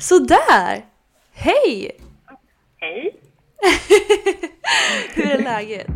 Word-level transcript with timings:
Sådär! 0.00 0.86
Hej! 1.32 2.00
Hej. 2.76 3.20
Hur 5.14 5.30
är 5.30 5.42
läget? 5.42 5.86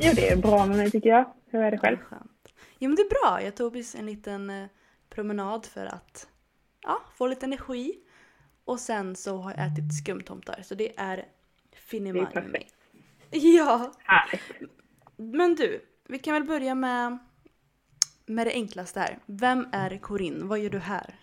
Jo, 0.00 0.12
det 0.14 0.28
är 0.28 0.36
bra 0.36 0.66
med 0.66 0.76
mig 0.76 0.90
tycker 0.90 1.08
jag. 1.08 1.24
Hur 1.50 1.62
är 1.62 1.70
det 1.70 1.78
själv? 1.78 1.96
Skönt. 1.96 2.22
Jo 2.78 2.88
men 2.88 2.96
det 2.96 3.02
är 3.02 3.08
bra. 3.08 3.42
Jag 3.42 3.56
tog 3.56 3.72
precis 3.72 3.94
en 3.94 4.06
liten 4.06 4.50
eh, 4.50 4.66
promenad 5.10 5.66
för 5.66 5.86
att 5.86 6.28
ja, 6.82 7.00
få 7.14 7.26
lite 7.26 7.46
energi. 7.46 7.94
Och 8.68 8.80
sen 8.80 9.16
så 9.16 9.36
har 9.36 9.50
jag 9.56 9.66
ätit 9.66 9.94
skumtomtar 10.04 10.58
så 10.62 10.74
det 10.74 10.92
är 10.96 11.16
Det 11.16 11.22
är 11.22 11.26
finemang. 11.80 12.26
perfekt. 12.32 12.74
Ja, 13.30 13.92
Härligt. 14.04 14.70
men 15.16 15.54
du. 15.54 15.80
Vi 16.08 16.18
kan 16.18 16.34
väl 16.34 16.44
börja 16.44 16.74
med, 16.74 17.18
med 18.26 18.46
det 18.46 18.52
enklaste 18.52 19.00
här. 19.00 19.18
Vem 19.26 19.66
är 19.72 19.98
Corinne? 19.98 20.44
Vad 20.44 20.58
gör 20.58 20.70
du 20.70 20.78
här? 20.78 21.14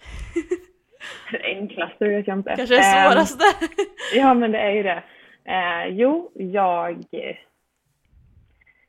Det 1.32 1.44
enklaste 1.44 2.08
vet 2.08 2.28
jag 2.28 2.38
inte. 2.38 2.56
Kanske 2.56 2.76
det 2.76 2.82
Ehm, 2.82 3.12
svåraste. 3.12 3.44
Ja, 4.16 4.34
men 4.34 4.52
det 4.52 4.60
är 4.60 4.72
ju 4.72 4.84
det. 4.84 5.04
Eh, 5.44 5.88
jo, 5.88 6.32
jag... 6.34 7.04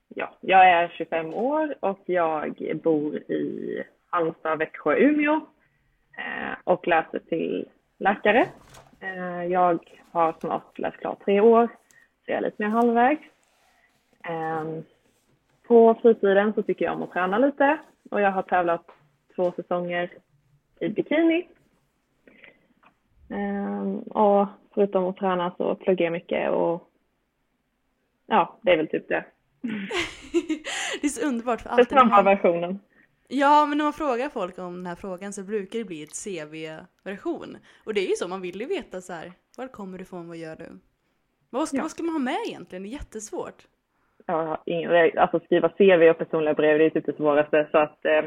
Ja, 0.09 0.37
jag 0.41 0.71
är 0.71 0.89
25 0.89 1.35
år 1.35 1.75
och 1.81 2.01
jag 2.07 2.81
bor 2.85 3.17
i 3.17 3.83
Halmstad, 4.11 4.59
Växjö, 4.59 4.97
Umeå 4.97 5.35
eh, 6.19 6.55
och 6.65 6.87
läser 6.89 7.19
till 7.19 7.69
läkare. 7.99 8.49
Eh, 9.01 9.45
jag 9.45 9.79
har 10.13 10.35
snart 10.41 10.79
läst 10.79 10.97
klart 10.97 11.25
tre 11.25 11.41
år, 11.41 11.67
så 12.25 12.31
jag 12.31 12.37
är 12.37 12.43
lite 12.43 12.63
mer 12.63 12.71
halvvägs. 12.71 13.23
Eh, 14.25 14.65
på 15.67 15.95
fritiden 16.03 16.53
så 16.53 16.63
tycker 16.63 16.85
jag 16.85 16.95
om 16.95 17.03
att 17.03 17.13
träna 17.13 17.39
lite 17.39 17.79
och 18.11 18.21
jag 18.21 18.31
har 18.31 18.43
tävlat 18.43 18.87
två 19.37 19.53
säsonger 19.53 20.11
i 20.81 20.89
bikini. 20.89 21.49
Ehm, 23.31 23.99
och 23.99 24.49
förutom 24.75 25.05
att 25.05 25.17
träna 25.17 25.55
så 25.57 25.75
pluggar 25.75 26.05
jag 26.05 26.13
mycket 26.13 26.51
och 26.51 26.91
ja, 28.27 28.59
det 28.63 28.73
är 28.73 28.77
väl 28.77 28.89
typ 28.89 29.09
det. 29.09 29.25
det 31.01 31.07
är 31.07 31.09
så 31.09 31.27
underbart 31.27 31.61
för 31.61 31.69
Den 31.69 31.79
alltid 31.79 31.97
när 31.97 32.07
snabba 32.07 32.23
versionen. 32.23 32.79
Ja, 33.29 33.67
men 33.67 33.79
när 33.79 33.85
man 33.85 33.93
frågar 33.93 34.29
folk 34.29 34.59
om 34.59 34.77
den 34.77 34.87
här 34.87 34.95
frågan 34.95 35.33
så 35.33 35.43
brukar 35.43 35.79
det 35.79 35.85
bli 35.85 36.03
ett 36.03 36.25
CV-version. 36.25 37.57
Och 37.85 37.95
det 37.95 38.01
är 38.01 38.09
ju 38.09 38.17
så, 38.17 38.29
man 38.29 38.41
vill 38.41 38.61
ju 38.61 38.67
veta 38.67 39.01
så 39.01 39.13
här, 39.13 39.33
var 39.57 39.69
kommer 39.69 39.99
du 39.99 40.03
ifrån, 40.03 40.29
vad 40.29 40.37
gör 40.37 40.57
du? 40.57 40.79
Vad 41.51 41.69
ska, 41.69 41.77
Ja. 41.77 41.83
vad 41.83 41.91
ska 41.91 42.03
man 42.03 42.13
ha 42.15 42.19
med 42.19 42.39
egentligen? 42.49 42.83
Det 42.83 42.89
är 42.89 42.93
jättesvårt. 42.93 43.67
Har 44.27 44.61
ingen, 44.67 45.19
alltså 45.19 45.41
skriva 45.41 45.69
CV 45.69 46.11
och 46.11 46.19
personliga 46.19 46.55
brev, 46.55 46.79
det 46.79 46.85
är 46.85 46.91
typ 46.91 47.07
det 47.07 47.17
svåraste. 47.17 47.69
Så 47.71 47.79
att 47.79 48.05
eh, 48.05 48.25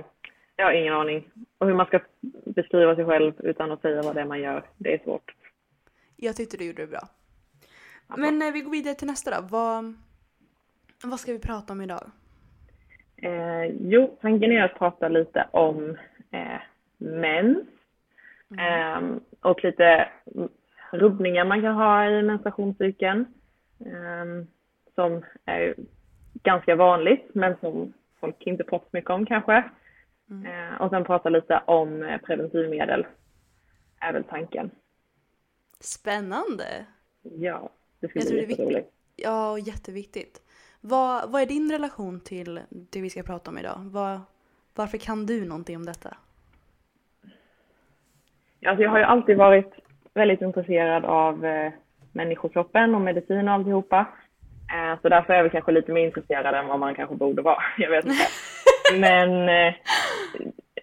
jag 0.55 0.65
har 0.65 0.71
ingen 0.73 0.93
aning. 0.93 1.31
Och 1.57 1.67
hur 1.67 1.73
man 1.73 1.85
ska 1.85 1.99
beskriva 2.45 2.95
sig 2.95 3.05
själv 3.05 3.33
utan 3.39 3.71
att 3.71 3.81
säga 3.81 4.01
vad 4.01 4.15
det 4.15 4.21
är 4.21 4.25
man 4.25 4.39
gör, 4.41 4.69
det 4.77 4.93
är 4.93 5.03
svårt. 5.03 5.35
Jag 6.15 6.35
tyckte 6.35 6.57
du 6.57 6.65
gjorde 6.65 6.81
det 6.81 6.87
bra. 6.87 7.07
Men 8.17 8.41
eh, 8.41 8.51
vi 8.53 8.61
går 8.61 8.71
vidare 8.71 8.95
till 8.95 9.07
nästa 9.07 9.41
då. 9.41 9.47
Vad, 9.49 9.93
vad 11.03 11.19
ska 11.19 11.31
vi 11.33 11.39
prata 11.39 11.73
om 11.73 11.81
idag? 11.81 12.11
Eh, 13.21 13.65
jo, 13.79 14.17
tanken 14.21 14.51
är 14.51 14.63
att 14.63 14.77
prata 14.79 15.07
lite 15.07 15.47
om 15.51 15.97
eh, 16.31 16.61
mens. 16.97 17.67
Ehm, 18.57 19.19
och 19.41 19.63
lite 19.63 20.09
rubbningar 20.91 21.45
man 21.45 21.61
kan 21.61 21.75
ha 21.75 22.09
i 22.09 22.21
menstruationscykeln. 22.21 23.25
ehm, 23.85 24.47
som 24.95 25.25
är 25.45 25.75
ganska 26.43 26.75
vanligt 26.75 27.29
men 27.33 27.55
som 27.59 27.93
folk 28.19 28.47
inte 28.47 28.63
pratar 28.63 28.85
så 28.85 28.97
mycket 28.97 29.09
om 29.09 29.25
kanske. 29.25 29.63
Eh, 30.45 30.81
och 30.81 30.89
sen 30.89 31.03
prata 31.03 31.29
lite 31.29 31.61
om 31.65 32.03
eh, 32.03 32.17
preventivmedel. 32.21 33.05
Är 33.99 34.13
väl 34.13 34.23
tanken. 34.23 34.71
Spännande! 35.79 36.85
Ja, 37.21 37.69
det 37.99 38.07
skulle 38.07 38.25
bli 38.25 38.49
jätteroligt. 38.49 38.89
Ja, 39.15 39.57
jätteviktigt. 39.57 40.41
Vad, 40.81 41.31
vad 41.31 41.41
är 41.41 41.45
din 41.45 41.71
relation 41.71 42.19
till 42.19 42.59
det 42.69 43.01
vi 43.01 43.09
ska 43.09 43.23
prata 43.23 43.51
om 43.51 43.57
idag? 43.57 43.79
Vad, 43.91 44.19
varför 44.75 44.97
kan 44.97 45.25
du 45.25 45.45
någonting 45.45 45.75
om 45.75 45.85
detta? 45.85 46.17
Alltså 48.65 48.83
jag 48.83 48.89
har 48.89 48.97
ju 48.97 49.03
alltid 49.03 49.37
varit 49.37 49.73
väldigt 50.13 50.41
intresserad 50.41 51.05
av 51.05 51.45
eh, 51.45 51.71
människokroppen 52.11 52.95
och 52.95 53.01
medicin 53.01 53.47
och 53.47 53.53
alltihopa. 53.53 54.05
Eh, 54.73 55.01
så 55.01 55.09
därför 55.09 55.33
är 55.33 55.41
väl 55.43 55.51
kanske 55.51 55.71
lite 55.71 55.91
mer 55.91 56.05
intresserad 56.05 56.55
än 56.55 56.67
vad 56.67 56.79
man 56.79 56.95
kanske 56.95 57.15
borde 57.15 57.41
vara. 57.41 57.63
Jag 57.77 57.89
vet 57.89 58.05
inte. 58.05 58.27
Men 58.99 59.49
eh, 59.49 59.73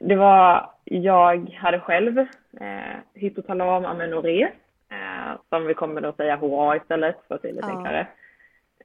det 0.00 0.16
var, 0.16 0.70
jag 0.84 1.50
hade 1.50 1.80
själv 1.80 2.18
eh, 2.60 2.96
hypotalam 3.14 3.84
amenorré, 3.84 4.42
eh, 4.90 5.38
som 5.48 5.66
vi 5.66 5.74
kommer 5.74 6.02
att 6.02 6.16
säga 6.16 6.36
HA 6.36 6.76
istället 6.76 7.16
för 7.28 7.34
att 7.34 7.42
det 7.42 7.48
är 7.48 7.52
lite 7.52 7.66
Ja. 7.66 7.76
enklare. 7.76 8.06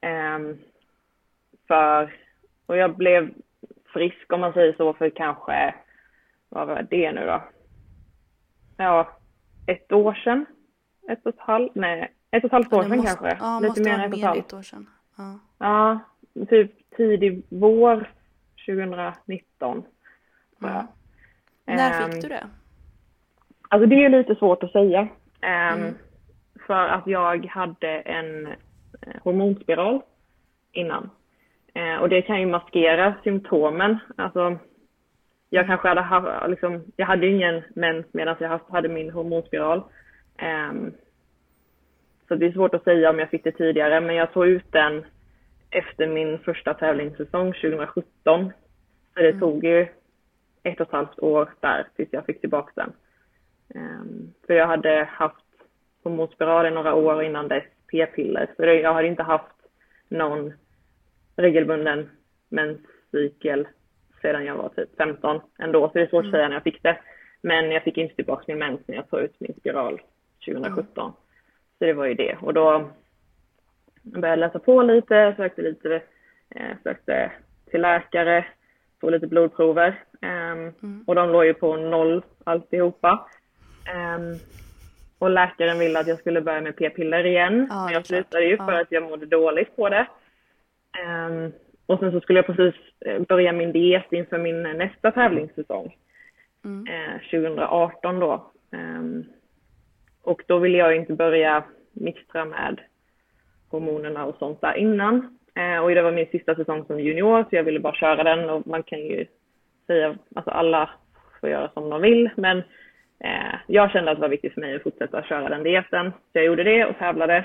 Ehm, 0.02 0.58
för, 1.76 2.14
och 2.66 2.76
jag 2.76 2.96
blev 2.96 3.30
frisk 3.92 4.32
om 4.32 4.40
man 4.40 4.52
säger 4.52 4.72
så 4.72 4.92
för 4.94 5.10
kanske, 5.10 5.74
vad 6.48 6.66
var 6.68 6.86
det 6.90 7.12
nu 7.12 7.26
då? 7.26 7.42
Ja, 8.76 9.08
ett 9.66 9.92
år 9.92 10.14
sedan. 10.14 10.46
Ett 11.08 11.26
och 11.26 11.34
ett 11.34 11.40
halvt, 11.40 11.74
nej, 11.74 12.12
ett 12.30 12.44
och 12.44 12.48
ett 12.48 12.52
halvt 12.52 12.72
år 12.72 12.82
sedan 12.82 12.96
måste- 12.96 13.06
kanske. 13.16 13.36
Ja, 13.44 13.60
Lite 13.62 13.80
mer 13.82 13.94
än 13.94 14.00
ett 14.00 14.12
och 14.12 14.18
ett 14.18 14.24
halvt. 14.24 14.46
ett 14.46 14.52
år 14.52 14.62
sedan. 14.62 14.86
Ja. 15.16 15.38
Ja, 15.58 15.98
typ 16.48 16.96
tidig 16.96 17.42
vår 17.48 18.10
2019. 18.66 19.82
tror 20.58 20.70
jag. 20.70 20.70
Ja. 20.70 20.86
När 21.64 22.02
Ehm, 22.04 22.12
fick 22.12 22.22
du 22.22 22.28
det? 22.28 22.46
Alltså 23.68 23.86
det 23.86 24.04
är 24.04 24.08
lite 24.08 24.34
svårt 24.34 24.62
att 24.62 24.72
säga. 24.72 25.08
Ehm, 25.40 25.78
Mm. 25.80 25.94
För 26.66 26.88
att 26.88 27.06
jag 27.06 27.46
hade 27.46 27.88
en 28.00 28.46
eh, 28.46 28.52
hormonspiral 29.22 30.00
innan. 30.72 31.10
Eh, 31.74 31.96
och 31.96 32.08
det 32.08 32.22
kan 32.22 32.40
ju 32.40 32.46
maskera 32.46 33.14
symptomen. 33.24 33.98
Alltså, 34.16 34.58
jag 35.50 35.66
kanske 35.66 35.88
hade 35.88 36.00
haft, 36.00 36.50
liksom, 36.50 36.84
jag 36.96 37.06
hade 37.06 37.26
ingen 37.26 37.62
mens 37.74 38.06
medan 38.12 38.36
jag 38.38 38.60
hade 38.68 38.88
min 38.88 39.10
hormonspiral. 39.10 39.82
Ehm, 40.38 40.92
så 42.28 42.34
det 42.34 42.46
är 42.46 42.52
svårt 42.52 42.74
att 42.74 42.84
säga 42.84 43.10
om 43.10 43.18
jag 43.18 43.30
fick 43.30 43.44
det 43.44 43.52
tidigare, 43.52 44.00
men 44.00 44.16
jag 44.16 44.32
tog 44.32 44.46
ut 44.46 44.72
den 44.72 45.04
efter 45.70 46.06
min 46.06 46.38
första 46.38 46.74
tävlingssäsong 46.74 47.52
2017. 47.52 48.52
Så 49.14 49.22
det 49.22 49.38
tog 49.38 49.64
ju 49.64 49.86
ett 50.62 50.80
och 50.80 50.86
ett 50.86 50.92
halvt 50.92 51.18
år 51.18 51.50
där 51.60 51.86
tills 51.96 52.08
jag 52.12 52.26
fick 52.26 52.40
tillbaka 52.40 52.72
den. 52.74 52.92
Ehm, 53.74 54.32
för 54.46 54.54
jag 54.54 54.66
hade 54.66 55.08
haft 55.10 55.44
hormonspiral 56.02 56.66
i 56.66 56.70
några 56.70 56.94
år 56.94 57.22
innan 57.22 57.48
dess, 57.48 57.64
p-piller. 57.90 58.46
Så 58.56 58.64
jag 58.64 58.94
hade 58.94 59.08
inte 59.08 59.22
haft 59.22 59.56
någon 60.08 60.52
regelbunden 61.36 62.10
menscykel 62.48 63.68
sedan 64.22 64.44
jag 64.44 64.56
var 64.56 64.68
typ 64.68 64.96
15 64.96 65.40
ändå. 65.58 65.88
Så 65.88 65.92
det 65.94 66.02
är 66.02 66.06
svårt 66.06 66.24
att 66.24 66.30
säga 66.30 66.48
när 66.48 66.56
jag 66.56 66.62
fick 66.62 66.82
det. 66.82 66.98
Men 67.40 67.70
jag 67.70 67.82
fick 67.82 67.96
inte 67.98 68.14
tillbaka 68.14 68.44
min 68.46 68.58
mens 68.58 68.80
när 68.86 68.94
jag 68.96 69.10
tog 69.10 69.20
ut 69.20 69.40
min 69.40 69.54
spiral 69.60 70.00
2017. 70.46 71.12
Så 71.78 71.84
det 71.84 71.92
var 71.92 72.06
ju 72.06 72.14
det. 72.14 72.36
Och 72.40 72.54
då 72.54 72.90
började 74.02 74.28
jag 74.28 74.38
läsa 74.38 74.58
på 74.58 74.82
lite, 74.82 75.34
sökte 75.36 75.62
lite, 75.62 76.02
eh, 76.50 76.76
sökte 76.82 77.32
till 77.70 77.80
läkare, 77.82 78.44
tog 79.00 79.10
lite 79.10 79.26
blodprover. 79.26 80.02
Ehm, 80.22 80.72
Och 81.06 81.14
de 81.14 81.30
låg 81.30 81.44
ju 81.44 81.54
på 81.54 81.76
noll 81.76 82.22
alltihopa. 82.44 83.28
Ehm, 83.94 84.34
och 85.18 85.30
läkaren 85.30 85.78
ville 85.78 86.00
att 86.00 86.06
jag 86.06 86.18
skulle 86.18 86.40
börja 86.40 86.60
med 86.60 86.76
p-piller 86.76 87.26
igen. 87.26 87.66
Ja, 87.70 87.74
men 87.84 87.92
jag 87.92 88.04
klart. 88.04 88.06
slutade 88.06 88.44
ju 88.44 88.56
för 88.56 88.72
Ja. 88.72 88.80
att 88.80 88.92
jag 88.92 89.02
mådde 89.02 89.26
dåligt 89.26 89.76
på 89.76 89.88
det. 89.88 90.06
Ehm, 90.98 91.52
och 91.86 91.98
sen 91.98 92.12
så 92.12 92.20
skulle 92.20 92.38
jag 92.38 92.46
precis 92.46 92.74
eh, 93.00 93.22
börja 93.28 93.52
min 93.52 93.72
diet 93.72 94.12
inför 94.12 94.38
min 94.38 94.62
nästa 94.62 95.10
tävlingssäsong. 95.10 95.96
Mm. 96.64 96.86
Eh, 96.86 97.20
2018 97.30 98.20
då. 98.20 98.50
Ehm, 98.72 99.24
och 100.22 100.42
då 100.46 100.58
ville 100.58 100.78
jag 100.78 100.96
inte 100.96 101.12
börja 101.12 101.64
mixtra 101.92 102.44
med 102.44 102.80
hormonerna 103.70 104.24
och 104.24 104.36
sånt 104.38 104.60
där 104.60 104.74
innan. 104.74 105.38
Eh, 105.54 105.78
och 105.78 105.90
det 105.90 106.02
var 106.02 106.12
min 106.12 106.26
sista 106.26 106.54
säsong 106.54 106.84
som 106.84 107.00
junior 107.00 107.42
så 107.42 107.56
jag 107.56 107.64
ville 107.64 107.80
bara 107.80 107.94
köra 107.94 108.22
den 108.22 108.50
och 108.50 108.66
man 108.66 108.82
kan 108.82 108.98
ju 108.98 109.26
säga, 109.86 110.18
alltså 110.34 110.50
alla 110.50 110.90
får 111.40 111.50
göra 111.50 111.70
som 111.74 111.90
de 111.90 112.02
vill 112.02 112.30
men 112.36 112.58
eh, 113.24 113.54
jag 113.66 113.90
kände 113.90 114.10
att 114.10 114.16
det 114.16 114.22
var 114.22 114.28
viktigt 114.28 114.54
för 114.54 114.60
mig 114.60 114.76
att 114.76 114.82
fortsätta 114.82 115.22
köra 115.22 115.48
den 115.48 115.62
dieten. 115.62 116.10
Så 116.10 116.38
jag 116.38 116.44
gjorde 116.44 116.64
det 116.64 116.86
och 116.86 116.98
tävlade. 116.98 117.44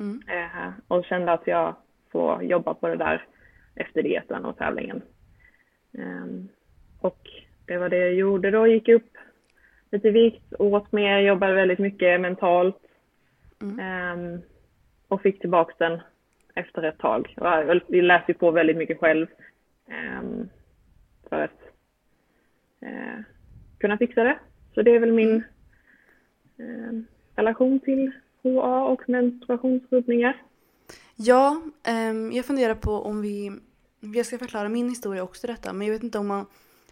Mm. 0.00 0.22
Eh, 0.28 0.68
och 0.88 1.04
kände 1.04 1.32
att 1.32 1.46
jag 1.46 1.76
får 2.12 2.42
jobba 2.42 2.74
på 2.74 2.88
det 2.88 2.96
där 2.96 3.26
efter 3.74 4.02
dieten 4.02 4.44
och 4.44 4.58
tävlingen. 4.58 5.02
Um, 5.92 6.48
och 7.00 7.18
det 7.66 7.78
var 7.78 7.88
det 7.88 7.98
jag 7.98 8.14
gjorde 8.14 8.50
då, 8.50 8.66
gick 8.66 8.88
upp 8.88 9.16
lite 9.90 10.10
vikt, 10.10 10.54
åt 10.58 10.92
mer, 10.92 11.18
jobbade 11.18 11.54
väldigt 11.54 11.78
mycket 11.78 12.20
mentalt. 12.20 12.78
Mm. 13.62 14.18
Um, 14.18 14.42
och 15.08 15.22
fick 15.22 15.40
tillbaka 15.40 15.74
den 15.78 16.00
efter 16.54 16.82
ett 16.82 16.98
tag. 16.98 17.34
Jag 17.36 17.80
läste 17.88 18.34
på 18.34 18.50
väldigt 18.50 18.76
mycket 18.76 19.00
själv 19.00 19.26
um, 20.18 20.48
för 21.28 21.40
att 21.40 21.60
uh, 22.82 23.20
kunna 23.78 23.98
fixa 23.98 24.24
det. 24.24 24.38
Så 24.74 24.82
det 24.82 24.90
är 24.90 24.98
väl 24.98 25.12
min 25.12 25.44
uh, 26.60 27.02
relation 27.36 27.80
till 27.80 28.12
HA 28.42 28.84
och 28.84 29.08
menstruationsrubbningar. 29.08 30.36
Ja, 31.16 31.62
um, 32.10 32.32
jag 32.32 32.44
funderar 32.44 32.74
på 32.74 32.92
om 32.92 33.22
vi, 33.22 33.52
jag 34.00 34.26
ska 34.26 34.38
förklara 34.38 34.68
min 34.68 34.88
historia 34.88 35.22
också 35.22 35.46
detta, 35.46 35.72
men 35.72 35.86
jag 35.86 35.94
vet 35.94 36.02
inte 36.02 36.18
om 36.18 36.26
man, 36.26 36.46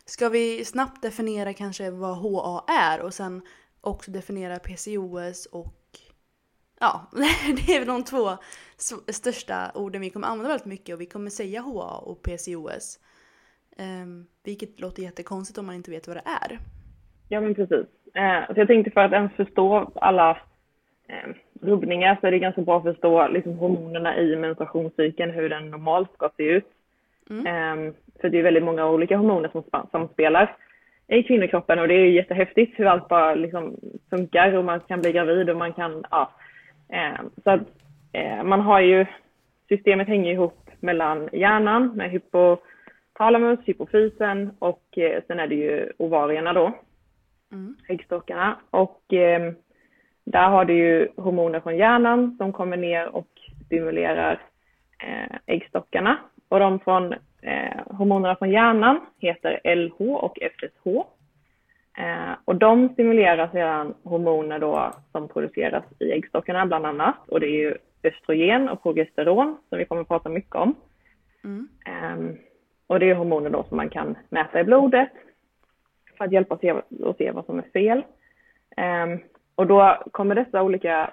ska 0.04 0.28
vi 0.28 0.64
snabbt 0.64 1.02
definiera 1.02 1.52
kanske 1.52 1.90
vad 1.90 2.16
HA 2.16 2.64
är 2.68 3.00
och 3.00 3.14
sen 3.14 3.42
också 3.80 4.10
definiera 4.10 4.58
PCOS 4.58 5.46
och 5.46 5.80
ja, 6.80 7.06
det 7.66 7.74
är 7.74 7.78
väl 7.78 7.88
de 7.88 8.04
två 8.04 8.30
största 9.08 9.70
orden 9.74 10.00
vi 10.00 10.10
kommer 10.10 10.28
använda 10.28 10.48
väldigt 10.48 10.66
mycket 10.66 10.94
och 10.94 11.00
vi 11.00 11.06
kommer 11.06 11.30
säga 11.30 11.60
HA 11.60 11.98
och 11.98 12.22
PCOS. 12.22 12.98
Um, 13.78 13.86
ehm, 13.86 14.26
vilket 14.44 14.80
låter 14.80 15.02
jättekonstigt 15.02 15.58
om 15.58 15.66
man 15.66 15.74
inte 15.74 15.90
vet 15.90 16.06
vad 16.06 16.16
det 16.16 16.22
är. 16.26 16.58
Ja 17.28 17.40
men 17.40 17.54
precis. 17.54 17.86
Eh, 18.14 18.54
så 18.54 18.60
jag 18.60 18.66
tänkte 18.66 18.90
för 18.90 19.00
att 19.00 19.12
ens 19.12 19.32
förstå 19.32 19.92
alla 19.94 20.30
eh, 21.08 21.30
rubbningar 21.60 22.18
så 22.20 22.26
är 22.26 22.30
det 22.30 22.38
ganska 22.38 22.62
bra 22.62 22.76
att 22.76 22.82
förstå 22.82 23.28
liksom, 23.28 23.58
hormonerna 23.58 24.18
i 24.18 24.36
menstruationscykeln, 24.36 25.30
hur 25.30 25.48
den 25.48 25.70
normalt 25.70 26.12
ska 26.14 26.30
se 26.36 26.42
ut. 26.42 26.66
Mm. 27.30 27.46
Eh, 27.46 27.92
för 28.20 28.28
det 28.28 28.38
är 28.38 28.42
väldigt 28.42 28.64
många 28.64 28.86
olika 28.86 29.16
hormoner 29.16 29.48
som 29.48 29.86
samspelar 29.92 30.56
i 31.08 31.22
kvinnokroppen 31.22 31.78
och 31.78 31.88
det 31.88 31.94
är 31.94 32.06
jättehäftigt 32.06 32.78
hur 32.78 32.86
allt 32.86 33.08
bara 33.08 33.34
liksom 33.34 33.76
funkar 34.10 34.52
och 34.54 34.64
man 34.64 34.80
kan 34.80 35.00
bli 35.00 35.12
gravid 35.12 35.50
och 35.50 35.56
man 35.56 35.72
kan, 35.72 36.04
ja. 36.10 36.32
Eh, 36.88 37.20
så 37.44 37.50
att 37.50 37.60
eh, 38.12 38.42
man 38.42 38.60
har 38.60 38.80
ju, 38.80 39.06
systemet 39.68 40.08
hänger 40.08 40.32
ihop 40.32 40.70
mellan 40.80 41.28
hjärnan 41.32 41.96
med 41.96 42.10
hypotalamus, 42.10 43.58
hypofysen 43.64 44.50
och 44.58 44.98
eh, 44.98 45.22
sen 45.26 45.40
är 45.40 45.46
det 45.46 45.54
ju 45.54 45.92
ovarierna 45.98 46.52
då, 46.52 46.72
mm. 47.52 47.76
äggstockarna. 47.88 48.56
Och 48.70 49.12
eh, 49.12 49.52
där 50.30 50.48
har 50.48 50.64
du 50.64 50.74
ju 50.74 51.08
hormoner 51.16 51.60
från 51.60 51.76
hjärnan 51.76 52.36
som 52.38 52.52
kommer 52.52 52.76
ner 52.76 53.16
och 53.16 53.28
stimulerar 53.66 54.40
eh, 54.98 55.36
äggstockarna. 55.46 56.18
Och 56.48 56.60
de 56.60 56.80
från 56.80 57.12
eh, 57.42 57.76
hormonerna 57.86 58.36
från 58.36 58.50
hjärnan 58.50 59.00
heter 59.18 59.60
LH 59.76 60.00
och 60.00 60.38
FSH. 60.40 60.86
Eh, 61.98 62.32
och 62.44 62.56
de 62.56 62.88
stimulerar 62.88 63.48
sedan 63.48 63.94
hormoner 64.02 64.58
då 64.58 64.92
som 65.12 65.28
produceras 65.28 65.84
i 65.98 66.12
äggstockarna 66.12 66.66
bland 66.66 66.86
annat. 66.86 67.16
Och 67.28 67.40
det 67.40 67.46
är 67.46 67.60
ju 67.60 67.74
östrogen 68.02 68.68
och 68.68 68.82
progesteron 68.82 69.56
som 69.68 69.78
vi 69.78 69.84
kommer 69.84 70.02
att 70.02 70.08
prata 70.08 70.28
mycket 70.28 70.54
om. 70.54 70.74
Mm. 71.44 71.68
Eh, 71.86 72.36
och 72.86 73.00
det 73.00 73.10
är 73.10 73.14
hormoner 73.14 73.50
då 73.50 73.64
som 73.68 73.76
man 73.76 73.90
kan 73.90 74.18
mäta 74.28 74.60
i 74.60 74.64
blodet 74.64 75.10
för 76.18 76.24
att 76.24 76.32
hjälpa 76.32 76.54
oss 76.54 76.60
att 77.06 77.16
se 77.18 77.30
vad 77.30 77.46
som 77.46 77.58
är 77.58 77.70
fel. 77.72 78.02
Och 79.60 79.66
då 79.66 80.02
kommer 80.10 80.34
dessa 80.34 80.62
olika 80.62 81.10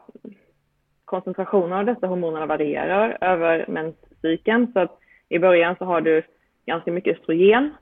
koncentrationer 1.05 1.77
av 1.77 1.85
dessa 1.85 2.07
hormoner 2.07 2.45
varierar 2.45 3.17
över 3.21 3.65
menscykeln. 3.67 4.73
Så 4.73 4.79
att 4.79 4.99
i 5.29 5.39
början 5.39 5.75
så 5.79 5.85
har 5.85 6.01
du 6.01 6.23
ganska 6.65 6.91
mycket 6.91 7.17
östrogen 7.17 7.73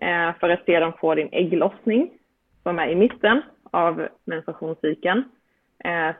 eh, 0.00 0.34
för 0.40 0.48
att 0.48 0.64
sedan 0.64 0.92
få 1.00 1.14
din 1.14 1.28
ägglossning 1.32 2.10
som 2.62 2.78
är 2.78 2.88
i 2.88 2.94
mitten 2.94 3.42
av 3.70 4.08
menstruationscykeln. 4.24 5.24
Eh, 5.84 6.14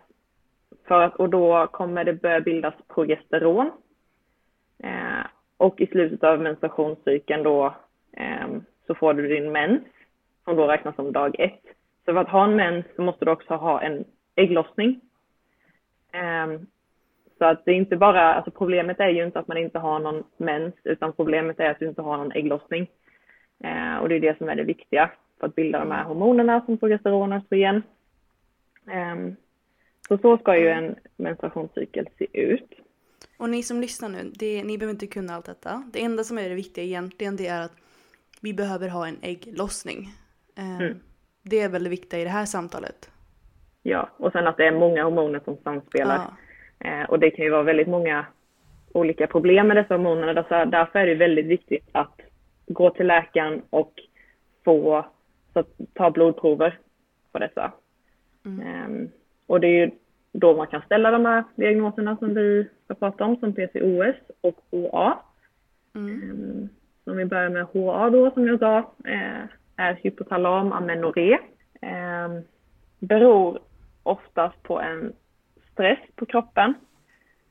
för 0.89 1.01
att, 1.03 1.17
och 1.17 1.31
då 1.31 1.67
kommer 1.67 2.05
det 2.05 2.13
börja 2.13 2.41
bildas 2.41 2.75
progesteron. 2.95 3.71
Eh, 4.83 5.27
och 5.57 5.81
i 5.81 5.87
slutet 5.87 6.25
av 6.25 6.41
menstruationscykeln 6.41 7.43
då 7.43 7.75
eh, 8.17 8.47
så 8.87 8.95
får 8.95 9.15
du 9.15 9.29
din 9.29 9.53
mens 9.53 9.83
som 10.45 10.57
då 10.57 10.67
räknas 10.67 10.97
som 10.97 11.13
dag 11.13 11.37
ett. 11.39 11.82
Så 12.05 12.13
för 12.13 12.17
att 12.17 12.29
ha 12.29 12.45
en 12.45 12.57
mens 12.57 12.87
så 12.97 13.03
måste 13.03 13.25
du 13.25 13.31
också 13.31 13.55
ha 13.55 13.83
en 13.83 14.05
ägglossning. 14.37 15.01
Um, 16.15 16.67
så 17.39 17.45
att 17.45 17.65
det 17.65 17.71
är 17.71 17.75
inte 17.75 17.97
bara, 17.97 18.35
alltså 18.35 18.51
problemet 18.51 19.01
är 19.01 19.09
ju 19.09 19.25
inte 19.25 19.39
att 19.39 19.49
man 19.49 19.57
inte 19.57 19.79
har 19.79 19.99
någon 19.99 20.25
mens, 20.37 20.75
utan 20.85 21.13
problemet 21.13 21.61
är 21.61 21.71
att 21.71 21.79
du 21.79 21.89
inte 21.89 22.03
har 22.03 22.17
någon 22.17 22.33
ägglossning. 22.33 22.87
Uh, 23.65 23.97
och 23.97 24.09
det 24.09 24.15
är 24.15 24.21
det 24.21 24.39
som 24.39 24.49
är 24.49 24.55
det 24.55 24.65
viktiga 24.65 25.11
för 25.41 25.47
att 25.47 25.55
bilda 25.55 25.79
de 25.79 25.91
här 25.91 26.05
hormonerna 26.05 26.61
som 26.67 26.79
progesteron 26.79 27.33
och 27.33 27.39
östrogen. 27.39 27.83
Um, 28.87 29.37
så 30.09 30.19
så 30.19 30.39
ska 30.39 30.59
ju 30.59 30.69
en 30.69 30.95
menstruationscykel 31.17 32.09
se 32.19 32.27
ut. 32.33 32.73
Och 33.39 33.51
ni 33.51 33.63
som 33.63 33.81
lyssnar 33.81 34.09
nu, 34.09 34.33
det, 34.35 34.65
ni 34.65 34.79
behöver 34.79 34.95
inte 34.95 35.07
kunna 35.07 35.35
allt 35.35 35.47
detta. 35.47 35.91
Det 35.93 36.03
enda 36.03 36.25
som 36.25 36.39
är 36.39 36.49
det 36.49 36.55
viktiga 36.55 36.85
egentligen 36.85 37.37
det 37.37 37.47
är 37.47 37.63
att 37.63 37.77
vi 38.41 38.55
behöver 38.55 38.89
ha 38.89 39.09
en 39.09 39.19
ägglossning. 39.23 40.09
Mm. 40.57 41.01
Det 41.43 41.61
är 41.61 41.69
väl 41.69 41.85
det 41.85 41.91
viktiga 41.91 42.21
i 42.21 42.25
det 42.25 42.31
här 42.31 42.45
samtalet. 42.45 43.11
Ja, 43.83 44.09
och 44.17 44.33
sen 44.33 44.47
att 44.47 44.57
det 44.57 44.67
är 44.67 44.73
många 44.73 45.05
hormoner 45.05 45.41
som 45.45 45.57
samspelar. 45.57 46.21
Ja. 46.79 46.89
Eh, 46.89 47.11
och 47.11 47.19
det 47.19 47.31
kan 47.31 47.45
ju 47.45 47.51
vara 47.51 47.63
väldigt 47.63 47.89
många 47.89 48.27
olika 48.93 49.27
problem 49.27 49.69
med 49.69 49.77
dessa 49.77 49.95
hormoner. 49.95 50.35
Därför, 50.67 50.99
är 50.99 51.07
det 51.07 51.15
väldigt 51.15 51.47
viktigt 51.47 51.89
att 51.93 52.21
gå 52.67 52.91
till 52.91 53.07
läkaren 53.07 53.63
och 53.71 53.93
få 54.65 55.07
så 55.53 55.65
ta 55.95 56.11
blodprover 56.11 56.79
på 57.33 57.39
dessa. 57.39 57.73
Mm. 58.45 58.61
Eh, 58.61 59.09
och 59.47 59.61
det 59.61 59.67
är 59.67 59.87
ju 59.87 59.91
då 60.33 60.57
man 60.57 60.67
kan 60.67 60.83
ställa 60.83 61.11
de 61.11 61.25
här 61.25 61.45
diagnoserna 61.55 62.17
som 62.17 62.35
vi 62.35 62.69
ska 62.85 62.95
prata 62.95 63.25
om, 63.25 63.37
som 63.37 63.53
PCOS 63.53 64.17
och 64.41 64.59
HA. 64.71 65.19
Mm. 65.95 66.69
Eh, 67.05 67.13
om 67.13 67.17
vi 67.17 67.25
börjar 67.25 67.49
med 67.49 67.65
HA 67.65 68.11
då, 68.11 68.31
som 68.31 68.47
jag 68.47 68.59
sa, 68.59 68.79
eh, 69.05 69.45
är 69.83 69.95
hypotalamamenorré. 70.03 71.39
Eh, 71.83 72.29
beror 72.99 73.59
oftast 74.03 74.63
på 74.63 74.81
en 74.81 75.13
stress 75.73 75.99
på 76.15 76.27
kroppen 76.27 76.75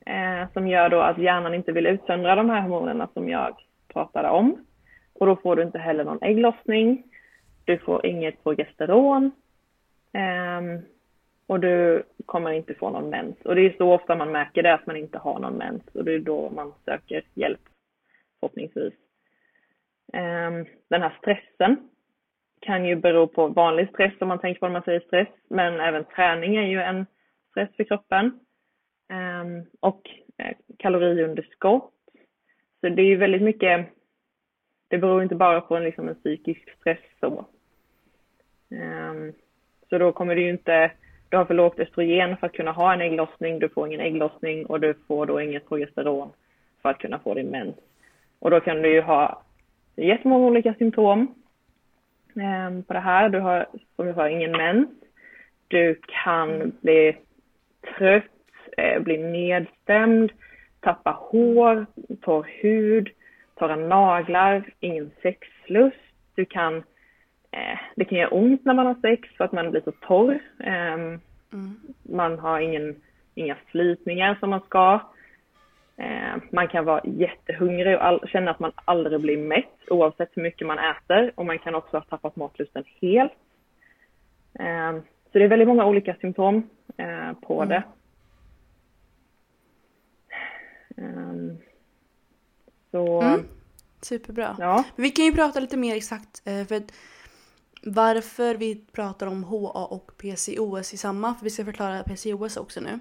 eh, 0.06 0.52
som 0.52 0.68
gör 0.68 0.88
då 0.88 1.00
att 1.00 1.18
hjärnan 1.18 1.54
inte 1.54 1.72
vill 1.72 1.86
utsöndra 1.86 2.34
de 2.34 2.50
här 2.50 2.60
hormonerna 2.60 3.08
som 3.14 3.28
jag 3.28 3.56
pratade 3.88 4.28
om. 4.28 4.66
Och 5.14 5.26
då 5.26 5.36
får 5.36 5.56
du 5.56 5.62
inte 5.62 5.78
heller 5.78 6.04
någon 6.04 6.22
ägglossning. 6.22 7.02
Du 7.64 7.78
får 7.78 8.06
inget 8.06 8.42
progesteron. 8.44 9.30
Eh, 10.12 10.82
och 11.46 11.60
du 11.60 12.02
kommer 12.26 12.50
inte 12.52 12.74
få 12.74 12.90
någon 12.90 13.10
mens. 13.10 13.36
Och 13.44 13.54
det 13.54 13.60
är 13.60 13.74
så 13.78 13.92
ofta 13.92 14.14
man 14.14 14.32
märker 14.32 14.62
det, 14.62 14.74
att 14.74 14.86
man 14.86 14.96
inte 14.96 15.18
har 15.18 15.38
någon 15.38 15.54
mens. 15.54 15.82
Och 15.94 16.04
det 16.04 16.12
är 16.12 16.18
då 16.18 16.50
man 16.50 16.72
söker 16.84 17.24
hjälp, 17.34 17.60
förhoppningsvis. 18.40 18.94
Ehm, 20.12 20.66
den 20.88 21.02
här 21.02 21.16
stressen 21.18 21.88
kan 22.62 22.84
ju 22.84 22.96
bero 22.96 23.26
på 23.26 23.46
vanlig 23.46 23.88
stress 23.88 24.12
om 24.20 24.28
man 24.28 24.38
tänker 24.38 24.60
på 24.60 24.66
när 24.66 24.72
man 24.72 24.82
säger 24.82 25.00
stress, 25.00 25.28
men 25.48 25.80
även 25.80 26.04
träning 26.04 26.56
är 26.56 26.66
ju 26.66 26.80
en 26.80 27.06
stress 27.50 27.70
för 27.76 27.84
kroppen. 27.84 28.40
Ehm, 29.12 29.64
och 29.80 30.10
eh, 30.38 30.56
kaloriunderskott. 30.78 31.92
Så 32.80 32.88
det 32.88 33.02
är 33.02 33.06
ju 33.06 33.16
väldigt 33.16 33.42
mycket, 33.42 33.86
det 34.88 34.98
beror 34.98 35.22
inte 35.22 35.34
bara 35.34 35.60
på 35.60 35.76
en, 35.76 35.84
liksom 35.84 36.08
en 36.08 36.14
psykisk 36.14 36.76
stress 36.80 36.98
så. 37.20 37.44
Ehm, 38.70 39.32
så 39.88 39.98
då 39.98 40.12
kommer 40.12 40.34
du 40.34 40.42
ju 40.42 40.50
inte, 40.50 40.92
du 41.28 41.36
har 41.36 41.44
för 41.44 41.54
lågt 41.54 41.80
östrogen 41.80 42.36
för 42.36 42.46
att 42.46 42.52
kunna 42.52 42.72
ha 42.72 42.92
en 42.92 43.00
ägglossning, 43.00 43.58
du 43.58 43.68
får 43.68 43.86
ingen 43.86 44.00
ägglossning 44.00 44.66
och 44.66 44.80
du 44.80 44.94
får 45.06 45.26
då 45.26 45.40
inget 45.40 45.68
progesteron 45.68 46.30
för 46.82 46.88
att 46.88 46.98
kunna 46.98 47.18
få 47.18 47.34
din 47.34 47.46
mens. 47.46 47.76
Och 48.38 48.50
då 48.50 48.60
kan 48.60 48.82
du 48.82 48.94
ju 48.94 49.00
ha 49.00 49.42
jättemånga 49.96 50.46
olika 50.46 50.74
symptom 50.74 51.41
på 52.86 52.92
det 52.92 53.00
här. 53.00 53.28
Du 53.28 53.40
har, 53.40 53.66
som 53.96 54.06
jag 54.06 54.16
sa, 54.16 54.28
ingen 54.28 54.52
mens. 54.52 54.88
Du 55.68 56.00
kan 56.24 56.72
bli 56.80 57.16
trött, 57.98 58.24
eh, 58.76 59.02
bli 59.02 59.18
nedstämd, 59.18 60.32
tappa 60.80 61.10
hår, 61.10 61.86
torr 62.20 62.46
hud, 62.62 63.08
torra 63.54 63.76
naglar, 63.76 64.70
ingen 64.80 65.10
sexlust. 65.22 65.96
Du 66.34 66.44
kan, 66.44 66.76
eh, 67.50 67.78
det 67.96 68.04
kan 68.04 68.18
göra 68.18 68.30
ont 68.30 68.64
när 68.64 68.74
man 68.74 68.86
har 68.86 68.94
sex 68.94 69.28
för 69.36 69.44
att 69.44 69.52
man 69.52 69.70
blir 69.70 69.80
så 69.80 69.92
torr. 69.92 70.38
Ehm, 70.64 71.20
mm. 71.52 71.76
man 72.02 72.38
har 72.38 72.60
ingen, 72.60 72.96
inga 73.34 73.56
slitningar 73.70 74.36
som 74.40 74.50
man 74.50 74.60
ska. 74.60 75.00
Eh, 75.96 76.36
man 76.52 76.68
kan 76.68 76.84
vara 76.84 77.00
jättehungrig 77.04 77.96
och 77.96 78.04
all, 78.04 78.28
känna 78.28 78.50
att 78.50 78.60
man 78.60 78.72
aldrig 78.84 79.20
blir 79.20 79.36
mätt 79.36 79.88
oavsett 79.90 80.30
hur 80.32 80.42
mycket 80.42 80.66
man 80.66 80.78
äter 80.78 81.32
och 81.34 81.46
man 81.46 81.58
kan 81.58 81.74
också 81.74 81.96
ha 81.96 82.04
tappat 82.04 82.36
matlusten 82.36 82.84
helt. 83.00 83.32
Eh, 84.58 84.92
så 85.32 85.38
det 85.38 85.44
är 85.44 85.48
väldigt 85.48 85.68
många 85.68 85.86
olika 85.86 86.16
symptom 86.20 86.68
eh, 86.96 87.32
på 87.32 87.62
mm. 87.62 87.68
det. 87.68 87.82
Så... 92.90 93.22
Mm. 93.22 93.40
Superbra. 94.00 94.56
Ja. 94.58 94.84
Vi 94.96 95.10
kan 95.10 95.24
ju 95.24 95.32
prata 95.32 95.60
lite 95.60 95.76
mer 95.76 95.96
exakt 95.96 96.42
för 96.44 96.82
varför 97.82 98.54
vi 98.54 98.84
pratar 98.92 99.26
om 99.26 99.44
HA 99.44 99.86
och 99.86 100.12
PCOS 100.16 100.94
i 100.94 100.96
samma, 100.96 101.34
för 101.34 101.44
vi 101.44 101.50
ska 101.50 101.64
förklara 101.64 102.02
PCOS 102.02 102.56
också 102.56 102.80
nu. 102.80 102.98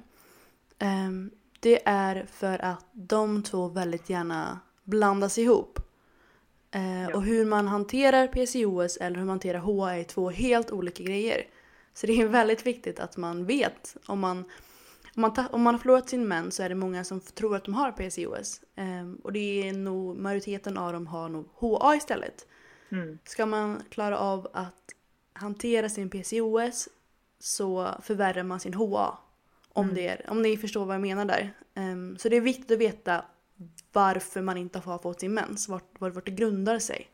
Det 1.61 1.81
är 1.85 2.25
för 2.31 2.65
att 2.65 2.85
de 2.91 3.43
två 3.43 3.67
väldigt 3.67 4.09
gärna 4.09 4.59
blandas 4.83 5.37
ihop. 5.37 5.79
Uh, 6.75 7.03
ja. 7.03 7.15
Och 7.15 7.23
hur 7.23 7.45
man 7.45 7.67
hanterar 7.67 8.27
PCOS 8.27 8.97
eller 8.97 9.15
hur 9.15 9.25
man 9.25 9.29
hanterar 9.29 9.59
HA 9.59 9.95
är 9.95 10.03
två 10.03 10.29
helt 10.29 10.71
olika 10.71 11.03
grejer. 11.03 11.43
Så 11.93 12.07
det 12.07 12.21
är 12.21 12.27
väldigt 12.27 12.65
viktigt 12.65 12.99
att 12.99 13.17
man 13.17 13.45
vet 13.45 13.95
om 14.05 14.19
man 14.19 14.45
om 15.15 15.21
man, 15.21 15.31
om 15.51 15.61
man 15.61 15.73
har 15.73 15.79
förlorat 15.79 16.09
sin 16.09 16.27
mens 16.27 16.55
så 16.55 16.63
är 16.63 16.69
det 16.69 16.75
många 16.75 17.03
som 17.03 17.19
tror 17.19 17.55
att 17.55 17.63
de 17.63 17.73
har 17.73 17.91
PCOS. 17.91 18.61
Ehm, 18.75 19.15
och 19.15 19.33
det 19.33 19.69
är 19.69 19.73
nog, 19.73 20.17
majoriteten 20.17 20.77
av 20.77 20.93
dem 20.93 21.07
har 21.07 21.29
nog 21.29 21.49
HA 21.53 21.95
istället. 21.95 22.47
Mm. 22.91 23.19
Ska 23.23 23.45
man 23.45 23.83
klara 23.89 24.17
av 24.19 24.47
att 24.53 24.91
hantera 25.33 25.89
sin 25.89 26.09
PCOS 26.09 26.89
så 27.39 27.89
förvärrar 28.01 28.43
man 28.43 28.59
sin 28.59 28.73
HA. 28.73 29.17
Om, 29.73 29.83
mm. 29.83 29.95
det 29.95 30.07
är, 30.07 30.21
om 30.27 30.41
ni 30.41 30.57
förstår 30.57 30.85
vad 30.85 30.95
jag 30.95 31.01
menar 31.01 31.25
där. 31.25 31.49
Um, 31.75 32.17
så 32.17 32.29
det 32.29 32.37
är 32.37 32.41
viktigt 32.41 32.71
att 32.71 32.79
veta 32.79 33.25
varför 33.93 34.41
man 34.41 34.57
inte 34.57 34.79
har 34.79 34.97
fått 34.97 35.19
sin 35.19 35.33
mens, 35.33 35.69
vart, 35.69 35.99
vart, 35.99 36.15
vart 36.15 36.25
det 36.25 36.31
grundar 36.31 36.79
sig. 36.79 37.07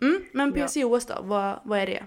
Mm, 0.00 0.22
men 0.32 0.52
PCOS 0.52 1.06
då, 1.06 1.14
vad, 1.22 1.60
vad 1.64 1.78
är 1.78 1.86
det? 1.86 2.02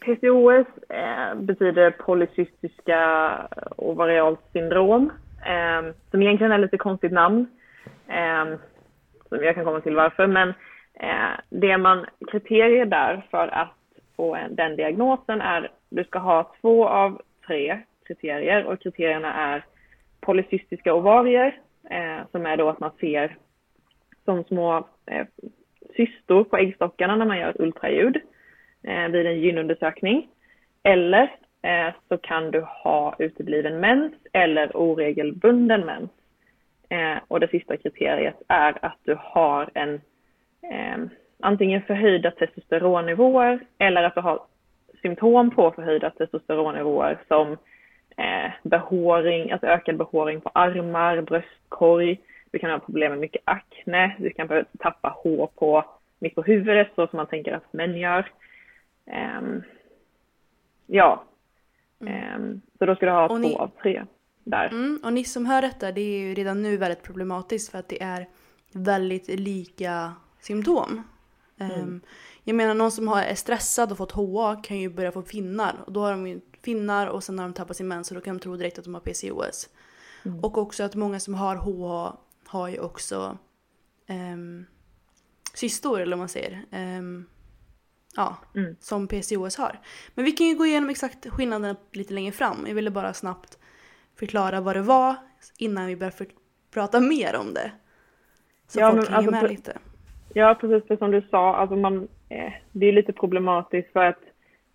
PCOS 0.00 0.66
eh, 0.88 1.34
betyder 1.34 1.90
polycystiska 1.90 3.32
ovarialt 3.76 4.40
syndrom, 4.52 5.12
eh, 5.46 5.92
som 6.10 6.22
egentligen 6.22 6.52
är 6.52 6.58
lite 6.58 6.76
konstigt 6.76 7.12
namn, 7.12 7.46
eh, 8.08 8.58
som 9.28 9.44
jag 9.44 9.54
kan 9.54 9.64
komma 9.64 9.80
till 9.80 9.94
varför, 9.94 10.26
men 10.26 10.48
eh, 10.94 11.40
det 11.48 11.78
man, 11.78 12.06
kriterier 12.30 12.86
där 12.86 13.26
för 13.30 13.48
att 13.48 13.74
få 14.16 14.34
en, 14.34 14.56
den 14.56 14.76
diagnosen 14.76 15.40
är 15.40 15.70
du 15.88 16.04
ska 16.04 16.18
ha 16.18 16.52
två 16.60 16.88
av 16.88 17.22
tre 17.46 17.82
kriterier 18.08 18.64
och 18.64 18.80
kriterierna 18.80 19.34
är 19.34 19.64
polycystiska 20.20 20.94
ovarier, 20.94 21.60
eh, 21.90 22.26
som 22.32 22.46
är 22.46 22.56
då 22.56 22.68
att 22.68 22.80
man 22.80 22.90
ser 23.00 23.36
som 24.24 24.44
små 24.44 24.88
eh, 25.06 25.26
cystor 25.96 26.44
på 26.44 26.56
äggstockarna 26.56 27.16
när 27.16 27.26
man 27.26 27.38
gör 27.38 27.50
ett 27.50 27.60
ultraljud 27.60 28.16
eh, 28.82 29.08
vid 29.08 29.26
en 29.26 29.40
gynundersökning. 29.40 30.28
Eller 30.82 31.22
eh, 31.62 31.94
så 32.08 32.18
kan 32.18 32.50
du 32.50 32.60
ha 32.60 33.16
utebliven 33.18 33.80
mens 33.80 34.12
eller 34.32 34.76
oregelbunden 34.76 35.86
mens. 35.86 36.10
Eh, 36.88 37.18
och 37.28 37.40
det 37.40 37.50
sista 37.50 37.76
kriteriet 37.76 38.42
är 38.48 38.84
att 38.84 38.98
du 39.04 39.16
har 39.20 39.70
en 39.74 39.94
eh, 40.62 40.98
antingen 41.40 41.82
förhöjda 41.82 42.30
testosteronnivåer 42.30 43.60
eller 43.78 44.02
att 44.02 44.14
du 44.14 44.20
har 44.20 44.40
symptom 45.02 45.50
på 45.50 45.70
förhöjda 45.70 46.10
testosteronnivåer 46.10 47.18
som 47.28 47.56
eh, 48.18 48.50
behåring, 48.62 49.52
alltså 49.52 49.66
ökad 49.66 49.96
behåring 49.96 50.40
på 50.40 50.50
armar, 50.54 51.20
bröstkorg. 51.20 52.20
Du 52.50 52.58
kan 52.58 52.70
ha 52.70 52.78
problem 52.78 53.10
med 53.10 53.20
mycket 53.20 53.42
akne, 53.44 54.16
du 54.18 54.30
kan 54.30 54.46
behöva 54.46 54.66
tappa 54.78 55.08
hår 55.08 55.48
på, 55.54 55.84
mitt 56.18 56.34
på 56.34 56.42
huvudet 56.42 56.88
så 56.94 57.06
som 57.06 57.16
man 57.16 57.26
tänker 57.26 57.52
att 57.52 57.72
män 57.72 57.96
gör. 57.96 58.30
Um, 59.38 59.62
ja. 60.86 61.24
Mm. 62.00 62.34
Um, 62.34 62.60
så 62.78 62.86
då 62.86 62.94
ska 62.94 63.06
du 63.06 63.12
ha 63.12 63.24
och 63.24 63.28
två 63.28 63.36
ni... 63.48 63.56
av 63.56 63.70
tre 63.82 64.04
där. 64.44 64.66
Mm, 64.66 65.00
och 65.04 65.12
ni 65.12 65.24
som 65.24 65.46
hör 65.46 65.62
detta, 65.62 65.92
det 65.92 66.00
är 66.00 66.18
ju 66.18 66.34
redan 66.34 66.62
nu 66.62 66.76
väldigt 66.76 67.02
problematiskt 67.02 67.70
för 67.70 67.78
att 67.78 67.88
det 67.88 68.02
är 68.02 68.26
väldigt 68.72 69.28
lika 69.28 70.12
symptom. 70.40 71.02
Mm. 71.58 71.80
Um, 71.80 72.00
jag 72.44 72.56
menar 72.56 72.74
någon 72.74 72.90
som 72.90 73.08
är 73.08 73.34
stressad 73.34 73.92
och 73.92 73.98
fått 73.98 74.12
HA 74.12 74.56
kan 74.56 74.78
ju 74.78 74.88
börja 74.88 75.12
få 75.12 75.22
finnar 75.22 75.74
och 75.86 75.92
då 75.92 76.00
har 76.00 76.10
de 76.10 76.26
ju 76.26 76.40
finnar 76.68 77.06
och 77.06 77.24
sen 77.24 77.38
har 77.38 77.46
de 77.46 77.54
tappat 77.54 77.76
sin 77.76 77.88
mens 77.88 78.10
och 78.10 78.14
då 78.14 78.20
kan 78.20 78.36
de 78.36 78.42
tro 78.42 78.56
direkt 78.56 78.78
att 78.78 78.84
de 78.84 78.94
har 78.94 79.00
PCOS. 79.00 79.68
Mm. 80.24 80.44
Och 80.44 80.58
också 80.58 80.84
att 80.84 80.94
många 80.94 81.20
som 81.20 81.34
har 81.34 81.56
HA 81.56 82.16
har 82.46 82.68
ju 82.68 82.78
också 82.78 83.38
um, 84.08 84.66
cystor 85.54 86.00
eller 86.00 86.16
vad 86.16 86.18
man 86.18 86.28
säger. 86.28 86.64
Um, 86.72 87.26
ja, 88.16 88.36
mm. 88.54 88.76
som 88.80 89.08
PCOS 89.08 89.56
har. 89.56 89.78
Men 90.14 90.24
vi 90.24 90.32
kan 90.32 90.46
ju 90.46 90.54
gå 90.54 90.66
igenom 90.66 90.90
exakt 90.90 91.30
skillnaderna 91.30 91.76
lite 91.92 92.14
längre 92.14 92.32
fram. 92.32 92.64
Jag 92.66 92.74
ville 92.74 92.90
bara 92.90 93.12
snabbt 93.12 93.58
förklara 94.16 94.60
vad 94.60 94.76
det 94.76 94.82
var 94.82 95.16
innan 95.58 95.86
vi 95.86 95.96
börjar 95.96 96.14
prata 96.70 97.00
mer 97.00 97.36
om 97.36 97.54
det. 97.54 97.72
Så 98.66 98.80
ja, 98.80 98.90
folk 98.90 99.08
hänger 99.08 99.18
alltså, 99.18 99.30
med 99.30 99.50
lite. 99.50 99.78
Ja, 100.34 100.58
precis 100.60 100.88
för 100.88 100.96
som 100.96 101.10
du 101.10 101.22
sa, 101.30 101.56
alltså 101.56 101.76
man, 101.76 102.08
eh, 102.28 102.52
det 102.72 102.86
är 102.86 102.92
lite 102.92 103.12
problematiskt 103.12 103.92
för 103.92 104.04
att 104.04 104.27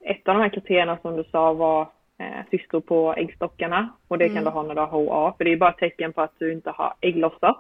ett 0.04 0.28
av 0.28 0.36
de 0.36 0.42
här 0.42 0.50
kriterierna 0.50 0.98
som 1.02 1.16
du 1.16 1.24
sa 1.24 1.54
var 1.54 1.82
eh, 2.18 2.46
cystor 2.52 2.82
på 2.82 3.14
äggstockarna 3.14 3.90
och 4.08 4.18
det 4.18 4.26
mm. 4.26 4.36
kan 4.36 4.44
du 4.44 4.50
ha 4.50 4.64
när 4.64 4.76
du 4.76 4.82
har 4.82 4.88
HA, 4.88 5.34
för 5.38 5.46
det 5.46 5.52
är 5.52 5.58
bara 5.58 5.72
tecken 5.72 6.14
på 6.14 6.22
att 6.22 6.40
du 6.40 6.54
inte 6.54 6.70
har 6.70 6.94
ägglossat. 7.02 7.58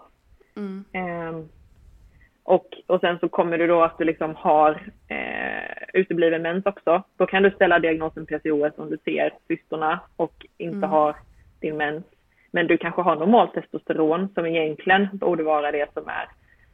Mm. 0.55 0.85
Eh, 0.93 1.45
och, 2.43 2.67
och 2.88 3.00
sen 3.00 3.19
så 3.19 3.29
kommer 3.29 3.57
du 3.57 3.67
då 3.67 3.83
att 3.83 3.97
du 3.97 4.03
liksom 4.03 4.35
har 4.35 4.91
eh, 5.07 5.83
utebliven 5.93 6.41
mens 6.41 6.65
också. 6.65 7.03
Då 7.17 7.25
kan 7.25 7.43
du 7.43 7.51
ställa 7.51 7.79
diagnosen 7.79 8.25
PCOS 8.25 8.73
om 8.77 8.89
du 8.89 8.97
ser 9.05 9.33
cystorna 9.47 10.00
och 10.15 10.45
inte 10.57 10.77
mm. 10.77 10.89
har 10.89 11.15
din 11.59 11.77
mens. 11.77 12.03
Men 12.51 12.67
du 12.67 12.77
kanske 12.77 13.01
har 13.01 13.15
normalt 13.15 13.53
testosteron 13.53 14.29
som 14.33 14.45
egentligen 14.45 15.07
borde 15.13 15.43
vara 15.43 15.71
det 15.71 15.93
som 15.93 16.07
är 16.07 16.27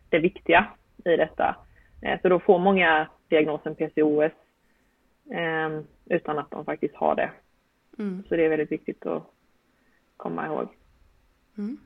det 0.10 0.20
viktiga 0.20 0.68
i 1.06 1.18
detta. 1.18 1.56
Eh, 2.02 2.22
så 2.22 2.30
då 2.30 2.40
får 2.40 2.60
många 2.60 3.08
diagnosen 3.28 3.76
PCOS 3.76 4.32
eh, 5.32 5.82
utan 6.06 6.40
att 6.40 6.52
de 6.52 6.66
faktiskt 6.66 6.96
har 6.96 7.16
det. 7.16 7.32
Mm. 8.00 8.24
Så 8.30 8.36
det 8.36 8.46
är 8.46 8.50
väldigt 8.50 8.72
viktigt 8.72 9.06
att 9.06 9.24
komma 10.18 10.46
ihåg. 10.46 10.68
Mm. 11.58 11.78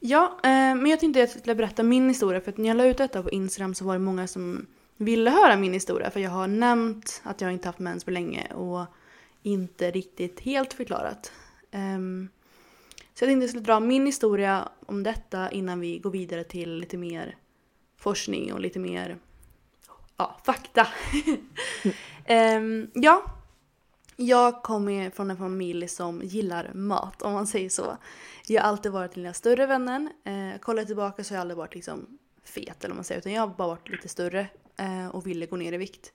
Ja, 0.00 0.40
eh, 0.42 0.50
men 0.50 0.86
jag 0.86 1.00
tänkte 1.00 1.22
att 1.22 1.30
jag 1.34 1.40
skulle 1.40 1.54
berätta 1.54 1.82
min 1.82 2.08
historia 2.08 2.40
för 2.40 2.50
att 2.52 2.58
när 2.58 2.68
jag 2.68 2.76
la 2.76 2.84
ut 2.84 2.98
detta 2.98 3.22
på 3.22 3.30
Instagram 3.30 3.74
så 3.74 3.84
var 3.84 3.92
det 3.92 3.98
många 3.98 4.26
som 4.26 4.66
ville 4.96 5.30
höra 5.30 5.56
min 5.56 5.72
historia 5.72 6.10
för 6.10 6.20
jag 6.20 6.30
har 6.30 6.46
nämnt 6.46 7.22
att 7.24 7.40
jag 7.40 7.52
inte 7.52 7.68
haft 7.68 7.78
mens 7.78 8.04
på 8.04 8.10
länge 8.10 8.46
och 8.54 8.86
inte 9.42 9.90
riktigt 9.90 10.40
helt 10.40 10.72
förklarat. 10.72 11.32
Um, 11.72 12.28
så 13.14 13.24
jag 13.24 13.28
tänkte 13.28 13.36
att 13.36 13.42
jag 13.42 13.50
skulle 13.50 13.64
dra 13.64 13.80
min 13.80 14.06
historia 14.06 14.68
om 14.86 15.02
detta 15.02 15.50
innan 15.50 15.80
vi 15.80 15.98
går 15.98 16.10
vidare 16.10 16.44
till 16.44 16.74
lite 16.74 16.96
mer 16.96 17.36
forskning 17.96 18.52
och 18.52 18.60
lite 18.60 18.78
mer 18.78 19.18
ja, 20.20 20.36
fakta. 20.44 20.86
um, 22.58 22.90
ja, 23.02 23.24
jag 24.16 24.62
kommer 24.62 25.10
från 25.10 25.30
en 25.30 25.36
familj 25.36 25.88
som 25.88 26.20
gillar 26.24 26.70
mat 26.74 27.22
om 27.22 27.32
man 27.32 27.46
säger 27.46 27.68
så. 27.68 27.96
Jag 28.46 28.62
har 28.62 28.68
alltid 28.68 28.92
varit 28.92 29.14
den 29.14 29.22
lilla 29.22 29.34
större 29.34 29.66
vännen. 29.66 30.10
Eh, 30.24 30.60
kollar 30.60 30.84
tillbaka 30.84 31.24
så 31.24 31.34
har 31.34 31.36
jag 31.36 31.40
aldrig 31.40 31.56
varit 31.56 31.74
liksom 31.74 32.18
fet 32.44 32.84
eller 32.84 32.92
vad 32.92 32.96
man 32.96 33.04
säger 33.04 33.20
utan 33.20 33.32
jag 33.32 33.42
har 33.42 33.54
bara 33.54 33.68
varit 33.68 33.88
lite 33.88 34.08
större 34.08 34.46
eh, 34.76 35.08
och 35.08 35.26
ville 35.26 35.46
gå 35.46 35.56
ner 35.56 35.72
i 35.72 35.76
vikt. 35.76 36.12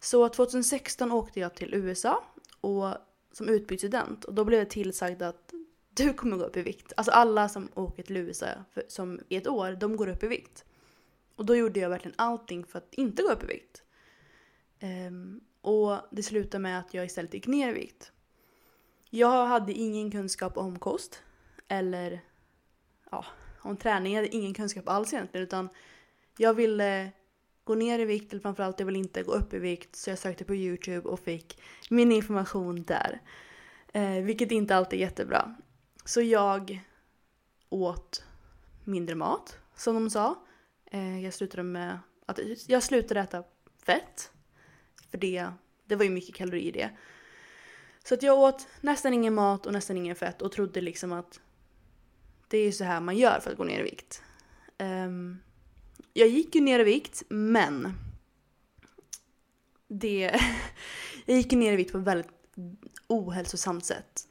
Så 0.00 0.28
2016 0.28 1.12
åkte 1.12 1.40
jag 1.40 1.54
till 1.54 1.74
USA 1.74 2.24
och 2.60 2.94
som 3.32 3.48
utbytesstudent 3.48 4.24
och 4.24 4.34
då 4.34 4.44
blev 4.44 4.58
jag 4.58 4.70
tillsagd 4.70 5.22
att 5.22 5.52
du 5.90 6.12
kommer 6.12 6.36
gå 6.36 6.44
upp 6.44 6.56
i 6.56 6.62
vikt. 6.62 6.92
Alltså 6.96 7.12
alla 7.12 7.48
som 7.48 7.68
åker 7.74 8.02
till 8.02 8.16
USA 8.16 8.46
för, 8.72 8.82
som 8.88 9.20
i 9.28 9.36
ett 9.36 9.48
år, 9.48 9.72
de 9.72 9.96
går 9.96 10.08
upp 10.08 10.22
i 10.22 10.26
vikt. 10.26 10.64
Och 11.38 11.46
då 11.46 11.56
gjorde 11.56 11.80
jag 11.80 11.90
verkligen 11.90 12.14
allting 12.18 12.64
för 12.64 12.78
att 12.78 12.94
inte 12.94 13.22
gå 13.22 13.28
upp 13.28 13.42
i 13.42 13.46
vikt. 13.46 13.82
Um, 14.82 15.40
och 15.60 15.96
det 16.10 16.22
slutade 16.22 16.62
med 16.62 16.78
att 16.78 16.94
jag 16.94 17.04
istället 17.04 17.34
gick 17.34 17.46
ner 17.46 17.68
i 17.68 17.72
vikt. 17.72 18.12
Jag 19.10 19.46
hade 19.46 19.72
ingen 19.72 20.10
kunskap 20.10 20.56
om 20.56 20.78
kost 20.78 21.22
eller 21.68 22.20
ja, 23.10 23.24
om 23.60 23.76
träning. 23.76 24.12
Jag 24.12 24.22
hade 24.22 24.36
ingen 24.36 24.54
kunskap 24.54 24.88
alls 24.88 25.12
egentligen 25.12 25.46
utan 25.46 25.68
jag 26.38 26.54
ville 26.54 27.10
gå 27.64 27.74
ner 27.74 27.98
i 27.98 28.04
vikt 28.04 28.32
eller 28.32 28.42
framförallt 28.42 28.80
jag 28.80 28.86
ville 28.86 28.98
inte 28.98 29.22
gå 29.22 29.32
upp 29.32 29.54
i 29.54 29.58
vikt 29.58 29.96
så 29.96 30.10
jag 30.10 30.18
sökte 30.18 30.44
på 30.44 30.54
Youtube 30.54 31.08
och 31.08 31.20
fick 31.20 31.62
min 31.90 32.12
information 32.12 32.82
där. 32.82 33.20
Eh, 33.92 34.22
vilket 34.22 34.50
inte 34.50 34.76
alltid 34.76 34.98
är 34.98 35.04
jättebra. 35.04 35.54
Så 36.04 36.20
jag 36.20 36.80
åt 37.68 38.24
mindre 38.84 39.14
mat 39.14 39.58
som 39.76 39.94
de 39.94 40.10
sa. 40.10 40.47
Eh, 40.90 41.24
jag 41.24 41.34
slutade 41.34 41.62
med 41.62 41.98
att 42.26 42.38
jag 42.66 42.82
slutade 42.82 43.20
äta 43.20 43.44
fett. 43.86 44.30
För 45.10 45.18
det, 45.18 45.46
det 45.84 45.96
var 45.96 46.04
ju 46.04 46.10
mycket 46.10 46.34
kalorier 46.34 46.68
i 46.68 46.70
det. 46.70 46.90
Så 48.04 48.14
att 48.14 48.22
jag 48.22 48.38
åt 48.38 48.66
nästan 48.80 49.14
ingen 49.14 49.34
mat 49.34 49.66
och 49.66 49.72
nästan 49.72 49.96
ingen 49.96 50.16
fett 50.16 50.42
och 50.42 50.52
trodde 50.52 50.80
liksom 50.80 51.12
att 51.12 51.40
det 52.48 52.58
är 52.58 52.72
så 52.72 52.84
här 52.84 53.00
man 53.00 53.16
gör 53.16 53.40
för 53.40 53.50
att 53.50 53.56
gå 53.56 53.64
ner 53.64 53.80
i 53.80 53.82
vikt. 53.82 54.22
Um, 54.78 55.40
jag 56.12 56.28
gick 56.28 56.54
ju 56.54 56.60
ner 56.60 56.78
i 56.78 56.84
vikt 56.84 57.22
men 57.28 57.92
det, 59.88 60.40
jag 61.26 61.36
gick 61.36 61.52
ner 61.52 61.72
i 61.72 61.76
vikt 61.76 61.92
på 61.92 61.98
ett 61.98 62.04
väldigt 62.04 62.30
ohälsosamt 63.06 63.84
sätt. 63.84 64.28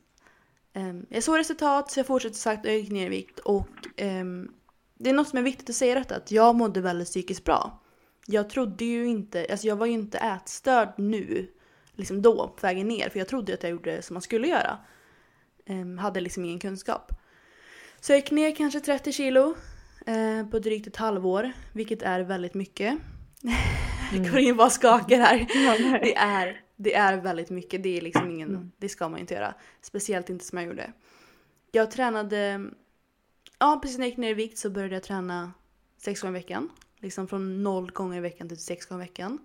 Um, 0.74 1.06
jag 1.10 1.24
såg 1.24 1.38
resultat 1.38 1.92
så 1.92 2.00
jag 2.00 2.08
fortsatte 2.08 2.36
sagt 2.36 2.66
och 2.66 2.72
jag 2.72 2.78
gick 2.78 2.92
ner 2.92 3.06
i 3.06 3.10
vikt 3.10 3.40
och 3.40 3.70
um, 4.02 4.54
det 5.00 5.10
är 5.10 5.14
något 5.14 5.28
som 5.28 5.40
är 5.40 5.44
viktigt 5.44 5.70
att 5.70 5.76
säga 5.76 5.96
detta 5.96 6.16
att 6.16 6.32
jag 6.32 6.56
mådde 6.56 6.82
väldigt 6.82 7.08
psykiskt 7.08 7.44
bra. 7.44 7.84
Jag 8.26 8.50
trodde 8.50 8.86
ju 8.86 9.08
inte, 9.08 9.48
alltså 9.52 9.68
jag 9.68 9.76
var 9.76 9.86
ju 9.86 9.92
inte 9.92 10.18
ätstörd 10.18 10.94
nu, 10.98 11.48
liksom 11.94 12.22
då 12.22 12.48
på 12.48 12.68
vägen 12.68 12.88
ner 12.88 13.10
för 13.10 13.20
jag 13.20 13.28
trodde 13.28 13.54
att 13.54 13.64
jag 13.64 13.72
gjorde 13.72 14.02
som 14.02 14.14
man 14.14 14.22
skulle 14.22 14.48
göra. 14.48 14.78
Um, 15.70 15.98
hade 15.98 16.22
liksom 16.22 16.46
ingen 16.46 16.60
kunskap. 16.60 17.12
Så 18.00 18.12
jag 18.12 18.18
gick 18.18 18.32
ner 18.32 18.56
kanske 18.56 18.80
30 18.80 19.12
kilo 19.12 19.56
eh, 20.06 20.48
på 20.52 20.60
drygt 20.60 20.88
ett 20.88 20.98
halvår, 20.98 21.52
vilket 21.74 22.02
är 22.02 22.20
väldigt 22.20 22.54
mycket. 22.54 22.98
Mm. 24.12 24.32
Corinne 24.32 24.54
bara 24.54 24.70
skakar 24.70 25.18
här. 25.18 25.38
det, 26.02 26.16
är, 26.16 26.62
det 26.76 26.96
är 26.96 27.18
väldigt 27.18 27.50
mycket, 27.50 27.84
det 27.84 27.98
är 27.98 28.02
liksom 28.02 28.32
ingen, 28.32 28.50
mm. 28.50 28.72
det 28.78 28.90
ska 28.90 29.10
man 29.10 29.20
inte 29.20 29.34
göra. 29.34 29.54
Speciellt 29.82 30.30
inte 30.30 30.46
som 30.46 30.58
jag 30.58 30.68
gjorde. 30.68 30.92
Jag 31.72 31.92
tränade, 31.92 32.62
ja 33.60 33.80
precis 33.82 33.98
när 33.98 34.06
jag 34.06 34.10
gick 34.10 34.18
ner 34.18 34.30
i 34.30 34.34
vikt 34.34 34.58
så 34.58 34.70
började 34.70 34.96
jag 34.96 35.04
träna 35.04 35.54
sex 35.98 36.22
gånger 36.22 36.40
i 36.40 36.40
veckan. 36.40 36.70
Liksom 37.00 37.28
från 37.28 37.64
noll 37.64 37.92
gånger 37.92 38.18
i 38.18 38.22
veckan 38.22 38.50
till 38.50 38.58
sex 38.58 38.86
gånger 38.86 39.04
i 39.04 39.08
veckan. 39.08 39.40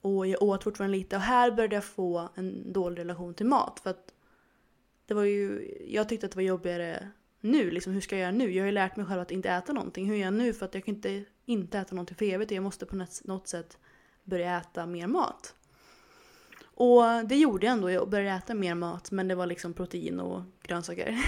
Och 0.00 0.26
jag 0.26 0.42
åt 0.42 0.64
fortfarande 0.64 0.96
lite 0.96 1.16
och 1.16 1.22
här 1.22 1.50
började 1.50 1.74
jag 1.74 1.84
få 1.84 2.28
en 2.34 2.72
dålig 2.72 3.00
relation 3.00 3.34
till 3.34 3.46
mat. 3.46 3.80
För 3.80 3.90
att 3.90 4.14
det 5.06 5.14
var 5.14 5.24
ju, 5.24 5.74
jag 5.88 6.08
tyckte 6.08 6.26
att 6.26 6.32
det 6.32 6.36
var 6.36 6.42
jobbigare 6.42 7.08
nu. 7.40 7.70
Liksom, 7.70 7.92
hur 7.92 8.00
ska 8.00 8.16
jag 8.16 8.22
göra 8.22 8.32
nu? 8.32 8.50
Jag 8.52 8.62
har 8.62 8.66
ju 8.66 8.72
lärt 8.72 8.96
mig 8.96 9.06
själv 9.06 9.20
att 9.20 9.30
inte 9.30 9.50
äta 9.50 9.72
någonting. 9.72 10.06
Hur 10.06 10.16
gör 10.16 10.24
jag 10.24 10.34
nu? 10.34 10.52
För 10.52 10.66
att 10.66 10.74
jag 10.74 10.84
kan 10.84 10.94
inte 10.94 11.24
inte 11.44 11.78
äta 11.78 11.94
någonting 11.94 12.16
för 12.16 12.24
evigt. 12.24 12.50
Jag 12.50 12.62
måste 12.62 12.86
på 12.86 13.06
något 13.24 13.48
sätt 13.48 13.78
börja 14.24 14.58
äta 14.60 14.86
mer 14.86 15.06
mat. 15.06 15.54
Och 16.74 17.02
det 17.28 17.36
gjorde 17.36 17.66
jag 17.66 17.72
ändå. 17.72 17.90
Jag 17.90 18.08
började 18.08 18.36
äta 18.36 18.54
mer 18.54 18.74
mat 18.74 19.10
men 19.10 19.28
det 19.28 19.34
var 19.34 19.46
liksom 19.46 19.74
protein 19.74 20.20
och 20.20 20.42
grönsaker. 20.62 21.18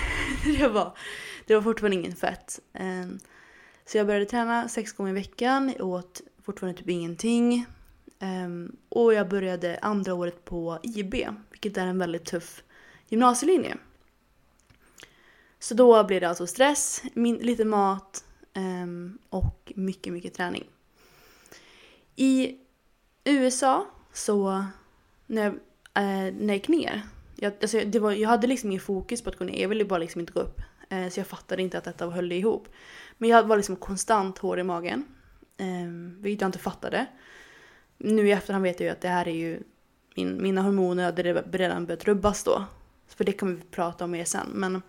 det, 0.58 0.68
var, 0.68 0.96
det 1.46 1.54
var 1.54 1.62
fortfarande 1.62 1.96
ingen 1.96 2.16
fett. 2.16 2.60
Ehm, 2.72 3.18
så 3.86 3.98
jag 3.98 4.06
började 4.06 4.26
träna 4.26 4.68
sex 4.68 4.92
gånger 4.92 5.10
i 5.10 5.14
veckan. 5.14 5.72
Jag 5.78 5.86
åt 5.86 6.20
fortfarande 6.42 6.78
typ 6.78 6.88
ingenting. 6.88 7.66
Ehm, 8.18 8.76
och 8.88 9.14
jag 9.14 9.28
började 9.28 9.78
andra 9.82 10.14
året 10.14 10.44
på 10.44 10.78
IB, 10.82 11.14
vilket 11.50 11.76
är 11.76 11.86
en 11.86 11.98
väldigt 11.98 12.24
tuff 12.24 12.62
gymnasielinje. 13.08 13.76
Så 15.58 15.74
då 15.74 16.04
blev 16.04 16.20
det 16.20 16.28
alltså 16.28 16.46
stress, 16.46 17.02
min, 17.14 17.36
lite 17.36 17.64
mat 17.64 18.24
um, 18.54 19.18
och 19.28 19.72
mycket, 19.76 20.12
mycket 20.12 20.34
träning. 20.34 20.64
I 22.16 22.58
USA 23.24 23.86
så 24.12 24.64
när 25.26 25.42
jag, 25.42 25.52
eh, 25.94 26.34
när 26.34 26.46
jag 26.46 26.56
gick 26.56 26.68
ner, 26.68 27.02
jag, 27.36 27.52
alltså 27.62 27.80
det 27.86 27.98
var, 27.98 28.12
jag 28.12 28.28
hade 28.28 28.46
liksom 28.46 28.70
ingen 28.70 28.80
fokus 28.80 29.22
på 29.22 29.30
att 29.30 29.36
gå 29.36 29.44
ner, 29.44 29.62
jag 29.62 29.68
ville 29.68 29.84
bara 29.84 29.98
liksom 29.98 30.20
inte 30.20 30.32
gå 30.32 30.40
upp. 30.40 30.60
Eh, 30.88 31.08
så 31.08 31.20
jag 31.20 31.26
fattade 31.26 31.62
inte 31.62 31.78
att 31.78 31.84
detta 31.84 32.10
höll 32.10 32.32
ihop. 32.32 32.68
Men 33.18 33.30
jag 33.30 33.46
var 33.46 33.56
liksom 33.56 33.76
konstant 33.76 34.38
hård 34.38 34.58
i 34.58 34.62
magen. 34.62 35.04
Eh, 35.56 35.88
vilket 36.18 36.40
jag 36.40 36.48
inte 36.48 36.58
fattade. 36.58 37.06
Nu 37.98 38.28
i 38.28 38.32
efterhand 38.32 38.62
vet 38.62 38.80
jag 38.80 38.84
ju 38.84 38.92
att 38.92 39.00
det 39.00 39.08
här 39.08 39.28
är 39.28 39.34
ju 39.34 39.62
min, 40.16 40.42
mina 40.42 40.62
hormoner 40.62 41.04
hade 41.04 41.22
redan 41.22 41.86
börjat 41.86 42.04
rubbas 42.04 42.44
då. 42.44 42.64
För 43.06 43.24
det 43.24 43.32
kan 43.32 43.56
vi 43.56 43.62
prata 43.62 44.04
om 44.04 44.10
mer 44.10 44.24
sen. 44.24 44.46
Men 44.52 44.82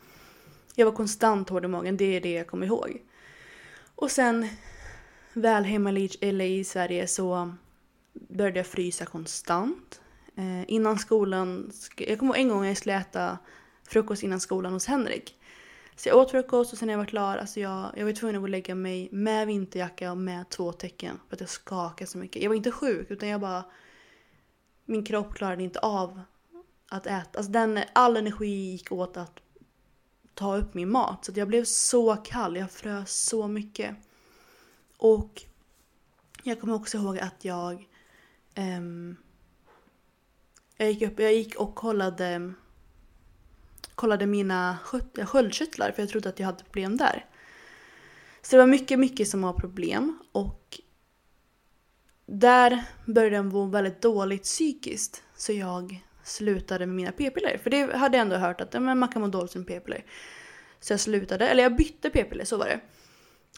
jag 0.76 0.86
var 0.86 0.94
konstant 0.94 1.50
hård 1.50 1.66
i 1.66 1.68
magen, 1.68 1.98
det 1.98 2.06
är 2.06 2.22
det 2.22 2.34
jag 2.34 2.48
kommer 2.48 2.68
ihåg. 2.68 3.02
Och 3.96 4.12
sen 4.12 4.48
väl 5.34 5.64
hemma 5.64 6.10
eller 6.22 6.46
i 6.46 6.64
Sverige 6.64 7.08
så 7.08 7.54
började 8.14 8.60
jag 8.60 8.68
frysa 8.68 9.06
konstant. 9.06 10.02
Eh, 10.38 10.64
innan 10.68 11.00
skolan, 11.00 11.72
jag 11.98 12.20
kommer 12.20 12.36
ihåg 12.36 12.42
en 12.42 12.50
gång 12.50 12.66
jag 12.66 12.78
skulle 12.78 12.96
äta 12.96 13.38
frukost 13.84 14.24
innan 14.24 14.40
skolan 14.40 14.74
hos 14.74 14.86
Henrik. 14.86 15.36
Så 15.96 16.10
jag 16.10 16.18
åt 16.18 16.32
frukost 16.32 16.74
och 16.74 16.80
sen 16.80 16.88
när 16.88 16.94
jag 16.94 16.98
var 16.98 17.06
klar, 17.06 17.38
alltså 17.38 17.60
jag, 17.60 17.92
jag 17.96 18.06
var 18.06 18.12
tvungen 18.12 18.36
att 18.36 18.42
gå 18.42 18.44
och 18.44 18.50
lägga 18.50 18.76
mig 18.76 19.10
med 19.12 19.48
vinterjacka 19.48 20.12
och 20.12 20.18
med 20.18 20.50
två 20.50 20.72
tecken 20.72 21.20
för 21.28 21.36
att 21.36 21.40
jag 21.40 21.50
skakade 21.50 22.10
så 22.10 22.18
mycket. 22.18 22.42
Jag 22.42 22.50
var 22.50 22.56
inte 22.56 22.72
sjuk 22.72 23.12
utan 23.12 23.30
jag 23.30 23.42
bara... 23.42 23.66
Min 24.86 25.06
kropp 25.06 25.34
klarade 25.34 25.64
inte 25.64 25.80
av 25.80 26.22
att 26.90 27.08
äta. 27.08 27.40
Alltså 27.40 27.52
den, 27.52 27.80
all 27.94 28.18
energi 28.18 28.72
gick 28.72 28.92
åt 28.92 29.18
att 29.18 29.40
ta 30.34 30.58
upp 30.58 30.74
min 30.74 30.92
mat. 30.92 31.26
Så 31.26 31.32
jag 31.36 31.48
blev 31.48 31.64
så 31.64 32.16
kall, 32.16 32.58
jag 32.58 32.72
frös 32.72 33.26
så 33.26 33.48
mycket. 33.48 33.96
Och 34.98 35.42
jag 36.44 36.62
kommer 36.62 36.74
också 36.74 36.98
ihåg 36.98 37.20
att 37.20 37.46
jag... 37.46 37.88
Um, 38.56 39.18
jag, 40.78 40.92
gick 40.92 41.02
upp, 41.02 41.20
jag 41.20 41.34
gick 41.34 41.56
och 41.56 41.76
kollade, 41.76 42.54
kollade 43.96 44.26
mina 44.26 44.78
sköldkörtlar 45.26 45.92
för 45.92 46.02
jag 46.02 46.10
trodde 46.10 46.30
att 46.30 46.40
jag 46.40 46.46
hade 46.46 46.64
problem 46.64 46.98
där. 46.98 47.26
Så 48.42 48.56
det 48.56 48.62
var 48.62 48.68
mycket, 48.68 49.00
mycket 49.00 49.28
som 49.28 49.42
var 49.42 49.54
problem 49.54 50.20
och 50.32 50.80
där 52.26 52.84
började 53.06 53.36
jag 53.36 53.46
må 53.46 53.66
väldigt 53.66 54.02
dåligt 54.02 54.44
psykiskt. 54.44 55.24
Så 55.36 55.54
jag 55.54 56.04
slutade 56.24 56.86
med 56.86 56.96
mina 56.96 57.12
p-piller. 57.12 57.58
För 57.64 57.70
det 57.70 57.98
hade 57.98 58.18
jag 58.18 58.22
ändå 58.22 58.36
hört 58.36 58.62
att 58.62 58.74
men 58.74 59.00
man 59.00 59.10
kan 59.10 59.22
må 59.22 59.28
dåligt 59.28 59.56
med 59.56 59.68
p-piller. 59.68 60.06
Så 60.80 60.94
jag 60.94 61.00
slutade, 61.00 61.48
eller 61.48 61.64
jag 61.64 61.76
bytte 61.76 62.10
p-piller, 62.10 62.46
så 62.46 62.58
var 62.58 62.66
det. 62.66 62.80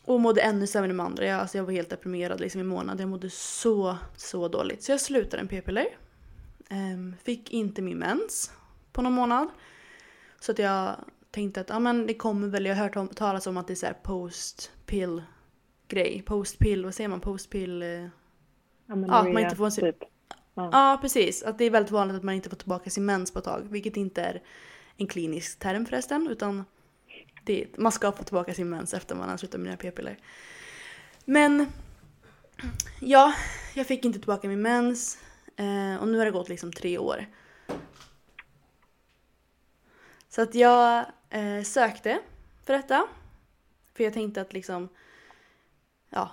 Och 0.04 0.20
mådde 0.20 0.42
ännu 0.42 0.68
sämre 0.68 0.94
med 0.94 1.06
andra. 1.06 1.26
Jag, 1.26 1.40
alltså 1.40 1.58
jag 1.58 1.66
var 1.66 1.72
helt 1.72 1.90
deprimerad 1.90 2.40
liksom 2.40 2.62
i 2.62 2.64
månad. 2.64 3.02
Jag 3.02 3.10
mådde 3.10 3.30
så, 3.30 3.98
så 4.16 4.48
dåligt. 4.48 4.84
Så 4.84 4.92
jag 4.92 5.02
slutade 5.02 5.44
med 5.44 5.50
p-piller. 5.50 5.88
Um, 6.72 7.16
fick 7.24 7.52
inte 7.52 7.82
min 7.82 7.98
mens 7.98 8.52
på 8.92 9.02
någon 9.02 9.14
månad. 9.14 9.50
Så 10.40 10.52
att 10.52 10.60
jag 10.60 10.96
tänkte 11.32 11.62
att 11.62 11.70
ja, 11.70 11.80
men 11.80 12.08
det 12.08 12.14
kommer 12.14 12.48
väl, 12.48 12.66
jag 12.66 12.76
har 12.76 12.84
hört 12.84 12.96
om, 12.96 13.08
talas 13.08 13.48
om 13.48 13.58
att 13.58 13.68
det 13.68 13.74
är 13.74 13.76
så 13.76 13.88
post-pill 14.04 15.24
grej. 15.88 16.24
Post-pill, 16.26 16.86
vad 16.86 16.96
säger 16.96 17.08
man? 17.08 17.22
Post-pill... 17.22 17.82
Eh, 17.82 17.88
ja, 18.86 18.96
man 18.96 19.38
inte 19.38 19.56
får 19.56 19.70
sin, 19.70 19.84
typ. 19.84 20.04
Ja. 20.54 20.70
ja. 20.72 20.98
precis. 21.02 21.44
Att 21.44 21.58
det 21.58 21.66
är 21.66 21.70
väldigt 21.70 21.92
vanligt 21.92 22.18
att 22.18 22.24
man 22.24 22.36
inte 22.36 22.50
får 22.50 22.58
tillbaka 22.58 22.90
sin 22.90 23.06
mens 23.06 23.34
på 23.34 23.40
ett 23.40 23.46
tag. 23.46 23.68
Vilket 23.70 23.98
inte 23.98 24.22
är 24.22 24.42
en 24.98 25.08
klinisk 25.08 25.60
term 25.60 25.86
förresten. 25.86 26.28
Utan 26.32 26.66
det, 27.44 27.78
man 27.78 27.92
ska 27.92 28.12
få 28.12 28.24
tillbaka 28.24 28.54
sin 28.54 28.70
mens 28.70 28.94
efter 28.94 29.16
man 29.16 29.30
har 29.30 29.38
slutat 29.38 29.60
med 29.60 29.66
mina 29.66 29.78
p-piller. 29.78 30.18
Men 31.26 31.68
ja, 33.00 33.34
jag 33.74 33.88
fick 33.88 34.06
inte 34.06 34.20
tillbaka 34.20 34.48
min 34.48 34.62
mens. 34.62 35.18
Eh, 35.60 36.02
och 36.02 36.08
nu 36.08 36.18
har 36.18 36.26
det 36.26 36.32
gått 36.32 36.50
liksom 36.50 36.74
tre 36.74 36.98
år. 36.98 37.26
Så 40.30 40.42
att 40.42 40.56
jag 40.56 41.06
eh, 41.30 41.64
sökte 41.64 42.20
för 42.66 42.74
detta. 42.74 43.08
För 43.94 44.04
jag 44.04 44.14
tänkte 44.14 44.42
att 44.42 44.54
liksom, 44.54 44.90
ja, 46.10 46.32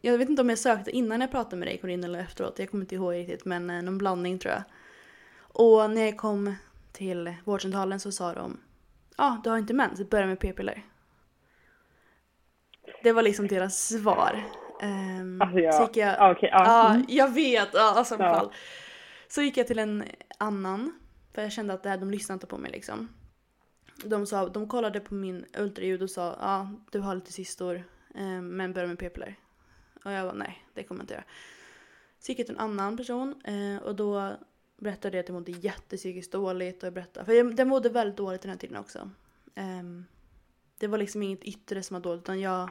jag 0.00 0.18
vet 0.18 0.28
inte 0.28 0.42
om 0.42 0.48
jag 0.48 0.58
sökte 0.58 0.90
innan 0.90 1.20
jag 1.20 1.30
pratade 1.30 1.56
med 1.56 1.68
dig 1.68 1.78
Corinne 1.78 2.06
eller 2.06 2.18
efteråt. 2.18 2.58
Jag 2.58 2.70
kommer 2.70 2.84
inte 2.84 2.94
ihåg 2.94 3.14
riktigt 3.14 3.44
men 3.44 3.70
eh, 3.70 3.82
någon 3.82 3.98
blandning 3.98 4.38
tror 4.38 4.54
jag. 4.54 4.62
Och 5.38 5.90
när 5.90 6.04
jag 6.04 6.16
kom 6.16 6.54
till 6.92 7.34
vårdcentralen 7.44 8.00
så 8.00 8.12
sa 8.12 8.34
de 8.34 8.60
Ja, 9.16 9.24
ah, 9.24 9.40
du 9.44 9.50
har 9.50 9.58
inte 9.58 9.74
mens, 9.74 10.10
börja 10.10 10.26
med 10.26 10.40
p-piller. 10.40 10.82
Det 13.02 13.12
var 13.12 13.22
liksom 13.22 13.46
deras 13.46 13.88
svar. 13.88 14.44
Um, 14.82 15.42
alltså 15.42 15.58
jag, 15.58 15.74
så 15.74 15.88
jag, 15.94 16.30
okay, 16.30 16.48
ja. 16.52 16.64
ah, 16.66 17.02
jag 17.08 17.34
vet, 17.34 17.68
ja, 17.72 17.94
alltså, 17.96 18.14
ja. 18.14 18.34
Fall. 18.34 18.52
Så 19.28 19.42
gick 19.42 19.56
jag 19.56 19.66
till 19.66 19.78
en 19.78 20.04
annan, 20.38 21.00
för 21.32 21.42
jag 21.42 21.52
kände 21.52 21.74
att 21.74 21.82
det 21.82 21.88
här, 21.88 21.98
de 21.98 22.10
lyssnade 22.10 22.36
inte 22.36 22.46
på 22.46 22.58
mig 22.58 22.70
liksom. 22.70 23.08
De, 24.04 24.26
sa, 24.26 24.48
de 24.48 24.68
kollade 24.68 25.00
på 25.00 25.14
min 25.14 25.44
ultraljud 25.56 26.02
och 26.02 26.10
sa 26.10 26.22
ja, 26.22 26.36
ah, 26.40 26.68
du 26.90 27.00
har 27.00 27.14
lite 27.14 27.32
cystor, 27.32 27.84
um, 28.14 28.48
men 28.48 28.72
börja 28.72 28.88
med 28.88 28.98
p-piller. 28.98 29.36
Och 30.04 30.12
jag 30.12 30.24
var 30.24 30.34
nej, 30.34 30.64
det 30.74 30.82
kommer 30.82 31.00
jag 31.00 31.04
inte 31.04 31.14
göra. 31.14 31.24
Så 32.18 32.32
gick 32.32 32.38
jag 32.38 32.46
till 32.46 32.54
en 32.54 32.60
annan 32.60 32.96
person 32.96 33.34
eh, 33.44 33.82
och 33.82 33.96
då 33.96 34.32
berättade 34.76 35.16
jag 35.16 35.22
att 35.22 35.28
jag 35.28 35.34
mådde 35.34 35.52
jättepsykiskt 35.52 36.32
dåligt 36.32 36.82
och 36.82 36.86
jag 36.86 36.94
berättade, 36.94 37.26
för 37.26 37.32
jag, 37.32 37.58
jag 37.60 37.68
mådde 37.68 37.88
väldigt 37.88 38.16
dåligt 38.16 38.42
den 38.42 38.50
här 38.50 38.58
tiden 38.58 38.76
också. 38.76 39.10
Um, 39.56 40.06
det 40.78 40.86
var 40.86 40.98
liksom 40.98 41.22
inget 41.22 41.44
yttre 41.44 41.82
som 41.82 41.94
var 41.94 42.00
dåligt 42.00 42.22
utan 42.22 42.40
jag, 42.40 42.70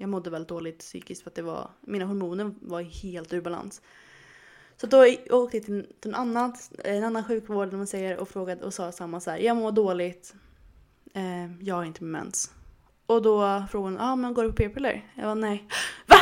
jag 0.00 0.08
mådde 0.08 0.30
väldigt 0.30 0.48
dåligt 0.48 0.78
psykiskt 0.78 1.22
för 1.22 1.30
att 1.30 1.34
det 1.34 1.42
var, 1.42 1.70
mina 1.80 2.04
hormoner 2.04 2.54
var 2.60 2.80
helt 2.80 3.32
ur 3.32 3.40
balans. 3.40 3.82
Så 4.76 4.86
då 4.86 5.06
åkte 5.30 5.56
jag 5.56 5.64
till, 5.64 5.86
en, 6.04 6.14
annan, 6.14 6.54
en 6.84 7.04
annan 7.04 7.24
sjukvård 7.24 7.72
man 7.72 7.86
säger, 7.86 8.18
och 8.18 8.28
frågade 8.28 8.64
och 8.64 8.74
sa 8.74 8.92
samma 8.92 9.20
så 9.20 9.30
här, 9.30 9.38
jag 9.38 9.56
mår 9.56 9.72
dåligt, 9.72 10.34
eh, 11.14 11.62
jag 11.62 11.74
har 11.74 11.84
inte 11.84 12.04
mens. 12.04 12.52
Och 13.06 13.22
då 13.22 13.64
frågade 13.70 13.90
hon, 13.90 14.06
ja 14.06 14.12
ah, 14.12 14.16
men 14.16 14.34
går 14.34 14.42
du 14.42 14.48
på 14.48 14.56
p-piller? 14.56 15.12
Jag 15.14 15.26
var 15.26 15.34
nej. 15.34 15.68
Va? 16.06 16.16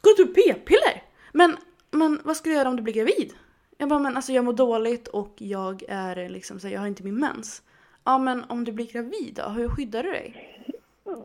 Går 0.00 0.16
du 0.16 0.26
på 0.26 0.34
p-piller? 0.34 1.02
Men, 1.32 1.56
men 1.90 2.20
vad 2.24 2.36
ska 2.36 2.50
du 2.50 2.56
göra 2.56 2.68
om 2.68 2.76
du 2.76 2.82
blir 2.82 2.94
gravid? 2.94 3.32
Jag 3.78 3.88
bara, 3.88 3.98
men 3.98 4.16
alltså 4.16 4.32
jag 4.32 4.44
mår 4.44 4.52
dåligt 4.52 5.08
och 5.08 5.34
jag 5.38 5.82
är 5.88 6.28
liksom 6.28 6.60
så 6.60 6.66
här, 6.66 6.74
jag 6.74 6.80
har 6.80 6.88
inte 6.88 7.02
min 7.02 7.20
mens. 7.20 7.62
Ja 8.04 8.18
men 8.18 8.44
om 8.44 8.64
du 8.64 8.72
blir 8.72 8.86
gravid 8.86 9.34
då, 9.34 9.48
hur 9.48 9.68
skyddar 9.68 10.02
du 10.02 10.10
dig? 10.10 10.50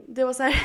Det 0.08 0.24
var 0.24 0.34
så 0.34 0.44
här, 0.44 0.56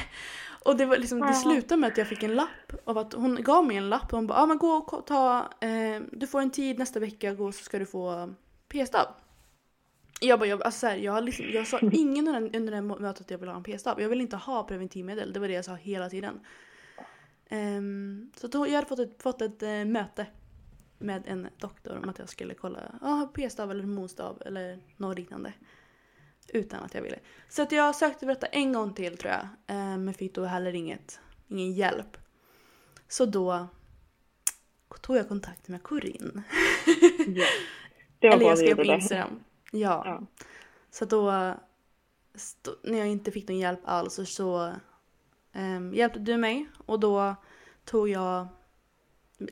och 0.65 0.77
det 0.77 0.87
var 0.87 0.97
liksom, 0.97 1.21
det 1.21 1.35
slutade 1.35 1.81
med 1.81 1.89
att 1.93 1.99
jag 1.99 2.09
fick 2.09 2.23
en 2.23 2.35
lapp 2.35 2.73
av 2.85 2.99
att 2.99 3.13
hon 3.13 3.43
gav 3.43 3.67
mig 3.67 3.77
en 3.77 3.89
lapp 3.89 4.13
och 4.13 4.19
hon 4.19 4.27
bara, 4.27 4.39
ja 4.39 4.47
men 4.47 4.59
gå 4.59 4.69
och 4.73 5.07
ta, 5.07 5.39
eh, 5.61 6.03
du 6.13 6.27
får 6.27 6.41
en 6.41 6.51
tid 6.51 6.79
nästa 6.79 7.01
vecka, 7.01 7.35
gå 7.35 7.53
så 7.53 7.65
ska 7.65 7.79
du 7.79 7.87
få 7.87 8.35
p-stav. 8.69 9.07
Jag 10.21 10.39
bara, 10.39 10.47
jag, 10.49 10.63
alltså 10.63 10.79
så 10.81 10.87
här, 10.87 10.97
jag, 10.97 11.13
har 11.13 11.21
liksom, 11.21 11.45
jag 11.53 11.67
sa 11.67 11.79
ingen 11.93 12.29
under, 12.29 12.41
den- 12.41 12.55
under 12.55 12.73
det 12.73 12.83
mötet 12.83 13.21
att 13.21 13.31
jag 13.31 13.39
vill 13.39 13.49
ha 13.49 13.57
en 13.57 13.63
p-stav. 13.63 14.01
Jag 14.01 14.09
vill 14.09 14.21
inte 14.21 14.37
ha 14.37 14.65
preventivmedel, 14.65 15.33
det 15.33 15.41
var 15.41 15.49
det 15.49 15.55
jag 15.55 15.65
sa 15.65 15.75
hela 15.75 16.09
tiden. 16.11 16.41
Ehm, 17.49 18.31
så 18.37 18.47
då, 18.47 18.67
jag 18.67 18.75
hade 18.75 18.87
fått 18.87 18.99
ett, 18.99 19.23
fått 19.23 19.43
ett 19.43 19.63
eh, 19.63 19.85
möte 19.85 20.27
med 20.99 21.23
en 21.27 21.49
doktor 21.59 22.01
om 22.03 22.09
att 22.09 22.19
jag 22.19 22.29
skulle 22.29 22.55
kolla 22.55 22.81
ah, 23.03 23.27
p-stav 23.27 23.71
eller 23.71 23.83
hormonstav 23.85 24.43
eller 24.47 24.81
något 24.97 25.19
liknande. 25.19 25.53
Utan 26.49 26.83
att 26.83 26.95
jag 26.95 27.03
ville. 27.03 27.19
Så 27.49 27.63
att 27.63 27.73
jag 27.73 27.95
sökte 27.95 28.19
för 28.19 28.27
detta 28.27 28.47
en 28.47 28.73
gång 28.73 28.95
till 28.95 29.17
tror 29.17 29.33
jag. 29.33 29.43
Eh, 29.77 29.99
men 29.99 30.15
fick 30.15 30.35
då 30.35 30.45
heller 30.45 30.75
inget, 30.75 31.21
ingen 31.49 31.73
hjälp. 31.73 32.17
Så 33.09 33.27
då 33.27 33.69
tog 35.01 35.17
jag 35.17 35.29
kontakt 35.29 35.69
med 35.69 35.83
Corinne. 35.83 36.43
Var 38.21 38.31
Eller 38.31 38.47
jag 38.47 38.59
skrev 38.59 38.77
på. 38.77 38.85
Instagram. 38.85 39.45
Ja. 39.71 40.03
Ja. 40.07 40.27
Så 40.91 41.05
då, 41.05 41.31
när 42.83 42.99
jag 42.99 43.09
inte 43.09 43.31
fick 43.31 43.49
någon 43.49 43.59
hjälp 43.59 43.81
alls 43.85 44.21
så, 44.25 44.73
ehm, 45.53 45.95
hjälpte 45.95 46.19
du 46.19 46.37
mig 46.37 46.69
och 46.87 47.01
då 47.01 47.35
tog 47.85 48.09
jag 48.09 48.49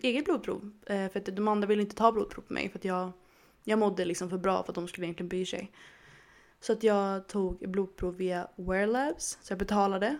eget 0.02 0.24
blodprov. 0.24 0.72
Eh, 0.86 1.08
för 1.10 1.20
att 1.20 1.36
de 1.36 1.48
andra 1.48 1.68
ville 1.68 1.82
inte 1.82 1.96
ta 1.96 2.12
blodprov 2.12 2.42
på 2.42 2.52
mig 2.52 2.68
för 2.68 2.78
att 2.78 2.84
jag, 2.84 3.12
jag 3.64 3.78
mådde 3.78 4.04
liksom 4.04 4.30
för 4.30 4.38
bra 4.38 4.62
för 4.62 4.70
att 4.70 4.74
de 4.74 4.88
skulle 4.88 5.06
egentligen 5.06 5.28
bry 5.28 5.46
sig. 5.46 5.72
Så 6.62 6.72
att 6.72 6.82
jag 6.82 7.26
tog 7.28 7.58
blodprov 7.70 8.16
via 8.16 8.48
Wear 8.56 8.86
Labs, 8.86 9.38
så 9.42 9.52
jag 9.52 9.58
betalade 9.58 10.16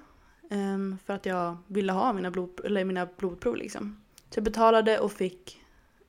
ehm, 0.51 0.99
för 1.05 1.15
att 1.15 1.27
jag 1.27 1.57
ville 1.67 1.93
ha 1.93 2.13
mina, 2.13 2.31
blod, 2.31 2.61
eller 2.65 2.85
mina 2.85 3.09
blodprov 3.17 3.57
liksom. 3.57 4.03
Så 4.31 4.39
jag 4.39 4.45
betalade 4.45 4.99
och 4.99 5.13
fick 5.13 5.61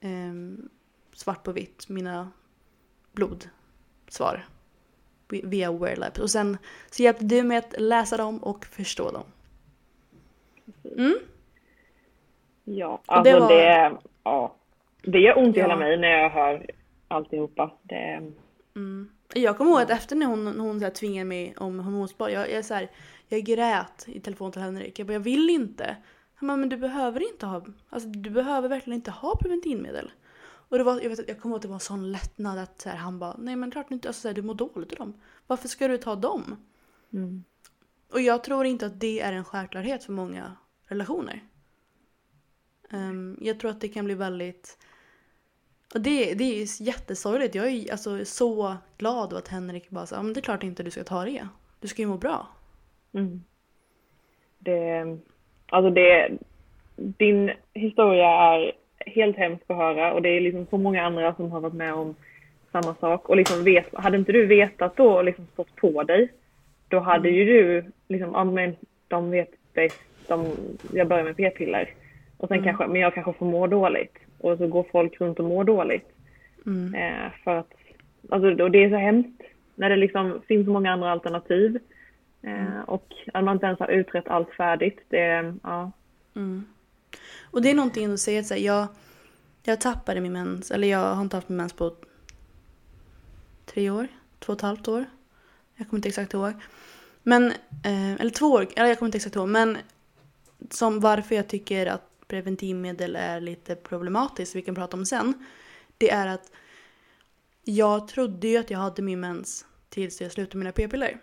ehm, 0.01 0.69
svart 1.13 1.43
på 1.43 1.51
vitt 1.51 1.89
mina 1.89 2.31
blodsvar 3.11 4.45
vi- 5.29 5.41
via 5.45 5.71
Wear 5.71 5.95
Labs. 5.95 6.19
Och 6.19 6.29
sen 6.29 6.57
så 6.91 7.03
hjälpte 7.03 7.25
du 7.25 7.43
mig 7.43 7.57
att 7.57 7.75
läsa 7.77 8.17
dem 8.17 8.37
och 8.43 8.65
förstå 8.65 9.11
dem. 9.11 9.23
Mm? 10.97 11.17
Ja, 12.63 13.01
alltså 13.05 13.23
det 13.23 13.39
det, 13.55 13.89
var- 13.89 13.99
ja. 14.23 14.55
Det 15.01 15.19
gör 15.19 15.37
ont 15.37 15.55
i 15.57 15.59
Ja. 15.59 15.65
hela 15.65 15.75
mig 15.79 15.97
när 15.97 16.07
jag 16.07 16.29
hör 16.29 16.65
alltihopa. 17.07 17.71
Det, 17.83 18.31
Mm. 18.75 19.09
Jag 19.35 19.57
kommer 19.57 19.71
ihåg 19.71 19.81
att 19.81 19.89
efter 19.89 20.15
när 20.15 20.25
hon, 20.25 20.59
hon 20.59 20.79
så 20.79 20.85
här 20.85 20.91
tvingade 20.91 21.25
mig 21.25 21.55
om 21.57 21.79
hormonspar, 21.79 22.29
jag, 22.29 22.49
jag, 22.49 22.57
är 22.57 22.61
så 22.61 22.73
här, 22.73 22.91
jag 23.27 23.41
grät 23.41 24.03
i 24.07 24.19
telefon 24.19 24.51
till 24.51 24.61
Henrik. 24.61 24.99
Jag 24.99 25.07
bara, 25.07 25.13
jag 25.13 25.19
vill 25.19 25.49
inte. 25.49 25.97
Han 26.35 26.47
bara, 26.47 26.57
men 26.57 26.69
du 26.69 26.77
behöver 26.77 27.31
inte 27.31 27.45
ha, 27.45 27.65
alltså 27.89 28.09
du 28.09 28.29
behöver 28.29 28.69
verkligen 28.69 28.95
inte 28.95 29.11
ha 29.11 29.35
preventivmedel. 29.35 30.11
Och 30.43 30.77
det 30.77 30.83
var, 30.83 31.01
jag, 31.01 31.09
vet, 31.09 31.27
jag 31.27 31.39
kommer 31.39 31.53
ihåg 31.53 31.57
att 31.57 31.61
det 31.61 31.67
var 31.67 31.75
en 31.75 31.79
sån 31.79 32.11
lättnad 32.11 32.59
att 32.59 32.81
så 32.81 32.89
här, 32.89 32.97
han 32.97 33.19
bara, 33.19 33.35
nej 33.39 33.55
men 33.55 33.71
klart 33.71 33.91
inte, 33.91 34.07
alltså, 34.07 34.21
så 34.21 34.27
här, 34.27 34.35
du 34.35 34.41
mår 34.41 34.55
dåligt 34.55 34.91
av 34.91 34.97
dem. 34.97 35.21
Varför 35.47 35.67
ska 35.67 35.87
du 35.87 35.97
ta 35.97 36.15
dem? 36.15 36.55
mm. 37.13 37.43
Och 38.11 38.21
jag 38.21 38.43
tror 38.43 38.65
inte 38.65 38.85
att 38.85 38.99
det 38.99 39.19
är 39.19 39.33
en 39.33 39.45
självklarhet 39.45 40.03
för 40.03 40.13
många 40.13 40.55
relationer. 40.87 41.43
Ehm, 42.89 43.37
jag 43.41 43.59
tror 43.59 43.71
att 43.71 43.81
det 43.81 43.87
kan 43.87 44.05
bli 44.05 44.15
väldigt... 44.15 44.77
Det, 45.99 46.33
det 46.33 46.43
är 46.43 46.55
ju 46.59 46.85
jättesorgligt. 46.85 47.55
Jag 47.55 47.67
är 47.67 47.91
alltså 47.91 48.25
så 48.25 48.75
glad 48.97 49.33
att 49.33 49.47
Henrik 49.47 49.89
bara 49.89 50.05
sa, 50.05 50.15
"Ja, 50.15 50.23
men 50.23 50.33
det 50.33 50.39
är 50.39 50.41
klart 50.41 50.63
inte 50.63 50.83
du 50.83 50.91
ska 50.91 51.03
ta 51.03 51.25
det. 51.25 51.47
Du 51.79 51.87
ska 51.87 52.01
ju 52.01 52.07
må 52.07 52.17
bra. 52.17 52.47
Mm. 53.13 53.43
Det, 54.59 55.05
alltså 55.69 55.89
det, 55.89 56.29
din 56.95 57.51
historia 57.73 58.29
är 58.29 58.71
helt 58.97 59.37
hemsk 59.37 59.63
att 59.67 59.77
höra 59.77 60.13
och 60.13 60.21
det 60.21 60.29
är 60.29 60.41
liksom 60.41 60.65
så 60.69 60.77
många 60.77 61.03
andra 61.03 61.35
som 61.35 61.51
har 61.51 61.59
varit 61.59 61.73
med 61.73 61.93
om 61.93 62.15
samma 62.71 62.95
sak. 62.95 63.29
Och 63.29 63.37
liksom 63.37 63.63
vet, 63.63 63.93
hade 63.93 64.17
inte 64.17 64.31
du 64.31 64.45
vetat 64.45 64.97
då 64.97 65.13
och 65.13 65.23
liksom 65.23 65.47
stått 65.53 65.75
på 65.75 66.03
dig, 66.03 66.31
då 66.87 66.99
hade 66.99 67.29
ju 67.29 67.45
du 67.45 67.91
liksom, 68.07 68.31
ja 68.33 68.43
men 68.43 68.75
de 69.07 69.29
vet 69.29 69.49
bäst, 69.73 69.99
de, 70.27 70.45
jag 70.93 71.07
börjar 71.07 71.23
med 71.23 71.37
p-piller. 71.37 71.89
Och 72.37 72.47
sen 72.47 72.63
kanske, 72.63 72.87
men 72.87 73.01
jag 73.01 73.13
kanske 73.13 73.33
får 73.33 73.45
må 73.45 73.67
dåligt. 73.67 74.17
Och 74.43 74.57
så 74.57 74.67
går 74.67 74.85
folk 74.91 75.21
runt 75.21 75.39
och 75.39 75.45
mår 75.45 75.63
dåligt. 75.63 76.09
Mm. 76.65 76.95
Eh, 76.95 77.31
för 77.43 77.55
att, 77.55 77.73
alltså, 78.29 78.63
och 78.63 78.71
det 78.71 78.83
är 78.83 78.89
så 78.89 78.95
hemskt 78.95 79.41
när 79.75 79.89
det 79.89 79.95
liksom 79.95 80.41
finns 80.47 80.65
så 80.65 80.71
många 80.71 80.91
andra 80.91 81.11
alternativ. 81.11 81.79
Eh, 82.41 82.81
och 82.85 83.13
att 83.33 83.43
man 83.43 83.55
inte 83.55 83.65
ens 83.65 83.79
har 83.79 83.87
utrett 83.87 84.27
allt 84.27 84.49
färdigt. 84.49 84.99
Det, 85.09 85.53
ja. 85.63 85.91
Mm. 86.35 86.65
Och 87.51 87.61
det 87.61 87.69
är 87.69 87.75
någonting 87.75 88.13
att 88.13 88.19
säga 88.19 88.39
att 88.39 88.45
så 88.45 88.53
här, 88.53 88.61
jag, 88.61 88.87
jag 89.63 89.81
tappade 89.81 90.21
min 90.21 90.33
mens, 90.33 90.71
eller 90.71 90.87
jag 90.87 91.15
har 91.15 91.21
inte 91.21 91.37
haft 91.37 91.49
min 91.49 91.57
mens 91.57 91.73
på 91.73 91.95
tre 93.65 93.89
år, 93.89 94.07
två 94.39 94.53
och 94.53 94.57
ett 94.57 94.61
halvt 94.61 94.87
år. 94.87 95.05
Jag 95.75 95.89
kommer 95.89 95.97
inte 95.97 96.09
exakt 96.09 96.33
ihåg. 96.33 96.53
Men, 97.23 97.51
eh, 97.83 98.13
eller 98.13 98.29
två 98.31 98.45
år, 98.45 98.67
eller 98.75 98.87
jag 98.87 98.99
kommer 98.99 99.07
inte 99.07 99.17
exakt 99.17 99.35
ihåg. 99.35 99.49
Men 99.49 99.77
som 100.69 100.99
varför 100.99 101.35
jag 101.35 101.47
tycker 101.47 101.85
att 101.85 102.12
preventivmedel 102.33 103.15
är 103.15 103.41
lite 103.41 103.75
problematiskt, 103.75 104.55
vi 104.55 104.61
kan 104.61 104.75
prata 104.75 104.97
om 104.97 105.05
sen. 105.05 105.33
Det 105.97 106.11
är 106.11 106.27
att 106.27 106.51
jag 107.63 108.07
trodde 108.07 108.47
ju 108.47 108.57
att 108.57 108.69
jag 108.69 108.79
hade 108.79 109.01
min 109.01 109.19
mens 109.19 109.65
tills 109.89 110.21
jag 110.21 110.31
slutade 110.31 110.57
mina 110.57 110.71
p-piller. 110.71 111.21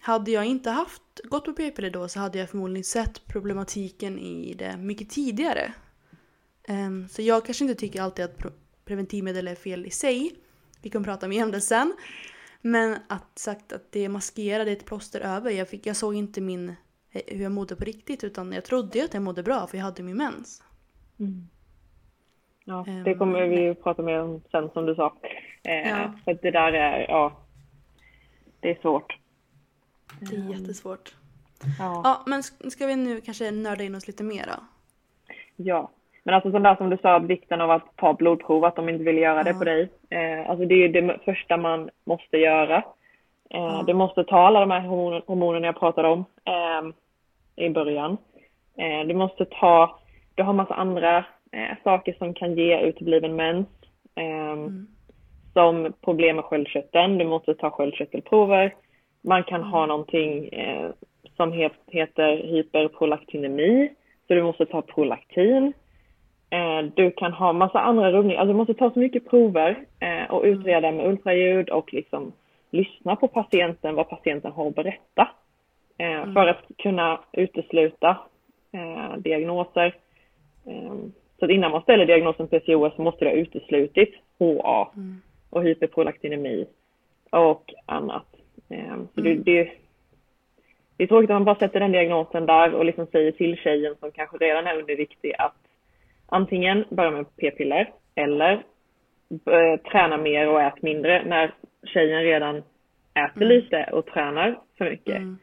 Hade 0.00 0.30
jag 0.30 0.44
inte 0.44 0.70
haft, 0.70 1.02
gått 1.24 1.44
på 1.44 1.52
p-piller 1.52 1.90
då 1.90 2.08
så 2.08 2.20
hade 2.20 2.38
jag 2.38 2.50
förmodligen 2.50 2.84
sett 2.84 3.26
problematiken 3.26 4.18
i 4.18 4.54
det 4.54 4.76
mycket 4.76 5.10
tidigare. 5.10 5.72
Um, 6.68 7.08
så 7.08 7.22
jag 7.22 7.44
kanske 7.44 7.64
inte 7.64 7.80
tycker 7.80 8.02
alltid 8.02 8.24
att 8.24 8.38
preventivmedel 8.84 9.48
är 9.48 9.54
fel 9.54 9.86
i 9.86 9.90
sig. 9.90 10.36
Vi 10.80 10.90
kan 10.90 11.04
prata 11.04 11.28
mer 11.28 11.44
om 11.44 11.50
det 11.50 11.60
sen. 11.60 11.94
Men 12.60 12.98
att 13.08 13.38
sagt 13.38 13.72
att 13.72 13.92
det 13.92 14.08
maskerade 14.08 14.64
det 14.64 14.70
är 14.70 14.76
ett 14.76 14.86
plåster 14.86 15.20
över. 15.20 15.50
Jag, 15.50 15.68
fick, 15.68 15.86
jag 15.86 15.96
såg 15.96 16.14
inte 16.14 16.40
min, 16.40 16.74
hur 17.12 17.42
jag 17.42 17.52
mådde 17.52 17.76
på 17.76 17.84
riktigt 17.84 18.24
utan 18.24 18.52
jag 18.52 18.64
trodde 18.64 18.98
ju 18.98 19.04
att 19.04 19.14
jag 19.14 19.22
mådde 19.22 19.42
bra 19.42 19.66
för 19.66 19.76
jag 19.78 19.84
hade 19.84 20.02
min 20.02 20.16
mens. 20.16 20.62
Ja, 22.64 22.84
Ehm, 22.88 23.02
det 23.04 23.14
kommer 23.14 23.46
vi 23.46 23.60
ju 23.60 23.74
prata 23.74 24.02
mer 24.02 24.20
om 24.22 24.40
sen 24.50 24.70
som 24.70 24.86
du 24.86 24.94
sa. 24.94 25.14
Eh, 25.64 25.88
Ja. 25.88 26.12
För 26.24 26.38
det 26.42 26.50
där 26.50 26.72
är, 26.72 27.06
ja, 27.08 27.32
det 28.60 28.70
är 28.70 28.78
svårt. 28.80 29.18
Det 30.20 30.36
är 30.36 30.50
jättesvårt. 30.60 31.14
Ja. 31.78 32.00
Ja, 32.04 32.22
men 32.26 32.40
sk- 32.40 32.70
ska 32.70 32.86
vi 32.86 32.96
nu 32.96 33.20
kanske 33.20 33.50
nörda 33.50 33.84
in 33.84 33.94
oss 33.94 34.06
lite 34.06 34.24
mer 34.24 34.46
då? 34.46 34.64
ja. 35.56 35.90
Men 36.24 36.34
alltså 36.34 36.50
sånt 36.50 36.64
där 36.64 36.76
som 36.76 36.90
du 36.90 36.96
sa, 36.96 37.18
vikten 37.18 37.60
av 37.60 37.70
att 37.70 37.96
ta 37.96 38.14
blodprov, 38.14 38.64
att 38.64 38.76
de 38.76 38.88
inte 38.88 39.04
vill 39.04 39.18
göra 39.18 39.42
det 39.42 39.50
Ja. 39.50 39.58
på 39.58 39.64
dig. 39.64 39.90
Eh, 40.10 40.50
alltså 40.50 40.66
det 40.66 40.74
är 40.74 40.78
ju 40.78 40.88
det 40.88 41.18
första 41.24 41.56
man 41.56 41.90
måste 42.04 42.36
göra. 42.36 42.84
Ja. 43.54 43.84
Du 43.86 43.94
måste 43.94 44.24
ta 44.24 44.36
alla 44.36 44.60
de 44.60 44.70
här 44.70 44.80
hormon- 44.80 45.22
hormonerna 45.26 45.66
jag 45.66 45.78
pratade 45.78 46.08
om 46.08 46.24
eh, 46.44 47.64
i 47.66 47.70
början. 47.70 48.16
Eh, 48.76 49.06
du 49.06 49.14
måste 49.14 49.44
ta, 49.44 49.98
du 50.34 50.42
har 50.42 50.52
massa 50.52 50.74
andra 50.74 51.16
eh, 51.52 51.76
saker 51.84 52.14
som 52.18 52.34
kan 52.34 52.54
ge 52.54 52.80
utebliven 52.80 53.36
mens. 53.36 53.66
Eh, 54.14 54.56
Som 55.52 55.92
problem 56.04 56.36
med 56.36 56.44
sköldkörteln, 56.44 57.18
du 57.18 57.24
måste 57.24 57.54
ta 57.54 57.70
sköldkörtelprover. 57.70 58.74
Man 59.24 59.44
kan 59.44 59.62
ha 59.62 59.86
någonting 59.86 60.48
eh, 60.48 60.90
som 61.36 61.52
het, 61.52 61.72
heter 61.86 62.36
hyperprolaktinemi, 62.36 63.90
så 64.28 64.34
du 64.34 64.42
måste 64.42 64.66
ta 64.66 64.82
prolaktin. 64.82 65.72
Du 66.94 67.10
kan 67.10 67.32
ha 67.32 67.52
massa 67.52 67.80
andra 67.80 68.12
rubbningar, 68.12 68.40
alltså 68.40 68.52
du 68.52 68.56
måste 68.56 68.74
ta 68.74 68.90
så 68.90 68.98
mycket 68.98 69.30
prover 69.30 69.76
och 70.28 70.42
utreda 70.44 70.92
med 70.92 71.06
ultraljud 71.06 71.70
och 71.70 71.92
liksom 71.94 72.32
lyssna 72.72 73.16
på 73.16 73.28
patienten, 73.28 73.94
vad 73.94 74.08
patienten 74.08 74.52
har 74.52 74.68
att 74.68 74.74
berätta. 74.74 75.28
Eh, 75.98 76.32
För 76.32 76.46
att 76.46 76.62
kunna 76.78 77.20
utesluta 77.32 78.18
eh, 78.72 79.16
diagnoser. 79.16 79.94
Eh, 80.66 80.94
så 81.38 81.44
att 81.44 81.50
innan 81.50 81.70
man 81.70 81.82
ställer 81.82 82.06
diagnosen 82.06 82.48
PCOS 82.48 82.96
så 82.96 83.02
måste 83.02 83.24
det 83.24 83.30
ha 83.30 83.36
uteslutit 83.36 84.14
HA 84.38 84.92
och 85.50 85.62
hyperprolaktinemi 85.62 86.66
och 87.30 87.74
annat. 87.86 88.26
Eh, 88.68 88.96
Så 89.14 89.20
det, 89.20 89.34
det, 89.34 89.70
det 90.96 91.04
är 91.04 91.08
tråkigt 91.08 91.30
att 91.30 91.34
man 91.34 91.44
bara 91.44 91.56
sätter 91.58 91.80
den 91.80 91.92
diagnosen 91.92 92.46
där 92.46 92.74
och 92.74 92.84
liksom 92.84 93.06
säger 93.06 93.32
till 93.32 93.56
tjejen 93.56 93.94
som 94.00 94.10
kanske 94.10 94.36
redan 94.36 94.66
är 94.66 94.78
underviktig 94.78 95.34
att 95.38 95.56
antingen 96.26 96.84
börja 96.90 97.10
med 97.10 97.36
p-piller 97.36 97.92
eller 98.14 98.62
träna 99.90 100.16
mer 100.16 100.48
och 100.48 100.60
ät 100.60 100.82
mindre 100.82 101.24
när 101.24 101.54
tjejen 101.84 102.22
redan 102.22 102.62
äter 103.14 103.44
lite 103.44 103.88
och 103.92 104.06
tränar 104.06 104.58
för 104.78 104.90
mycket. 104.90 105.16
Mm. 105.16 105.38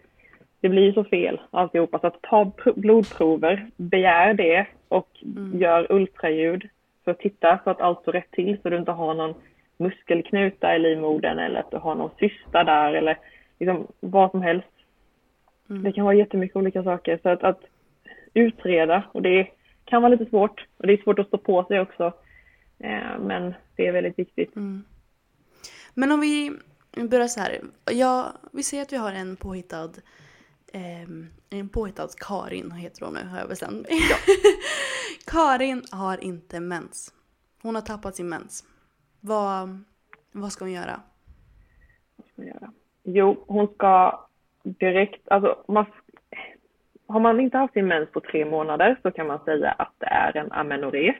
Det 0.61 0.69
blir 0.69 0.81
ju 0.81 0.93
så 0.93 1.03
fel 1.03 1.41
alltihopa. 1.51 1.99
Så 1.99 2.07
att 2.07 2.21
ta 2.21 2.43
pr- 2.43 2.79
blodprover, 2.79 3.69
begär 3.77 4.33
det 4.33 4.67
och 4.87 5.09
gör 5.53 5.91
ultraljud 5.91 6.61
för 6.61 7.09
för 7.09 7.11
att 7.11 7.19
titta 7.19 7.59
så 7.63 7.69
att 7.69 7.81
allt 7.81 8.01
står 8.01 8.11
rätt 8.11 8.31
till 8.31 8.57
så 8.61 8.69
du 8.69 8.77
inte 8.77 8.91
har 8.91 9.13
någon 9.13 9.33
muskelknuta 9.77 10.75
i 10.75 10.79
livmodern 10.79 11.39
eller 11.39 11.59
att 11.59 11.71
du 11.71 11.77
har 11.77 11.95
någon 11.95 12.09
cysta 12.19 12.63
där 12.63 12.93
eller 12.93 13.17
liksom 13.59 13.87
vad 13.99 14.31
som 14.31 14.41
helst. 14.41 14.67
Mm. 15.69 15.83
Det 15.83 15.91
kan 15.91 16.05
vara 16.05 16.15
jättemycket 16.15 16.55
olika 16.55 16.83
saker. 16.83 17.19
Så 17.23 17.29
att, 17.29 17.43
att 17.43 17.61
utreda 18.33 19.03
och 19.11 19.21
det 19.21 19.47
kan 19.85 20.01
vara 20.01 20.09
lite 20.11 20.25
svårt 20.25 20.65
och 20.77 20.87
det 20.87 20.93
är 20.93 20.97
svårt 20.97 21.19
att 21.19 21.27
stå 21.27 21.37
på 21.37 21.63
sig 21.63 21.79
också. 21.79 22.13
Eh, 22.79 23.19
men 23.19 23.53
det 23.75 23.87
är 23.87 23.91
väldigt 23.91 24.19
viktigt. 24.19 24.55
Mm. 24.55 24.83
Men 25.93 26.11
om 26.11 26.19
vi 26.19 26.59
börjar 27.09 27.27
så 27.27 27.39
här. 27.39 27.61
Ja, 27.91 28.33
vi 28.51 28.63
säger 28.63 28.83
att 28.83 28.93
vi 28.93 28.97
har 28.97 29.13
en 29.13 29.35
påhittad 29.35 29.91
eh, 30.73 31.09
en 31.49 31.69
påhittad 31.69 32.07
Karin 32.17 32.71
heter 32.71 33.05
hon 33.05 33.13
nu 33.13 33.29
har 33.29 33.39
jag 33.39 33.49
bestämt 33.49 33.87
ja. 33.89 34.15
Karin 35.27 35.83
har 35.91 36.23
inte 36.23 36.59
mens. 36.59 37.13
Hon 37.61 37.75
har 37.75 37.81
tappat 37.81 38.15
sin 38.15 38.29
mens. 38.29 38.63
Vad, 39.19 39.83
vad 40.31 40.51
ska 40.51 40.65
hon 40.65 40.71
göra? 40.71 41.01
Vad 42.15 42.27
ska 42.27 42.33
hon 42.35 42.47
göra? 42.47 42.71
Jo, 43.03 43.43
hon 43.47 43.67
ska 43.67 44.25
direkt, 44.63 45.27
alltså 45.27 45.63
man, 45.67 45.85
har 47.07 47.19
man 47.19 47.39
inte 47.39 47.57
haft 47.57 47.73
sin 47.73 47.87
mens 47.87 48.11
på 48.11 48.21
tre 48.21 48.45
månader 48.45 48.99
så 49.01 49.11
kan 49.11 49.27
man 49.27 49.39
säga 49.45 49.71
att 49.71 49.93
det 49.97 50.05
är 50.05 50.37
en 50.37 50.51
amenorré. 50.51 51.13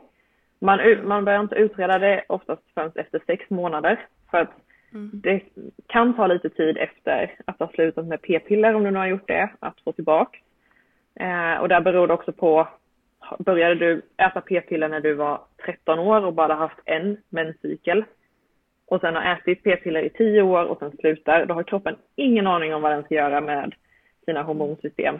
Man, 0.60 1.08
man 1.08 1.26
börjar 1.26 1.40
inte 1.40 1.56
utreda 1.56 2.00
det 2.00 2.26
oftast 2.30 2.62
förrän 2.74 2.92
efter 2.96 3.24
sex 3.28 3.50
månader 3.50 4.08
för 4.32 4.38
att 4.38 4.52
mm. 4.94 5.12
det 5.14 5.42
kan 5.88 6.16
ta 6.16 6.28
lite 6.28 6.50
tid 6.50 6.78
efter 6.78 7.36
att 7.46 7.60
ha 7.60 7.68
slutat 7.68 8.06
med 8.06 8.22
p-piller 8.22 8.74
om 8.74 8.84
du 8.84 8.92
nu 8.92 9.00
har 9.00 9.08
gjort 9.08 9.28
det, 9.28 9.50
att 9.60 9.82
få 9.84 9.92
tillbaka. 9.92 10.38
Eh, 11.20 11.56
och 11.62 11.70
där 11.70 11.82
beror 11.82 12.08
det 12.08 12.14
också 12.14 12.32
på, 12.32 12.68
började 13.40 13.76
du 13.76 14.02
äta 14.18 14.42
p-piller 14.42 14.90
när 14.90 15.00
du 15.00 15.14
var 15.14 15.42
13 15.66 16.00
år 16.00 16.26
och 16.26 16.34
bara 16.34 16.54
haft 16.54 16.80
en 16.86 17.18
menscykel 17.30 18.04
och 18.90 19.02
sen 19.02 19.16
har 19.16 19.34
ätit 19.34 19.64
p-piller 19.64 20.02
i 20.02 20.10
10 20.10 20.42
år 20.42 20.66
och 20.66 20.80
sen 20.80 20.92
slutar, 20.92 21.46
då 21.46 21.54
har 21.54 21.64
kroppen 21.64 21.96
ingen 22.16 22.48
aning 22.48 22.76
om 22.76 22.82
vad 22.82 22.92
den 22.92 23.04
ska 23.04 23.16
göra 23.16 23.42
med 23.42 23.74
sina 24.26 24.44
hormonsystem. 24.44 25.20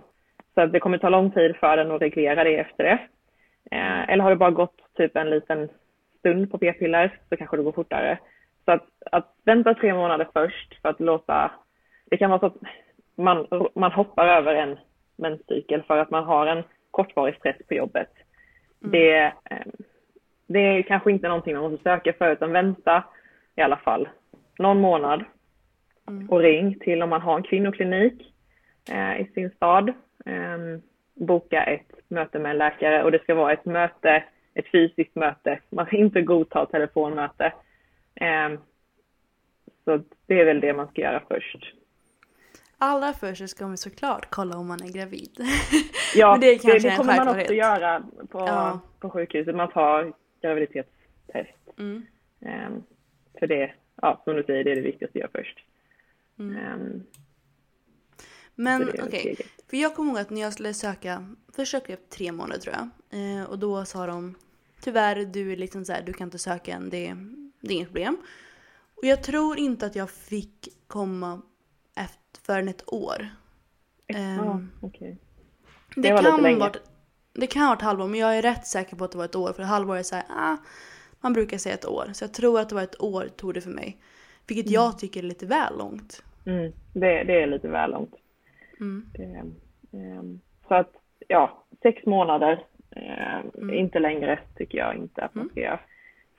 Så 0.54 0.66
det 0.66 0.80
kommer 0.80 0.98
ta 0.98 1.10
lång 1.10 1.32
tid 1.32 1.56
för 1.56 1.78
den 1.78 1.92
att 1.92 2.02
reglera 2.02 2.44
det 2.44 2.58
efter 2.58 2.84
det. 2.84 3.00
Eh, 3.72 4.10
eller 4.10 4.24
har 4.24 4.30
det 4.30 4.36
bara 4.36 4.52
gått 4.52 4.82
typ 4.98 5.16
en 5.16 5.30
liten 5.30 5.70
stund 6.20 6.52
på 6.52 6.58
p-piller 6.58 7.20
så 7.30 7.38
kanske 7.38 7.58
det 7.58 7.64
går 7.64 7.72
fortare. 7.72 8.20
Så 8.66 8.72
att, 8.72 8.88
att 9.12 9.36
vänta 9.44 9.74
tre 9.74 9.94
månader 9.94 10.28
först 10.34 10.82
för 10.82 10.90
att 10.90 11.00
låta, 11.00 11.52
det 12.06 12.18
kan 12.18 12.30
vara 12.30 12.40
så 12.40 12.46
att 12.46 12.58
man, 13.16 13.48
man 13.76 13.92
hoppar 13.92 14.28
över 14.28 14.56
en 14.56 14.78
menscykel 15.16 15.84
för 15.84 15.98
att 15.98 16.10
man 16.10 16.24
har 16.24 16.48
en 16.48 16.64
kortvarig 16.92 17.36
stress 17.36 17.58
på 17.68 17.74
jobbet. 17.74 18.10
Mm. 18.84 18.92
Det, 18.92 19.20
eh, 19.26 19.68
det 20.48 20.60
är 20.60 20.82
kanske 20.82 21.12
inte 21.12 21.28
någonting 21.28 21.54
man 21.54 21.72
måste 21.72 21.84
söka 21.84 22.14
för 22.14 22.32
utan 22.32 22.52
vänta 22.52 23.04
i 23.56 23.62
alla 23.62 23.78
fall 23.78 24.10
någon 24.60 24.82
månad 24.82 25.24
mm. 26.08 26.30
och 26.30 26.40
ring 26.40 26.80
till 26.80 27.04
om 27.04 27.10
man 27.10 27.22
har 27.22 27.36
en 27.38 27.44
kvinnoklinik 27.44 28.34
eh, 28.92 29.22
i 29.22 29.32
sin 29.34 29.50
stad. 29.50 29.90
Eh, 30.26 30.58
boka 31.16 31.64
ett 31.64 31.92
möte 32.08 32.40
med 32.40 32.52
en 32.52 32.58
läkare 32.58 33.04
och 33.04 33.12
det 33.12 33.24
ska 33.24 33.36
vara 33.36 33.54
ett 33.54 33.66
möte, 33.66 34.24
ett 34.54 34.72
fysiskt 34.72 35.16
möte. 35.16 35.60
Man 35.70 35.86
ska 35.86 35.98
inte 35.98 36.22
godta 36.22 36.66
telefonmöte. 36.66 37.54
Eh, 38.20 38.60
så 39.86 40.04
det 40.26 40.40
är 40.42 40.46
väl 40.46 40.60
det 40.60 40.74
man 40.74 40.88
ska 40.88 41.02
göra 41.02 41.24
först. 41.28 41.76
Allra 42.78 43.14
först 43.14 43.50
ska 43.50 43.68
man 43.68 43.78
såklart 43.78 44.28
kolla 44.30 44.58
om 44.58 44.68
man 44.68 44.84
är 44.84 44.94
gravid. 44.94 45.32
Ja, 46.16 46.38
det, 46.42 46.62
det, 46.62 46.80
det 46.80 46.98
kommer 46.98 47.16
man 47.16 47.40
också 47.40 47.54
göra 47.54 48.04
på, 48.30 48.40
ja. 48.40 48.80
på 49.00 49.10
sjukhuset. 49.10 49.56
Man 49.56 49.72
tar 49.72 50.14
graviditetstest. 50.42 51.78
Mm. 51.78 52.06
Um, 52.40 52.84
för 53.40 53.48
det, 53.48 53.74
ja, 54.02 54.22
som 54.24 54.36
du 54.36 54.44
säger, 54.44 54.64
det 54.64 54.72
är 54.72 54.76
det 54.76 54.82
viktigaste 54.82 55.18
att 55.18 55.22
göra 55.22 55.32
först. 55.34 55.60
Mm. 56.40 56.74
Um, 56.74 57.04
men 58.56 58.90
okej, 58.90 59.04
okay. 59.04 59.36
för 59.70 59.78
jag 59.78 59.96
kommer 59.96 60.12
ihåg 60.12 60.20
att 60.20 60.30
när 60.30 60.42
jag 60.42 60.54
skulle 60.54 60.74
söka, 60.74 61.36
först 61.56 61.72
sökte 61.72 61.92
jag 61.92 62.10
tre 62.10 62.32
månader 62.32 62.62
tror 62.62 62.76
jag. 62.76 63.50
Och 63.50 63.60
då 63.60 63.86
sa 63.86 64.06
de, 64.06 64.36
tyvärr 64.82 65.16
du 65.16 65.52
är 65.52 65.58
liksom 65.58 65.86
så 65.86 65.94
här, 65.94 66.02
du 66.02 66.14
kan 66.14 66.28
inte 66.28 66.40
söka 66.40 66.74
än, 66.74 66.90
det, 66.90 67.16
det 67.62 67.68
är 67.68 67.76
inget 67.76 67.88
problem. 67.88 68.18
Och 68.96 69.06
jag 69.06 69.24
tror 69.24 69.60
inte 69.60 69.86
att 69.86 69.96
jag 69.96 70.10
fick 70.10 70.68
komma 70.88 71.42
efter, 71.96 72.42
förrän 72.46 72.68
ett 72.68 72.94
år. 72.94 73.28
Eh, 74.08 74.50
ah, 74.50 74.62
okay. 74.82 75.16
det, 75.96 76.02
det 76.02 76.08
kan 76.08 76.44
lite 76.44 76.60
varit, 76.60 76.82
det 77.34 77.48
kan 77.48 77.62
ha 77.62 77.70
varit 77.70 77.82
halvår, 77.82 78.08
men 78.08 78.20
jag 78.20 78.38
är 78.38 78.42
rätt 78.42 78.68
säker 78.68 78.96
på 78.96 79.04
att 79.04 79.12
det 79.12 79.18
var 79.18 79.26
ett 79.26 79.36
år. 79.36 79.54
För 79.54 79.64
halvår 79.64 79.98
är 79.98 80.04
så 80.04 80.16
här, 80.16 80.26
ah, 80.30 80.58
man 81.22 81.34
brukar 81.34 81.58
säga 81.58 81.76
ett 81.76 81.86
år. 81.86 82.10
Så 82.14 82.24
jag 82.24 82.34
tror 82.34 82.60
att 82.60 82.70
det 82.70 82.76
var 82.76 82.84
ett 82.84 83.02
år 83.02 83.28
tog 83.38 83.54
det 83.54 83.62
för 83.62 83.72
mig. 83.72 83.98
Vilket 84.48 84.66
mm. 84.66 84.74
jag 84.74 85.00
tycker 85.00 85.20
är 85.20 85.28
lite 85.28 85.46
väl 85.46 85.78
långt. 85.78 86.24
Mm, 86.46 86.72
det, 86.94 87.24
det 87.24 87.42
är 87.42 87.48
lite 87.48 87.68
väl 87.68 87.92
långt. 87.92 88.16
Mm. 88.80 89.06
Det, 89.14 89.44
um, 89.98 90.40
så 90.68 90.76
att 90.76 90.92
ja, 91.28 91.64
sex 91.82 92.06
månader, 92.06 92.66
um, 93.54 93.74
inte 93.74 94.00
längre 94.00 94.40
tycker 94.56 94.78
jag 94.78 94.96
inte 94.96 95.22
att 95.22 95.36
man 95.36 95.42
mm. 95.42 95.52
ska 95.52 95.62
göra. 95.62 95.80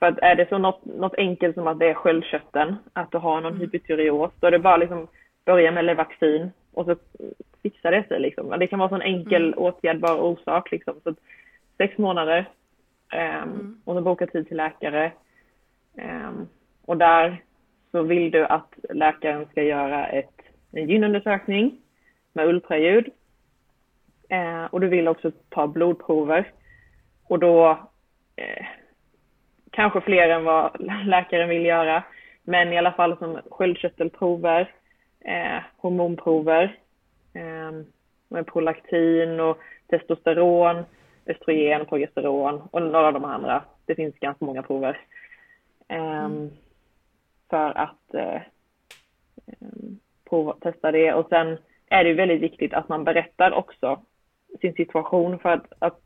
För 0.01 0.07
att 0.07 0.19
är 0.19 0.35
det 0.35 0.49
så 0.49 0.57
något, 0.57 0.85
något 0.85 1.15
enkelt 1.15 1.55
som 1.55 1.67
att 1.67 1.79
det 1.79 1.89
är 1.89 1.93
sköldkörteln, 1.93 2.75
att 2.93 3.11
du 3.11 3.17
har 3.17 3.41
någon 3.41 3.51
mm. 3.51 3.61
hypotyreos, 3.61 4.31
då 4.39 4.47
är 4.47 4.51
det 4.51 4.59
bara 4.59 4.77
liksom 4.77 5.07
börja 5.45 5.71
med 5.71 5.85
Levaxin 5.85 6.51
och 6.73 6.85
så 6.85 6.95
fixar 7.63 7.91
det 7.91 8.07
sig 8.07 8.19
liksom. 8.19 8.59
Det 8.59 8.67
kan 8.67 8.79
vara 8.79 8.95
en 8.95 9.01
enkel 9.01 9.47
mm. 9.47 9.59
åtgärdbar 9.59 10.21
orsak 10.21 10.71
liksom. 10.71 10.95
Så 11.03 11.15
sex 11.77 11.97
månader 11.97 12.49
um, 13.43 13.81
och 13.85 13.95
så 13.95 14.01
boka 14.01 14.27
tid 14.27 14.47
till 14.47 14.57
läkare. 14.57 15.11
Um, 15.93 16.47
och 16.85 16.97
där 16.97 17.43
så 17.91 18.03
vill 18.03 18.31
du 18.31 18.45
att 18.45 18.75
läkaren 18.89 19.45
ska 19.51 19.63
göra 19.63 20.07
ett, 20.07 20.41
en 20.71 20.89
gynundersökning 20.89 21.81
med 22.33 22.47
ultraljud. 22.47 23.09
Eh, 24.29 24.65
och 24.65 24.81
du 24.81 24.87
vill 24.87 25.07
också 25.07 25.31
ta 25.49 25.67
blodprover. 25.67 26.51
Och 27.27 27.39
då 27.39 27.69
eh, 28.35 28.65
kanske 29.71 30.01
fler 30.01 30.29
än 30.29 30.43
vad 30.43 30.71
läkaren 31.05 31.49
vill 31.49 31.65
göra. 31.65 32.03
Men 32.43 32.73
i 32.73 32.77
alla 32.77 32.91
fall 32.91 33.17
som 33.17 33.39
sköldkörtelprover, 33.51 34.73
eh, 35.19 35.63
hormonprover 35.77 36.77
eh, 37.33 37.71
med 38.27 38.47
prolaktin 38.47 39.39
och 39.39 39.57
testosteron, 39.87 40.83
östrogen, 41.25 41.85
progesteron 41.85 42.61
och 42.71 42.81
några 42.81 43.07
av 43.07 43.13
de 43.13 43.25
andra. 43.25 43.63
Det 43.85 43.95
finns 43.95 44.15
ganska 44.15 44.45
många 44.45 44.63
prover. 44.63 44.99
Eh, 45.87 46.25
mm. 46.25 46.49
För 47.49 47.77
att 47.77 48.13
eh, 48.13 48.41
ehm, 49.47 49.99
prova, 50.29 50.53
testa 50.61 50.91
det 50.91 51.13
och 51.13 51.29
sen 51.29 51.57
är 51.87 52.03
det 52.03 52.13
väldigt 52.13 52.41
viktigt 52.41 52.73
att 52.73 52.89
man 52.89 53.03
berättar 53.03 53.51
också 53.51 54.01
sin 54.61 54.73
situation 54.73 55.39
för 55.39 55.49
att, 55.49 55.73
att 55.79 55.99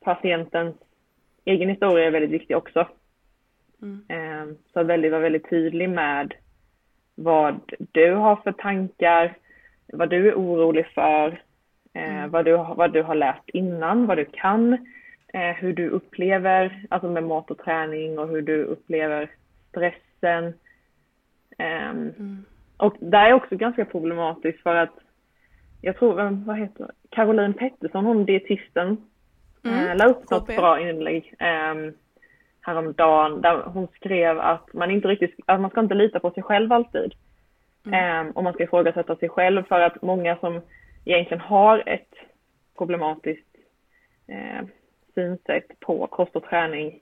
patientens 0.00 0.76
egen 1.48 1.68
historia 1.68 2.06
är 2.06 2.10
väldigt 2.10 2.30
viktig 2.30 2.56
också. 2.56 2.88
Mm. 3.82 4.04
Ehm, 4.08 4.56
så 4.72 4.80
att 4.80 4.86
väldigt, 4.86 5.10
vara 5.10 5.22
väldigt 5.22 5.50
tydlig 5.50 5.90
med 5.90 6.34
vad 7.14 7.60
du 7.92 8.14
har 8.14 8.36
för 8.36 8.52
tankar, 8.52 9.36
vad 9.92 10.10
du 10.10 10.28
är 10.28 10.34
orolig 10.34 10.86
för, 10.86 11.42
eh, 11.94 12.18
mm. 12.18 12.30
vad, 12.30 12.44
du, 12.44 12.56
vad 12.56 12.92
du 12.92 13.02
har 13.02 13.14
läst 13.14 13.48
innan, 13.48 14.06
vad 14.06 14.16
du 14.16 14.24
kan, 14.24 14.72
eh, 15.32 15.54
hur 15.56 15.72
du 15.72 15.88
upplever, 15.88 16.86
alltså 16.90 17.10
med 17.10 17.24
mat 17.24 17.50
och 17.50 17.58
träning 17.58 18.18
och 18.18 18.28
hur 18.28 18.42
du 18.42 18.64
upplever 18.64 19.30
stressen. 19.70 20.54
Ehm, 21.58 22.12
mm. 22.18 22.44
Och 22.76 22.96
det 23.00 23.16
är 23.16 23.32
också 23.32 23.56
ganska 23.56 23.84
problematiskt 23.84 24.62
för 24.62 24.74
att 24.74 24.98
jag 25.80 25.96
tror, 25.96 26.44
vad 26.46 26.58
heter 26.58 26.90
Caroline 27.10 27.54
Pettersson, 27.54 28.04
hon 28.04 28.24
dietisten, 28.24 28.96
mm. 29.68 29.88
äh, 29.88 29.96
la 29.96 30.06
upp 30.06 30.30
något 30.30 30.46
bra 30.46 30.80
inlägg 30.80 31.34
ähm, 31.38 31.94
häromdagen 32.60 33.40
där 33.40 33.62
hon 33.62 33.88
skrev 33.94 34.38
att 34.40 34.72
man 34.72 34.90
inte 34.90 35.08
riktigt, 35.08 35.34
att 35.46 35.60
man 35.60 35.70
ska 35.70 35.80
inte 35.80 35.94
lita 35.94 36.20
på 36.20 36.30
sig 36.30 36.42
själv 36.42 36.72
alltid. 36.72 37.14
Mm. 37.86 38.26
Ähm, 38.26 38.32
och 38.32 38.44
man 38.44 38.52
ska 38.52 38.64
ifrågasätta 38.64 39.16
sig 39.16 39.28
själv 39.28 39.62
för 39.62 39.80
att 39.80 40.02
många 40.02 40.36
som 40.36 40.60
egentligen 41.04 41.40
har 41.40 41.82
ett 41.86 42.14
problematiskt 42.78 43.56
äh, 44.26 44.66
synsätt 45.14 45.80
på 45.80 46.06
kost 46.06 46.36
och 46.36 46.44
träning 46.44 47.00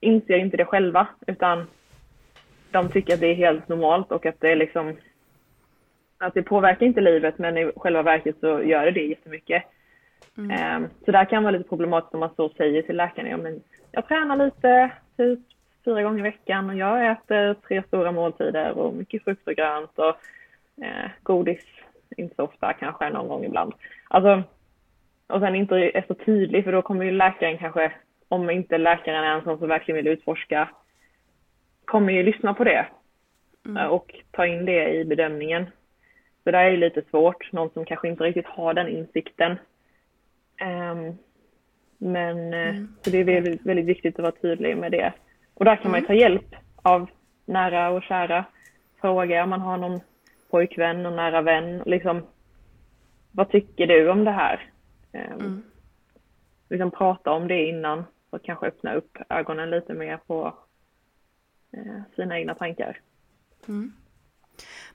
inser 0.00 0.38
inte 0.38 0.56
det 0.56 0.64
själva 0.64 1.06
utan 1.26 1.66
de 2.70 2.88
tycker 2.88 3.14
att 3.14 3.20
det 3.20 3.26
är 3.26 3.34
helt 3.34 3.68
normalt 3.68 4.12
och 4.12 4.26
att 4.26 4.40
det 4.40 4.52
är 4.52 4.56
liksom 4.56 4.96
att 6.18 6.34
det 6.34 6.42
påverkar 6.42 6.86
inte 6.86 7.00
livet 7.00 7.38
men 7.38 7.58
i 7.58 7.72
själva 7.76 8.02
verket 8.02 8.36
så 8.40 8.62
gör 8.62 8.84
det 8.84 8.90
det 8.90 9.06
jättemycket. 9.06 9.62
Mm. 10.38 10.50
Ehm, 10.50 10.88
så 11.04 11.12
där 11.12 11.24
kan 11.24 11.42
vara 11.42 11.50
lite 11.50 11.68
problematiskt 11.68 12.14
om 12.14 12.20
man 12.20 12.34
så 12.36 12.48
säger 12.48 12.82
till 12.82 12.96
läkaren, 12.96 13.30
ja 13.30 13.36
men 13.36 13.62
jag 13.92 14.08
tränar 14.08 14.36
lite, 14.36 14.90
typ 15.16 15.40
fyra 15.84 16.02
gånger 16.02 16.18
i 16.18 16.22
veckan 16.22 16.70
och 16.70 16.76
jag 16.76 17.10
äter 17.10 17.54
tre 17.54 17.82
stora 17.82 18.12
måltider 18.12 18.78
och 18.78 18.94
mycket 18.94 19.24
frukt 19.24 19.48
och 19.48 19.54
grönt 19.54 19.98
och 19.98 20.16
eh, 20.84 21.10
godis, 21.22 21.64
inte 22.16 22.34
så 22.34 22.42
ofta, 22.42 22.72
kanske 22.72 23.10
någon 23.10 23.28
gång 23.28 23.44
ibland. 23.44 23.72
Alltså, 24.08 24.42
och 25.26 25.40
sen 25.40 25.54
inte 25.54 25.74
är 25.74 26.04
så 26.06 26.14
tydlig 26.14 26.64
för 26.64 26.72
då 26.72 26.82
kommer 26.82 27.04
ju 27.04 27.10
läkaren 27.10 27.58
kanske 27.58 27.92
om 28.28 28.50
inte 28.50 28.78
läkaren 28.78 29.24
är 29.24 29.34
en 29.34 29.44
sån 29.44 29.58
som 29.58 29.68
verkligen 29.68 29.96
vill 29.96 30.12
utforska, 30.12 30.68
kommer 31.84 32.12
ju 32.12 32.22
lyssna 32.22 32.54
på 32.54 32.64
det 32.64 32.86
eh, 33.76 33.86
och 33.86 34.14
ta 34.30 34.46
in 34.46 34.64
det 34.64 34.94
i 34.94 35.04
bedömningen. 35.04 35.66
Så 36.44 36.50
det 36.50 36.58
är 36.58 36.70
ju 36.70 36.76
lite 36.76 37.02
svårt, 37.10 37.52
någon 37.52 37.70
som 37.70 37.84
kanske 37.84 38.08
inte 38.08 38.24
riktigt 38.24 38.46
har 38.46 38.74
den 38.74 38.88
insikten. 38.88 39.56
Ehm, 40.60 41.14
men 41.98 42.54
eh, 42.54 42.74
så 43.02 43.10
det 43.10 43.18
är 43.18 43.24
väldigt, 43.24 43.66
väldigt 43.66 43.86
viktigt 43.86 44.14
att 44.18 44.22
vara 44.22 44.32
tydlig 44.42 44.76
med 44.76 44.92
det. 44.92 45.12
Och 45.54 45.64
där 45.64 45.76
kan 45.76 45.90
man 45.90 46.00
ju 46.00 46.06
ta 46.06 46.14
hjälp 46.14 46.54
av 46.76 47.10
nära 47.44 47.90
och 47.90 48.02
kära. 48.02 48.44
Fråga 49.00 49.42
om 49.44 49.50
man 49.50 49.60
har 49.60 49.76
någon 49.76 50.00
pojkvän 50.50 51.06
och 51.06 51.12
nära 51.12 51.42
vän. 51.42 51.82
Liksom, 51.86 52.22
vad 53.32 53.50
tycker 53.50 53.86
du 53.86 54.10
om 54.10 54.24
det 54.24 54.30
här? 54.30 54.70
Ehm, 55.12 55.62
Liksom 56.68 56.90
prata 56.90 57.30
om 57.32 57.48
det 57.48 57.68
innan 57.68 58.04
och 58.30 58.42
kanske 58.42 58.66
öppna 58.66 58.94
upp 58.94 59.18
ögonen 59.28 59.70
lite 59.70 59.94
mer 59.94 60.16
på 60.16 60.54
eh, 61.72 62.02
sina 62.16 62.38
egna 62.38 62.54
tankar. 62.54 63.00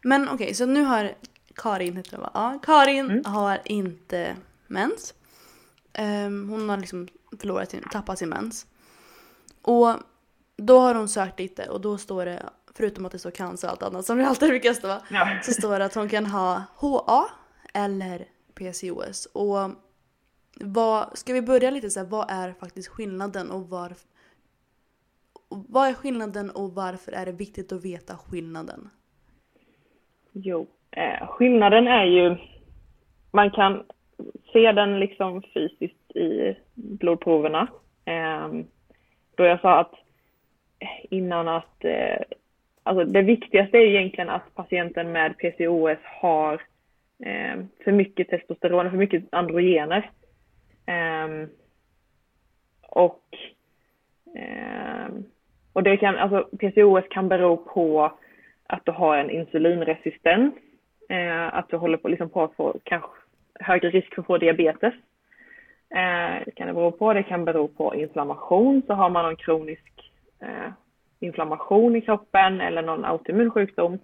Men 0.03 0.29
okej, 0.29 0.53
så 0.53 0.65
nu 0.65 0.83
har 0.83 1.11
Karin, 1.55 1.97
heter 1.97 2.11
det 2.11 2.17
va? 2.21 2.31
Ja, 2.33 2.59
Karin 2.63 3.25
har 3.25 3.59
inte 3.65 4.35
mens. 4.67 5.13
Ehm, 5.97 6.49
hon 6.49 6.69
har 6.69 6.77
liksom 6.77 7.07
förlorat 7.39 7.71
sin, 7.71 7.83
tappat 7.91 8.19
sin 8.19 8.29
mens. 8.29 8.67
Och 9.61 9.89
då 10.57 10.79
har 10.79 10.95
hon 10.95 11.09
sökt 11.09 11.39
lite 11.39 11.69
och 11.69 11.81
då 11.81 11.97
står 11.97 12.25
det, 12.25 12.43
förutom 12.73 13.05
att 13.05 13.11
det 13.11 13.19
står 13.19 13.31
cancer 13.31 13.67
och 13.67 13.71
allt 13.71 13.83
annat 13.83 14.05
som 14.05 14.17
det 14.17 14.27
alltid 14.27 14.49
brukar 14.49 14.73
stå, 14.73 14.97
Ja. 15.09 15.39
så 15.43 15.51
står 15.51 15.79
det 15.79 15.85
att 15.85 15.95
hon 15.95 16.09
kan 16.09 16.25
ha 16.25 16.63
HA 16.75 17.25
eller 17.73 18.25
PCOS. 18.55 19.25
Och 19.25 19.71
vad, 20.59 21.17
ska 21.17 21.33
vi 21.33 21.41
börja 21.41 21.69
lite 21.71 21.89
så 21.89 21.99
här, 21.99 22.07
vad 22.07 22.25
är 22.29 22.53
faktiskt 22.53 22.87
skillnaden 22.87 23.51
och 23.51 23.69
varför? 23.69 24.07
Vad 25.49 25.87
är 25.87 25.93
skillnaden 25.93 26.49
och 26.51 26.73
varför 26.75 27.11
är 27.11 27.25
det 27.25 27.31
viktigt 27.31 27.71
att 27.71 27.85
veta 27.85 28.17
skillnaden? 28.17 28.89
Jo, 30.31 30.67
eh, 30.91 31.27
skillnaden 31.27 31.87
är 31.87 32.05
ju, 32.05 32.37
man 33.31 33.51
kan 33.51 33.83
ser 34.53 34.73
den 34.73 34.99
liksom 34.99 35.41
fysiskt 35.53 36.15
i 36.15 36.55
blodproverna. 36.73 37.67
Eh, 38.05 38.47
då 39.35 39.43
jag 39.43 39.61
sa 39.61 39.79
att 39.79 39.93
eh, 40.79 41.05
innan 41.09 41.47
att, 41.47 41.85
eh, 41.85 42.21
alltså 42.83 43.05
det 43.05 43.21
viktigaste 43.21 43.77
är 43.77 43.81
egentligen 43.81 44.29
att 44.29 44.55
patienten 44.55 45.11
med 45.11 45.37
PCOS 45.37 45.99
har 46.21 46.53
eh, 47.25 47.63
för 47.83 47.91
mycket 47.91 48.29
testosteron, 48.29 48.89
för 48.89 48.97
mycket 48.97 49.23
androgener. 49.31 50.09
Eh, 50.85 51.47
och 52.81 53.23
ehm, 54.35 55.25
och 55.75 55.83
det 55.83 55.97
kan, 55.97 56.17
alltså 56.17 56.49
PCOS 56.57 57.03
kan 57.09 57.29
bero 57.29 57.57
på 57.57 58.11
att 58.67 58.85
du 58.85 58.91
har 58.91 59.17
en 59.17 59.29
insulinresistens, 59.29 60.53
eh, 61.09 61.53
att 61.53 61.69
du 61.69 61.77
håller 61.77 61.97
på, 61.97 62.07
liksom 62.07 62.29
på 62.29 62.43
att 62.43 62.55
få 62.55 62.79
kanske 62.83 63.09
högre 63.59 63.89
risk 63.89 64.15
för 64.15 64.21
att 64.21 64.27
få 64.27 64.37
diabetes. 64.37 64.93
Eh, 65.89 66.43
det 66.45 66.51
kan 66.55 66.67
det 66.67 66.73
bero 66.73 66.91
på. 66.91 67.13
Det 67.13 67.23
kan 67.23 67.45
bero 67.45 67.67
på 67.67 67.95
inflammation, 67.95 68.81
så 68.87 68.93
har 68.93 69.09
man 69.09 69.25
någon 69.25 69.35
kronisk 69.35 70.11
eh, 70.41 70.71
inflammation 71.19 71.95
i 71.95 72.01
kroppen 72.01 72.61
eller 72.61 72.81
någon 72.81 73.05
autoimmun 73.05 73.51
sjukdom 73.51 73.99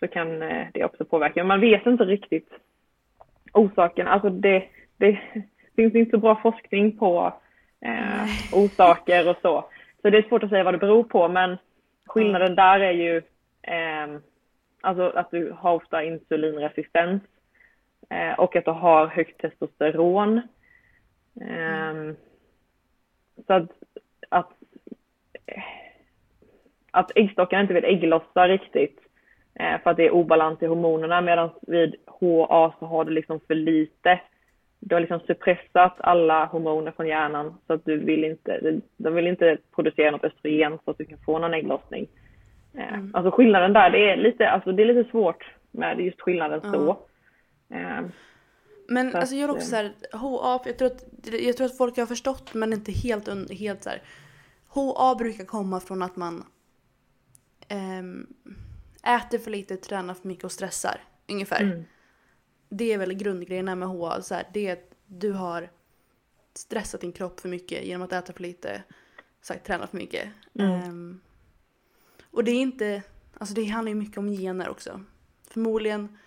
så 0.00 0.08
kan 0.08 0.42
eh, 0.42 0.66
det 0.74 0.84
också 0.84 1.04
påverka. 1.04 1.40
Men 1.40 1.46
man 1.46 1.60
vet 1.60 1.86
inte 1.86 2.04
riktigt 2.04 2.48
orsaken. 3.52 4.08
Alltså 4.08 4.30
det, 4.30 4.64
det 4.96 5.18
finns 5.76 5.94
inte 5.94 6.10
så 6.10 6.18
bra 6.18 6.40
forskning 6.42 6.98
på 6.98 7.32
eh, 7.80 8.26
orsaker 8.50 9.28
och 9.28 9.36
så. 9.42 9.64
Så 10.02 10.10
det 10.10 10.18
är 10.18 10.22
svårt 10.22 10.42
att 10.42 10.50
säga 10.50 10.64
vad 10.64 10.74
det 10.74 10.78
beror 10.78 11.04
på 11.04 11.28
men 11.28 11.56
skillnaden 12.06 12.54
där 12.54 12.80
är 12.80 12.92
ju 12.92 13.16
eh, 13.62 14.20
alltså 14.80 15.12
att 15.14 15.30
du 15.30 15.54
har 15.58 15.74
ofta 15.74 16.04
insulinresistens 16.04 17.22
och 18.38 18.56
att 18.56 18.64
du 18.64 18.70
har 18.70 19.06
högt 19.06 19.40
testosteron. 19.40 20.40
Eh, 21.40 22.14
Så 23.46 23.52
att, 23.52 23.70
att, 24.28 24.50
att 26.90 27.12
äggstockarna 27.14 27.62
inte 27.62 27.74
vill 27.74 27.84
ägglossa 27.84 28.48
riktigt 28.48 29.00
eh, 29.54 29.80
för 29.82 29.90
att 29.90 29.96
det 29.96 30.06
är 30.06 30.10
obalans 30.14 30.62
i 30.62 30.66
hormonerna 30.66 31.20
medan 31.20 31.50
vid 31.62 31.94
HA 32.06 32.74
så 32.78 32.86
har 32.86 33.04
du 33.04 33.10
liksom 33.10 33.40
för 33.40 33.54
lite 33.54 34.20
du 34.80 34.94
har 34.94 35.00
liksom 35.00 35.20
suppressat 35.20 35.94
alla 35.98 36.44
hormoner 36.44 36.90
från 36.90 37.06
hjärnan 37.06 37.54
så 37.66 37.72
att 37.72 37.84
du 37.84 37.96
vill 37.96 38.24
inte, 38.24 38.80
de 38.96 39.14
vill 39.14 39.26
inte 39.26 39.58
producera 39.74 40.10
något 40.10 40.24
östrogen 40.24 40.78
så 40.84 40.90
att 40.90 40.98
du 40.98 41.04
kan 41.04 41.18
få 41.18 41.38
någon 41.38 41.54
ägglossning. 41.54 42.06
Eh, 42.74 42.98
Alltså 43.12 43.30
skillnaden 43.30 43.72
där, 43.72 43.90
det 43.90 44.10
är 44.10 44.16
lite, 44.16 44.50
alltså 44.50 44.72
det 44.72 44.82
är 44.82 44.94
lite 44.94 45.10
svårt 45.10 45.44
med 45.70 46.00
just 46.00 46.20
skillnaden 46.20 46.60
så. 46.60 46.96
Eh, 47.68 48.06
Men 48.88 49.12
Så 49.12 49.18
alltså 49.18 49.34
jag 49.34 49.50
att, 49.50 49.56
också 49.56 49.68
såhär, 49.68 49.94
HA, 50.12 50.62
jag 50.64 50.78
tror, 50.78 50.86
att, 50.86 51.04
jag 51.32 51.56
tror 51.56 51.66
att 51.66 51.76
folk 51.76 51.96
har 51.96 52.06
förstått 52.06 52.54
men 52.54 52.72
inte 52.72 52.92
helt, 52.92 53.50
helt 53.50 53.82
så 53.82 53.90
här. 53.90 54.02
HA 54.68 55.14
brukar 55.14 55.44
komma 55.44 55.80
från 55.80 56.02
att 56.02 56.16
man 56.16 56.44
ehm, 57.68 58.26
äter 59.02 59.38
för 59.38 59.50
lite, 59.50 59.76
tränar 59.76 60.14
för 60.14 60.28
mycket 60.28 60.44
och 60.44 60.52
stressar. 60.52 61.04
Ungefär. 61.28 61.84
Det 62.68 62.92
är 62.92 62.98
väl 62.98 63.12
grundgrejerna 63.12 63.74
med 63.74 63.88
HA. 63.88 64.22
Så 64.22 64.34
här, 64.34 64.48
det 64.52 64.66
är 64.66 64.72
att 64.72 64.90
du 65.06 65.32
har 65.32 65.70
stressat 66.54 67.00
din 67.00 67.12
kropp 67.12 67.40
för 67.40 67.48
mycket 67.48 67.84
genom 67.84 68.02
att 68.02 68.12
äta 68.12 68.32
för 68.32 68.42
lite, 68.42 68.82
sagt, 69.40 69.66
träna 69.66 69.86
för 69.86 69.96
mycket. 69.96 70.28
Ehm, 70.58 71.20
och 72.30 72.44
det 72.44 72.50
är 72.50 72.60
inte, 72.60 73.02
alltså 73.38 73.54
det 73.54 73.64
handlar 73.64 73.88
ju 73.88 73.94
mycket 73.94 74.18
om 74.18 74.28
gener 74.28 74.68
också. 74.68 75.00
Förmodligen 75.48 76.18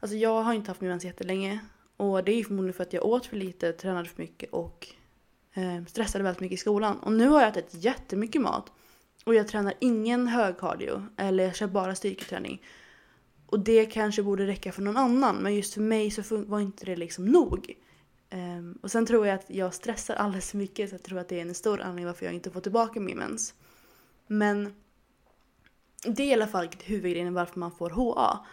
Alltså 0.00 0.16
jag 0.16 0.42
har 0.42 0.52
inte 0.52 0.70
haft 0.70 0.80
min 0.80 0.90
mens 0.90 1.04
jättelänge. 1.04 1.60
Och 1.96 2.24
det 2.24 2.32
är 2.32 2.36
ju 2.36 2.44
förmodligen 2.44 2.74
för 2.74 2.82
att 2.82 2.92
jag 2.92 3.04
åt 3.04 3.26
för 3.26 3.36
lite, 3.36 3.72
tränade 3.72 4.08
för 4.08 4.22
mycket 4.22 4.50
och 4.50 4.86
eh, 5.54 5.84
stressade 5.86 6.24
väldigt 6.24 6.40
mycket 6.40 6.54
i 6.54 6.60
skolan. 6.60 6.98
Och 6.98 7.12
nu 7.12 7.28
har 7.28 7.40
jag 7.40 7.48
ätit 7.48 7.84
jättemycket 7.84 8.42
mat. 8.42 8.72
Och 9.24 9.34
jag 9.34 9.48
tränar 9.48 9.74
ingen 9.78 10.28
hög 10.28 10.58
cardio. 10.58 11.06
Eller 11.16 11.44
jag 11.44 11.56
kör 11.56 11.66
bara 11.66 11.94
styrketräning. 11.94 12.62
Och 13.46 13.60
det 13.60 13.86
kanske 13.86 14.22
borde 14.22 14.46
räcka 14.46 14.72
för 14.72 14.82
någon 14.82 14.96
annan. 14.96 15.36
Men 15.36 15.54
just 15.54 15.74
för 15.74 15.80
mig 15.80 16.10
så 16.10 16.36
var 16.36 16.60
inte 16.60 16.86
det 16.86 16.96
liksom 16.96 17.24
nog. 17.24 17.74
Um, 18.30 18.78
och 18.82 18.90
sen 18.90 19.06
tror 19.06 19.26
jag 19.26 19.34
att 19.34 19.50
jag 19.50 19.74
stressar 19.74 20.14
alldeles 20.14 20.50
för 20.50 20.58
mycket. 20.58 20.88
Så 20.88 20.94
jag 20.94 21.02
tror 21.02 21.18
att 21.18 21.28
det 21.28 21.36
är 21.36 21.42
en 21.42 21.54
stor 21.54 21.80
anledning 21.80 22.06
varför 22.06 22.24
jag 22.24 22.34
inte 22.34 22.50
får 22.50 22.60
tillbaka 22.60 23.00
min 23.00 23.18
mens. 23.18 23.54
Men 24.26 24.74
det 26.04 26.22
är 26.22 26.26
i 26.26 26.32
alla 26.32 26.46
fall 26.46 26.68
huvudgrejen 26.84 27.34
varför 27.34 27.60
man 27.60 27.72
får 27.72 27.90
HA. 27.90 28.46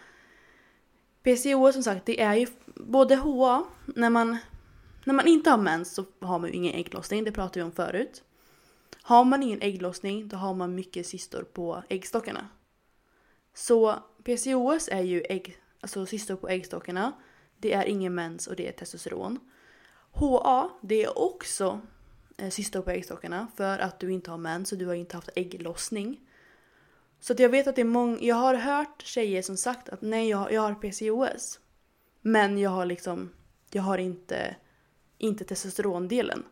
PCOS 1.26 1.74
som 1.74 1.82
sagt, 1.82 2.06
det 2.06 2.20
är 2.20 2.34
ju 2.34 2.46
både 2.74 3.16
HA, 3.16 3.64
när 3.84 4.10
man, 4.10 4.36
när 5.04 5.14
man 5.14 5.26
inte 5.26 5.50
har 5.50 5.58
mens 5.58 5.94
så 5.94 6.04
har 6.20 6.38
man 6.38 6.50
ju 6.50 6.56
ingen 6.56 6.74
ägglossning, 6.74 7.24
det 7.24 7.32
pratade 7.32 7.58
vi 7.58 7.62
om 7.62 7.72
förut. 7.72 8.22
Har 9.02 9.24
man 9.24 9.42
ingen 9.42 9.62
ägglossning 9.62 10.28
då 10.28 10.36
har 10.36 10.54
man 10.54 10.74
mycket 10.74 11.06
cystor 11.06 11.42
på 11.42 11.82
äggstockarna. 11.88 12.48
Så 13.54 13.94
PCOS 14.24 14.88
är 14.88 15.02
ju 15.02 15.22
ägg, 15.28 15.56
alltså 15.80 16.06
cystor 16.06 16.36
på 16.36 16.48
äggstockarna, 16.48 17.12
det 17.58 17.72
är 17.72 17.84
ingen 17.84 18.14
mens 18.14 18.46
och 18.46 18.56
det 18.56 18.68
är 18.68 18.72
testosteron. 18.72 19.38
HA, 20.10 20.70
det 20.82 21.04
är 21.04 21.18
också 21.18 21.80
eh, 22.36 22.50
cystor 22.50 22.82
på 22.82 22.90
äggstockarna 22.90 23.48
för 23.56 23.78
att 23.78 24.00
du 24.00 24.12
inte 24.12 24.30
har 24.30 24.38
mens 24.38 24.72
och 24.72 24.78
du 24.78 24.86
har 24.86 24.94
inte 24.94 25.16
haft 25.16 25.30
ägglossning. 25.34 26.20
Så 27.20 27.32
att 27.32 27.38
jag 27.38 27.48
vet 27.48 27.66
att 27.66 27.76
det 27.76 27.80
är 27.80 27.84
många, 27.84 28.18
jag 28.20 28.36
har 28.36 28.54
hört 28.54 29.02
tjejer 29.02 29.42
som 29.42 29.56
sagt 29.56 29.88
att 29.88 30.02
nej 30.02 30.28
jag, 30.28 30.52
jag 30.52 30.62
har 30.62 30.74
PCOS. 30.74 31.60
Men 32.20 32.58
jag 32.58 32.70
har 32.70 32.86
liksom, 32.86 33.30
jag 33.70 33.82
har 33.82 33.98
inte, 33.98 34.56
inte 35.18 35.44
testosterondelen. 35.44 36.44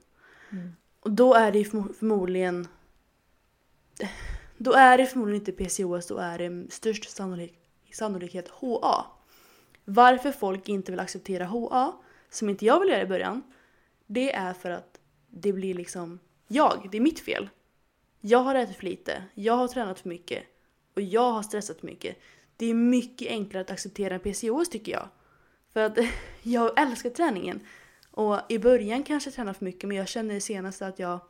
Och 1.00 1.10
då 1.10 1.34
är 1.34 1.52
det 1.52 1.64
förmodligen, 1.64 2.68
då 4.56 4.72
är 4.72 4.98
det 4.98 5.06
förmodligen 5.06 5.40
inte 5.40 5.52
PCOS, 5.52 6.06
då 6.06 6.16
är 6.16 6.38
det 6.38 6.72
störst 6.72 7.10
sannolik, 7.10 7.58
sannolikhet 7.92 8.48
HA. 8.48 9.06
Varför 9.84 10.32
folk 10.32 10.68
inte 10.68 10.92
vill 10.92 11.00
acceptera 11.00 11.44
HA, 11.44 11.92
som 12.30 12.48
inte 12.48 12.66
jag 12.66 12.80
vill 12.80 12.88
göra 12.88 13.02
i 13.02 13.06
början, 13.06 13.42
det 14.06 14.34
är 14.34 14.54
för 14.54 14.70
att 14.70 15.00
det 15.28 15.52
blir 15.52 15.74
liksom 15.74 16.18
jag, 16.48 16.88
det 16.92 16.98
är 16.98 17.02
mitt 17.02 17.20
fel. 17.20 17.48
Jag 18.20 18.38
har 18.38 18.54
ätit 18.54 18.76
för 18.76 18.84
lite, 18.84 19.24
jag 19.34 19.56
har 19.56 19.68
tränat 19.68 20.00
för 20.00 20.08
mycket 20.08 20.44
och 20.94 21.02
jag 21.02 21.32
har 21.32 21.42
stressat 21.42 21.82
mycket. 21.82 22.16
Det 22.56 22.66
är 22.66 22.74
mycket 22.74 23.28
enklare 23.28 23.60
att 23.60 23.70
acceptera 23.70 24.14
en 24.14 24.20
PCOS 24.20 24.68
tycker 24.68 24.92
jag. 24.92 25.08
För 25.72 25.80
att 25.80 25.98
jag 26.42 26.80
älskar 26.80 27.10
träningen. 27.10 27.60
Och 28.10 28.40
i 28.48 28.58
början 28.58 29.02
kanske 29.02 29.28
jag 29.28 29.34
tränar 29.34 29.52
för 29.52 29.64
mycket 29.64 29.88
men 29.88 29.96
jag 29.96 30.08
känner 30.08 30.34
det 30.34 30.40
senaste 30.40 30.86
att 30.86 30.98
jag 30.98 31.20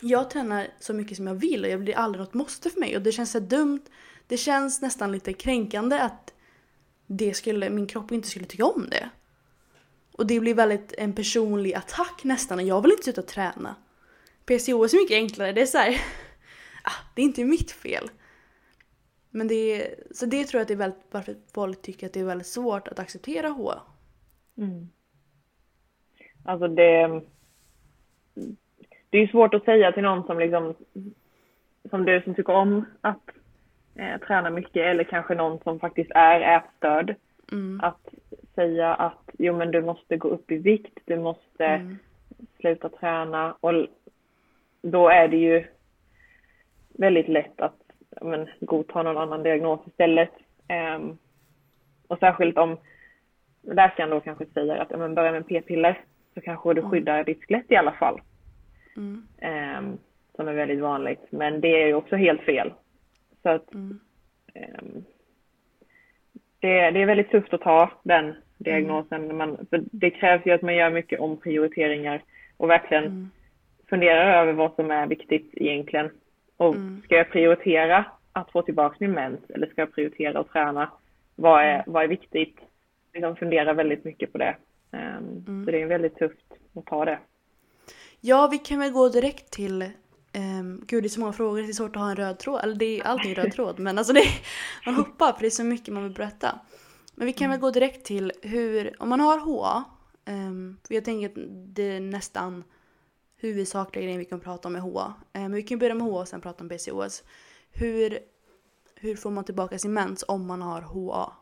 jag 0.00 0.30
tränar 0.30 0.68
så 0.80 0.92
mycket 0.92 1.16
som 1.16 1.26
jag 1.26 1.34
vill 1.34 1.64
och 1.64 1.70
jag 1.70 1.80
blir 1.80 1.96
aldrig 1.96 2.20
något 2.20 2.34
måste 2.34 2.70
för 2.70 2.80
mig 2.80 2.96
och 2.96 3.02
det 3.02 3.12
känns 3.12 3.30
så 3.30 3.40
dumt. 3.40 3.82
Det 4.26 4.36
känns 4.36 4.82
nästan 4.82 5.12
lite 5.12 5.32
kränkande 5.32 5.98
att 5.98 6.34
det 7.06 7.34
skulle, 7.34 7.70
min 7.70 7.86
kropp 7.86 8.12
inte 8.12 8.28
skulle 8.28 8.46
tycka 8.46 8.64
om 8.64 8.86
det. 8.90 9.10
Och 10.12 10.26
det 10.26 10.40
blir 10.40 10.54
väldigt 10.54 10.94
en 10.98 11.12
personlig 11.12 11.74
attack 11.74 12.20
nästan 12.24 12.58
och 12.58 12.64
jag 12.64 12.82
vill 12.82 12.90
inte 12.90 13.04
sluta 13.04 13.22
träna. 13.22 13.76
PCOS 14.44 14.94
är 14.94 15.00
mycket 15.00 15.14
enklare, 15.14 15.52
det 15.52 15.62
är 15.62 15.66
så 15.66 15.78
här, 15.78 16.00
ah, 16.84 17.12
det 17.14 17.22
är 17.22 17.26
inte 17.26 17.44
mitt 17.44 17.70
fel. 17.70 18.10
Men 19.30 19.48
det 19.48 19.54
är, 19.54 19.94
så 20.10 20.26
det 20.26 20.44
tror 20.44 20.58
jag 20.58 20.62
att 20.62 20.68
det 20.68 20.74
är 20.74 20.78
väldigt, 20.78 21.04
varför 21.10 21.34
folk 21.54 21.82
tycker 21.82 22.06
att 22.06 22.12
det 22.12 22.20
är 22.20 22.24
väldigt 22.24 22.46
svårt 22.46 22.88
att 22.88 22.98
acceptera 22.98 23.48
HA. 23.48 23.82
Mm. 24.56 24.88
Alltså 26.44 26.68
det, 26.68 27.22
det 29.10 29.18
är 29.18 29.26
svårt 29.26 29.54
att 29.54 29.64
säga 29.64 29.92
till 29.92 30.02
någon 30.02 30.26
som 30.26 30.38
liksom, 30.38 30.74
som 31.90 32.04
du 32.04 32.22
som 32.22 32.34
tycker 32.34 32.52
om 32.52 32.84
att 33.00 33.30
eh, 33.94 34.20
träna 34.20 34.50
mycket 34.50 34.86
eller 34.86 35.04
kanske 35.04 35.34
någon 35.34 35.58
som 35.58 35.80
faktiskt 35.80 36.10
är 36.14 36.56
ätstörd. 36.56 37.14
Mm. 37.52 37.80
Att 37.82 38.08
säga 38.54 38.94
att 38.94 39.30
jo 39.38 39.56
men 39.56 39.70
du 39.70 39.82
måste 39.82 40.16
gå 40.16 40.28
upp 40.28 40.50
i 40.50 40.56
vikt, 40.56 40.98
du 41.04 41.18
måste 41.18 41.64
mm. 41.64 41.98
sluta 42.60 42.88
träna 42.88 43.56
och 43.60 43.86
då 44.82 45.08
är 45.08 45.28
det 45.28 45.36
ju 45.36 45.64
väldigt 47.00 47.28
lätt 47.28 47.60
att 47.60 47.76
men, 48.20 48.48
godta 48.60 49.02
någon 49.02 49.16
annan 49.16 49.42
diagnos 49.42 49.80
istället. 49.86 50.30
Um, 50.96 51.18
och 52.08 52.18
särskilt 52.18 52.58
om 52.58 52.76
läkaren 53.62 54.10
då 54.10 54.20
kanske 54.20 54.46
säger 54.46 54.76
att 54.76 54.98
men, 54.98 55.14
börja 55.14 55.32
med 55.32 55.46
p-piller 55.46 56.00
så 56.34 56.40
kanske 56.40 56.74
du 56.74 56.80
mm. 56.80 56.90
skyddar 56.90 57.24
ditt 57.24 57.44
skelett 57.44 57.70
i 57.70 57.76
alla 57.76 57.92
fall. 57.92 58.20
Mm. 58.96 59.26
Um, 59.78 59.98
som 60.36 60.48
är 60.48 60.54
väldigt 60.54 60.80
vanligt. 60.80 61.26
Men 61.30 61.60
det 61.60 61.82
är 61.82 61.86
ju 61.86 61.94
också 61.94 62.16
helt 62.16 62.42
fel. 62.42 62.72
Så 63.42 63.48
att 63.48 63.74
mm. 63.74 64.00
um, 64.54 65.04
det, 66.60 66.90
det, 66.90 67.02
är 67.02 67.06
väldigt 67.06 67.30
tufft 67.30 67.54
att 67.54 67.60
ta 67.60 67.90
den 68.02 68.34
diagnosen. 68.58 69.24
Mm. 69.24 69.36
Man, 69.36 69.66
för 69.70 69.82
det 69.92 70.10
krävs 70.10 70.46
ju 70.46 70.50
att 70.50 70.62
man 70.62 70.76
gör 70.76 70.90
mycket 70.90 71.20
omprioriteringar 71.20 72.22
och 72.56 72.70
verkligen 72.70 73.04
mm. 73.04 73.30
funderar 73.90 74.42
över 74.42 74.52
vad 74.52 74.74
som 74.74 74.90
är 74.90 75.06
viktigt 75.06 75.50
egentligen. 75.52 76.10
Och 76.60 76.74
mm. 76.74 77.02
ska 77.04 77.14
jag 77.14 77.30
prioritera 77.30 78.04
att 78.32 78.52
få 78.52 78.62
tillbaka 78.62 78.96
min 79.00 79.12
mens 79.12 79.40
eller 79.48 79.66
ska 79.66 79.80
jag 79.80 79.94
prioritera 79.94 80.40
att 80.40 80.52
träna? 80.52 80.90
Vad 81.36 81.62
är, 81.62 81.74
mm. 81.74 81.84
vad 81.86 82.04
är 82.04 82.08
viktigt? 82.08 82.56
Liksom 83.14 83.36
fundera 83.36 83.72
väldigt 83.72 84.04
mycket 84.04 84.32
på 84.32 84.38
det. 84.38 84.56
Um, 84.90 85.44
mm. 85.48 85.64
Så 85.64 85.70
det 85.70 85.82
är 85.82 85.86
väldigt 85.86 86.18
tufft 86.18 86.44
att 86.74 86.86
ta 86.86 87.04
det. 87.04 87.18
Ja, 88.20 88.48
vi 88.52 88.58
kan 88.58 88.78
väl 88.78 88.92
gå 88.92 89.08
direkt 89.08 89.50
till 89.50 89.90
Um, 90.60 90.84
gud 90.86 91.02
det 91.02 91.06
är 91.06 91.08
så 91.08 91.20
många 91.20 91.32
frågor, 91.32 91.62
det 91.62 91.68
är 91.68 91.72
svårt 91.72 91.96
att 91.96 92.02
ha 92.02 92.10
en 92.10 92.16
röd 92.16 92.38
tråd. 92.38 92.60
Eller 92.62 92.74
det 92.74 93.00
är 93.00 93.06
alltid 93.06 93.38
en 93.38 93.44
röd 93.44 93.52
tråd 93.52 93.78
men 93.78 93.98
alltså 93.98 94.12
det, 94.12 94.24
man 94.86 94.94
hoppar 94.94 95.32
för 95.32 95.40
det 95.40 95.46
är 95.46 95.50
så 95.50 95.64
mycket 95.64 95.94
man 95.94 96.02
vill 96.02 96.12
berätta. 96.12 96.60
Men 97.14 97.26
vi 97.26 97.32
kan 97.32 97.44
mm. 97.44 97.50
väl 97.50 97.60
gå 97.60 97.70
direkt 97.70 98.06
till 98.06 98.32
hur, 98.42 99.02
om 99.02 99.08
man 99.08 99.20
har 99.20 99.38
HA, 99.38 99.84
um, 100.26 100.34
ehm, 100.34 100.76
jag 100.88 101.04
tänker 101.04 101.26
att 101.26 101.48
det 101.74 101.96
är 101.96 102.00
nästan 102.00 102.64
huvudsakliga 103.40 104.04
grejen 104.04 104.18
vi 104.18 104.24
kan 104.24 104.40
prata 104.40 104.68
om 104.68 104.72
med 104.72 104.82
HA. 104.82 105.06
Um, 105.06 105.42
men 105.42 105.52
vi 105.52 105.62
kan 105.62 105.78
börja 105.78 105.94
med 105.94 106.06
HA 106.06 106.20
och 106.20 106.28
sen 106.28 106.40
prata 106.40 106.64
om 106.64 106.68
PCOS. 106.68 107.24
Hur, 107.72 108.18
hur 109.00 109.14
får 109.14 109.30
man 109.30 109.44
tillbaka 109.44 109.78
sin 109.78 109.92
mens 109.92 110.24
om 110.28 110.46
man 110.46 110.62
har 110.62 110.80
HA? 110.80 111.32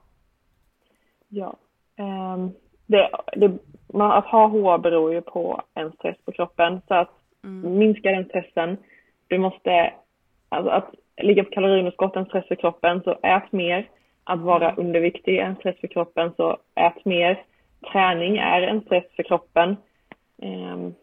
Ja, 1.29 1.57
um, 1.99 2.53
det, 2.87 3.11
det, 3.37 3.59
man, 3.95 4.13
att 4.13 4.27
ha 4.27 4.47
HA 4.47 4.79
beror 4.79 5.13
ju 5.13 5.21
på 5.21 5.63
en 5.75 5.93
stress 5.93 6.17
på 6.25 6.33
kroppen. 6.33 6.81
Så 6.89 6.95
att 6.95 7.11
mm. 7.45 7.79
minska 7.79 8.11
den 8.11 8.25
stressen, 8.25 8.77
du 9.27 9.39
måste, 9.39 9.93
alltså 10.49 10.71
att 10.71 10.95
ligga 11.17 11.45
på 11.45 11.51
kaloriunderskott 11.51 12.17
är 12.17 12.21
en 12.21 12.27
stress 12.27 12.49
för 12.49 12.55
kroppen, 12.55 13.03
så 13.03 13.19
ät 13.23 13.53
mer. 13.53 13.89
Att 14.25 14.41
vara 14.41 14.71
mm. 14.71 14.87
underviktig 14.87 15.39
är 15.39 15.45
en 15.45 15.57
stress 15.57 15.77
för 15.81 15.89
kroppen, 15.89 16.33
så 16.37 16.57
ät 16.75 17.05
mer. 17.05 17.45
Träning 17.93 18.37
är 18.37 18.63
en 18.63 18.81
stress 18.81 19.05
för 19.17 19.23
kroppen. 19.23 19.77
Um, 20.43 20.95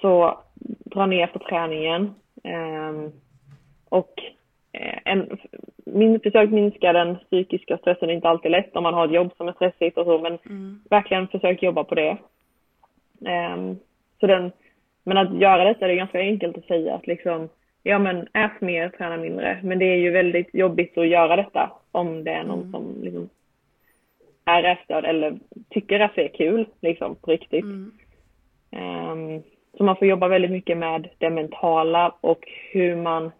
så 0.00 0.38
dra 0.84 1.06
ner 1.06 1.26
på 1.26 1.38
träningen. 1.38 2.14
Um, 2.44 3.12
och 3.88 4.12
eh, 4.72 4.98
en, 5.04 5.38
min, 5.86 6.20
försök 6.20 6.50
minska 6.50 6.92
den 6.92 7.16
psykiska 7.16 7.78
stressen 7.78 8.08
det 8.08 8.12
är 8.12 8.16
inte 8.16 8.28
alltid 8.28 8.50
lätt 8.50 8.76
om 8.76 8.82
man 8.82 8.94
har 8.94 9.06
ett 9.06 9.14
jobb 9.14 9.32
som 9.36 9.48
är 9.48 9.52
stressigt 9.52 9.98
och 9.98 10.04
så, 10.06 10.18
men 10.18 10.38
mm. 10.46 10.80
verkligen 10.90 11.28
försök 11.28 11.62
jobba 11.62 11.84
på 11.84 11.94
det. 11.94 12.16
Um, 13.20 13.78
så 14.20 14.26
den, 14.26 14.52
men 15.04 15.16
att 15.16 15.40
göra 15.40 15.64
detta 15.64 15.86
det 15.86 15.92
är 15.92 15.96
ganska 15.96 16.18
enkelt 16.18 16.58
att 16.58 16.64
säga 16.64 16.94
att 16.94 17.06
liksom, 17.06 17.48
ja 17.82 17.98
men 17.98 18.28
ät 18.32 18.60
mer, 18.60 18.88
träna 18.88 19.16
mindre. 19.16 19.60
Men 19.62 19.78
det 19.78 19.84
är 19.84 19.96
ju 19.96 20.10
väldigt 20.10 20.54
jobbigt 20.54 20.98
att 20.98 21.08
göra 21.08 21.36
detta 21.36 21.72
om 21.92 22.24
det 22.24 22.30
är 22.30 22.44
någon 22.44 22.60
mm. 22.60 22.72
som 22.72 23.02
liksom 23.02 23.28
är 24.44 24.64
ätstörd 24.64 25.04
eller 25.04 25.38
tycker 25.70 26.00
att 26.00 26.14
det 26.14 26.24
är 26.24 26.36
kul 26.36 26.66
liksom 26.80 27.14
på 27.14 27.30
riktigt. 27.30 27.64
Mm. 27.64 27.92
Um, 28.70 29.42
så 29.76 29.84
man 29.84 29.96
får 29.96 30.08
jobba 30.08 30.28
väldigt 30.28 30.50
mycket 30.50 30.78
med 30.78 31.08
det 31.18 31.30
mentala 31.30 32.14
och 32.20 32.48
hur 32.72 32.96
man 32.96 33.32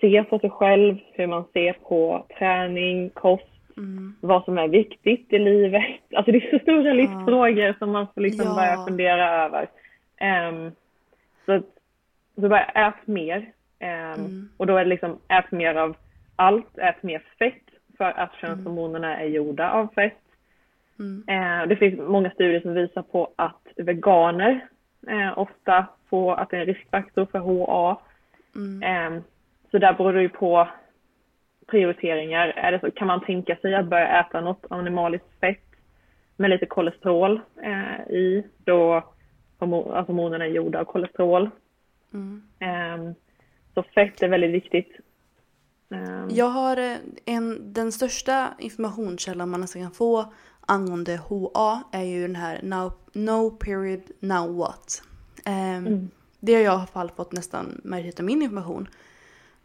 ser 0.00 0.22
på 0.22 0.38
sig 0.38 0.50
själv, 0.50 0.96
hur 1.12 1.26
man 1.26 1.44
ser 1.52 1.72
på 1.72 2.26
träning, 2.38 3.10
kost, 3.10 3.76
mm. 3.76 4.14
vad 4.20 4.44
som 4.44 4.58
är 4.58 4.68
viktigt 4.68 5.32
i 5.32 5.38
livet. 5.38 5.82
Alltså 6.14 6.32
det 6.32 6.38
är 6.38 6.50
så 6.50 6.58
stora 6.58 6.92
livsfrågor 6.92 7.74
som 7.78 7.90
man 7.90 8.06
får 8.14 8.20
liksom 8.20 8.46
ja. 8.46 8.54
börja 8.54 8.84
fundera 8.86 9.44
över. 9.44 9.68
Um, 10.20 10.72
så, 11.46 11.62
så 12.40 12.48
bara 12.48 12.64
ät 12.64 13.06
mer. 13.06 13.36
Um, 13.80 14.24
mm. 14.24 14.48
Och 14.56 14.66
då 14.66 14.76
är 14.76 14.84
det 14.84 14.90
liksom 14.90 15.18
ät 15.28 15.50
mer 15.50 15.74
av 15.74 15.96
allt, 16.36 16.78
ät 16.78 17.02
mer 17.02 17.22
fett 17.38 17.62
för 17.96 18.04
att 18.04 18.34
könshormonerna 18.40 19.20
är 19.20 19.26
gjorda 19.26 19.70
av 19.70 19.88
fett. 19.94 20.18
Mm. 20.98 21.24
Uh, 21.28 21.68
det 21.68 21.76
finns 21.76 22.00
många 22.00 22.30
studier 22.30 22.60
som 22.60 22.74
visar 22.74 23.02
på 23.02 23.32
att 23.36 23.62
veganer 23.76 24.68
uh, 25.10 25.38
ofta 25.38 25.86
får 26.10 26.34
att 26.34 26.50
det 26.50 26.56
är 26.56 26.60
en 26.60 26.66
riskfaktor 26.66 27.26
för 27.26 27.38
HA. 27.38 28.00
Mm. 28.56 29.12
Um, 29.12 29.22
så 29.70 29.78
där 29.78 29.92
beror 29.92 30.12
det 30.12 30.22
ju 30.22 30.28
på 30.28 30.68
prioriteringar. 31.66 32.48
Är 32.48 32.72
det 32.72 32.80
så, 32.80 32.90
kan 32.90 33.06
man 33.06 33.24
tänka 33.24 33.56
sig 33.56 33.74
att 33.74 33.86
börja 33.86 34.20
äta 34.20 34.40
något 34.40 34.64
animaliskt 34.70 35.40
fett 35.40 35.64
med 36.36 36.50
lite 36.50 36.66
kolesterol 36.66 37.40
eh, 37.62 38.14
i, 38.14 38.46
då 38.64 38.94
alltså 39.58 40.12
hormonerna 40.12 40.44
är 40.44 40.48
gjorda 40.48 40.80
av 40.80 40.84
kolesterol. 40.84 41.50
Mm. 42.14 42.42
Um, 43.00 43.14
så 43.74 43.82
fett 43.82 44.22
är 44.22 44.28
väldigt 44.28 44.50
viktigt. 44.54 44.96
Um, 45.88 46.28
jag 46.30 46.46
har 46.46 46.76
eh, 46.76 46.96
en, 47.24 47.72
den 47.72 47.92
största 47.92 48.48
informationskällan 48.58 49.48
man 49.48 49.60
nästan 49.60 49.82
kan 49.82 49.90
få 49.90 50.32
angående 50.68 51.16
HA 51.16 51.82
är 51.92 52.02
ju 52.02 52.22
den 52.22 52.36
här 52.36 52.60
now, 52.62 52.92
No 53.12 53.50
period 53.50 54.02
now 54.20 54.56
what. 54.56 55.02
Um, 55.46 55.52
mm. 55.54 56.10
Det 56.40 56.54
har 56.54 56.60
jag 56.60 56.72
i 56.72 56.76
alla 56.76 56.86
fall 56.86 57.10
fått 57.10 57.32
nästan 57.32 57.80
majoriteten 57.84 58.24
av 58.24 58.26
min 58.26 58.42
information. 58.42 58.88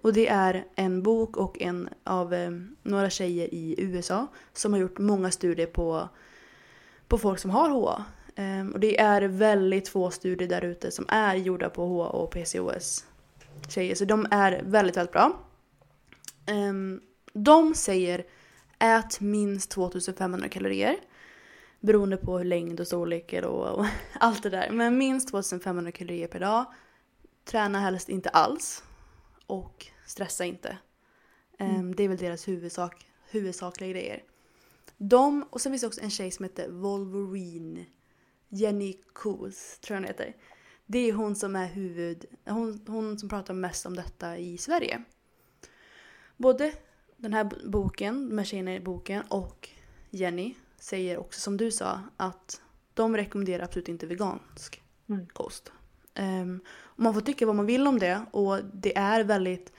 Och 0.02 0.14
det 0.14 0.28
är 0.28 0.66
en 0.76 1.04
bok 1.04 1.38
och 1.38 1.62
en 1.62 1.90
av 2.04 2.34
eh, 2.34 2.52
några 2.84 3.10
tjejer 3.10 3.54
i 3.54 3.76
USA 3.78 4.28
som 4.54 4.74
har 4.74 4.80
gjort 4.80 5.00
många 5.00 5.32
studier 5.32 5.68
på, 5.68 6.10
på 7.08 7.18
folk 7.18 7.40
som 7.40 7.52
har 7.52 7.70
HA. 7.70 8.06
Um, 8.36 8.72
och 8.72 8.80
det 8.80 9.00
är 9.00 9.22
väldigt 9.22 9.88
få 9.88 10.12
studier 10.12 10.50
där 10.50 10.62
ute 10.62 10.92
som 10.92 11.06
är 11.08 11.36
gjorda 11.36 11.70
på 11.70 11.88
HA 11.88 12.08
och 12.08 12.32
PCOS 12.32 13.06
tjejer. 13.70 13.96
Så 13.96 14.06
de 14.06 14.28
är 14.32 14.62
väldigt, 14.66 14.98
väldigt 14.98 15.14
bra. 15.14 15.40
Um, 16.52 17.02
de 17.34 17.76
säger 17.76 18.24
ät 18.84 19.20
minst 19.20 19.72
2500 19.72 20.50
kalorier. 20.50 20.98
Beroende 21.80 22.18
på 22.18 22.38
hur 22.38 22.46
längd 22.46 22.80
och 22.80 22.88
storlekar 22.88 23.46
och, 23.46 23.80
och 23.80 23.86
allt 24.20 24.44
det 24.44 24.50
där. 24.50 24.70
Men 24.70 24.98
minst 24.98 25.30
2500 25.30 25.92
kalorier 25.92 26.28
per 26.28 26.40
dag. 26.40 26.66
Träna 27.46 27.80
helst 27.80 28.10
inte 28.10 28.30
alls. 28.30 28.84
Och 29.46 29.88
stressa 30.06 30.46
inte. 30.46 30.78
Um, 31.60 31.68
mm. 31.68 31.96
Det 31.96 32.04
är 32.04 32.08
väl 32.08 32.18
deras 32.18 32.48
huvudsak, 32.48 33.06
huvudsakliga 33.30 33.90
grejer. 33.90 34.24
De, 34.98 35.44
och 35.50 35.62
sen 35.62 35.72
finns 35.72 35.82
det 35.82 35.88
också 35.88 36.02
en 36.02 36.10
tjej 36.10 36.32
som 36.32 36.44
heter 36.44 36.70
Wolverine 36.70 37.86
Jenny 38.50 38.94
Kos, 39.14 39.80
tror 39.80 39.96
jag 39.96 40.02
hon 40.02 40.08
heter. 40.08 40.36
Det 40.86 41.00
är 41.00 41.14
hon 41.14 41.36
som 41.36 41.56
är 41.56 41.68
huvud... 41.68 42.26
Hon, 42.46 42.86
hon 42.88 43.20
som 43.20 43.30
pratar 43.30 43.54
mest 43.54 43.86
om 43.86 43.96
detta 43.96 44.38
i 44.38 44.58
Sverige. 44.58 45.04
Både 46.38 46.74
den 47.18 47.34
här 47.34 47.50
boken, 47.66 48.30
de 48.30 48.38
här 48.38 48.46
tjejerna 48.46 48.76
i 48.76 48.80
boken 48.80 49.24
och 49.30 49.70
Jenny 50.10 50.56
säger 50.80 51.18
också 51.18 51.40
som 51.40 51.58
du 51.58 51.72
sa 51.72 52.02
att 52.18 52.62
de 52.94 53.18
rekommenderar 53.18 53.64
absolut 53.64 53.90
inte 53.90 54.06
vegansk 54.06 54.82
mm. 55.10 55.28
kost. 55.28 55.72
Um, 56.20 56.62
man 56.96 57.14
får 57.14 57.22
tycka 57.22 57.46
vad 57.46 57.56
man 57.56 57.66
vill 57.66 57.88
om 57.88 58.00
det 58.00 58.26
och 58.32 58.60
det 58.74 58.98
är 58.98 59.24
väldigt... 59.24 59.72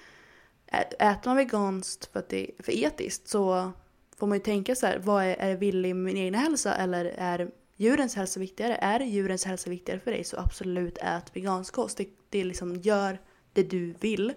Äter 0.98 1.20
man 1.24 1.36
veganskt 1.36 2.12
för 2.12 2.18
att 2.18 2.28
det 2.28 2.50
är 2.50 2.62
för 2.62 2.72
etiskt 2.72 3.28
så 3.28 3.72
får 4.16 4.26
man 4.26 4.38
ju 4.38 4.44
tänka 4.44 4.74
så 4.74 4.86
här, 4.86 4.98
vad 4.98 5.24
är, 5.24 5.36
är 5.36 5.48
det 5.48 5.56
villig 5.56 5.96
med 5.96 6.04
min 6.04 6.16
egen 6.16 6.34
hälsa 6.34 6.74
eller 6.74 7.04
är 7.04 7.50
djurens 7.76 8.14
hälsa 8.14 8.40
viktigare. 8.40 8.76
Är 8.76 9.00
djurens 9.00 9.44
hälsa 9.44 9.70
viktigare 9.70 10.00
för 10.00 10.10
dig 10.10 10.24
så 10.24 10.38
absolut 10.38 10.98
ät 10.98 11.36
vegansk 11.36 11.74
kost. 11.74 11.96
Det, 11.96 12.08
det 12.28 12.44
liksom 12.44 12.76
gör 12.76 13.18
det 13.52 13.62
du 13.62 13.94
vill. 14.00 14.32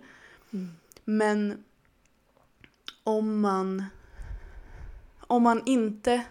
Mm. 0.54 0.70
Men 1.06 1.64
om 3.08 3.41
man 3.41 3.84
om 5.20 5.43
man 5.43 5.62
inte 5.66 6.26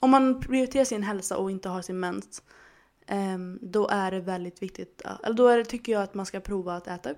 om 0.00 0.10
man 0.10 0.40
prioriterar 0.40 0.84
sin 0.84 1.02
hälsa 1.02 1.36
och 1.36 1.50
inte 1.50 1.68
har 1.68 1.82
sin 1.82 2.00
mens, 2.00 2.42
ehm, 3.06 3.58
då 3.62 3.88
är 3.88 4.10
det 4.10 4.20
väldigt 4.20 4.62
viktigt, 4.62 5.02
eller 5.22 5.36
då 5.36 5.48
är 5.48 5.58
det, 5.58 5.64
tycker 5.64 5.92
jag 5.92 6.02
att 6.02 6.14
man 6.14 6.26
ska 6.26 6.40
prova 6.40 6.76
att 6.76 6.86
äta 6.86 7.14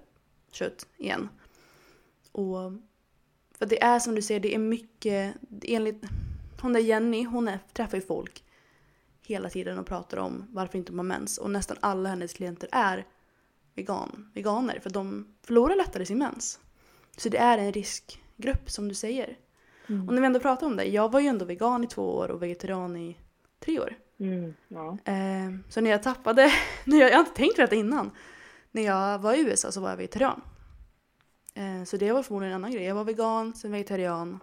kött 0.53 0.87
igen. 0.97 1.29
Och 2.33 2.73
för 3.59 3.67
det 3.67 3.83
är 3.83 3.99
som 3.99 4.15
du 4.15 4.23
säger, 4.23 4.41
det 4.41 4.55
är 4.55 4.59
mycket, 4.59 5.35
enligt 5.63 6.05
hon 6.61 6.73
där 6.73 6.81
Jenny, 6.81 7.25
hon 7.25 7.49
är, 7.49 7.59
träffar 7.73 7.97
ju 7.97 8.03
folk 8.03 8.45
hela 9.23 9.51
tiden 9.51 9.79
och 9.79 9.87
pratar 9.87 10.17
om 10.17 10.45
varför 10.51 10.79
inte 10.79 10.93
de 10.93 10.99
har 10.99 11.05
mens. 11.05 11.39
Och 11.39 11.51
nästan 11.51 11.77
alla 11.81 12.09
hennes 12.09 12.33
klienter 12.33 12.69
är 12.73 13.07
vegan, 13.75 14.31
veganer 14.35 14.81
för 14.81 14.91
de 14.91 15.35
förlorar 15.43 15.77
lättare 15.77 16.07
sin 16.07 16.19
mens. 16.19 16.61
Så 17.19 17.29
det 17.29 17.39
är 17.39 17.59
en 17.59 17.73
riskgrupp 17.73 18.71
som 18.71 18.89
du 18.89 18.95
säger. 18.95 19.37
Mm. 19.89 20.09
Och 20.09 20.15
när 20.15 20.21
vi 20.21 20.27
ändå 20.27 20.41
pratar 20.41 20.67
om 20.67 20.77
det, 20.77 20.85
jag 20.85 21.13
var 21.13 21.21
ju 21.21 21.27
ändå 21.27 21.45
vegan 21.45 21.85
i 21.85 21.87
två 21.87 22.17
år 22.17 22.31
och 22.31 22.43
vegetarian 22.43 22.97
i 22.97 23.17
tre 23.61 23.81
år. 23.81 23.95
Mm, 24.21 24.55
ja. 24.69 24.99
eh, 25.05 25.51
så 25.69 25.81
när 25.81 25.91
jag 25.91 26.03
tappade, 26.03 26.53
när 26.85 26.99
jag, 26.99 27.11
jag 27.11 27.15
har 27.15 27.21
inte 27.21 27.37
tänkt 27.37 27.55
på 27.55 27.61
detta 27.61 27.75
innan, 27.75 28.11
när 28.71 28.83
jag 28.83 29.19
var 29.19 29.35
i 29.35 29.41
USA 29.41 29.73
så 29.73 29.81
var 29.81 29.91
jag 29.91 29.97
vegetarian. 29.97 30.41
Eh, 31.55 31.85
så 31.85 31.97
det 31.97 32.13
var 32.13 32.23
förmodligen 32.23 32.53
en 32.53 32.57
annan 32.57 32.73
grej. 32.73 32.85
Jag 32.85 32.95
var 32.95 33.05
vegan, 33.05 33.55
sen 33.55 33.73
vegetarian 33.73 34.41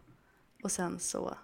och 0.63 0.71
sen 0.71 0.99
så 0.99 1.35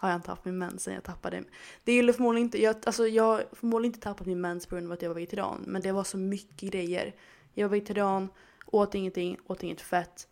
har 0.00 0.08
jag 0.08 0.18
inte 0.18 0.30
haft 0.30 0.44
min 0.44 0.58
mens 0.58 0.82
sen 0.82 0.94
jag 0.94 1.04
tappade. 1.04 1.44
Det 1.84 1.92
är 1.92 2.12
förmodligen 2.12 2.46
inte, 2.46 2.62
jag, 2.62 2.76
alltså 2.86 3.08
jag 3.08 3.24
har 3.24 3.44
förmodligen 3.52 3.94
inte 3.94 4.04
tappat 4.04 4.26
min 4.26 4.40
mens 4.40 4.66
på 4.66 4.74
grund 4.74 4.86
av 4.86 4.92
att 4.92 5.02
jag 5.02 5.10
var 5.10 5.14
vegetarian. 5.14 5.64
Men 5.66 5.82
det 5.82 5.92
var 5.92 6.04
så 6.04 6.18
mycket 6.18 6.70
grejer. 6.70 7.14
Jag 7.54 7.68
var 7.68 7.72
vegetarian, 7.72 8.28
åt 8.66 8.94
ingenting, 8.94 9.36
åt 9.46 9.62
inget 9.62 9.80
fett. 9.80 10.28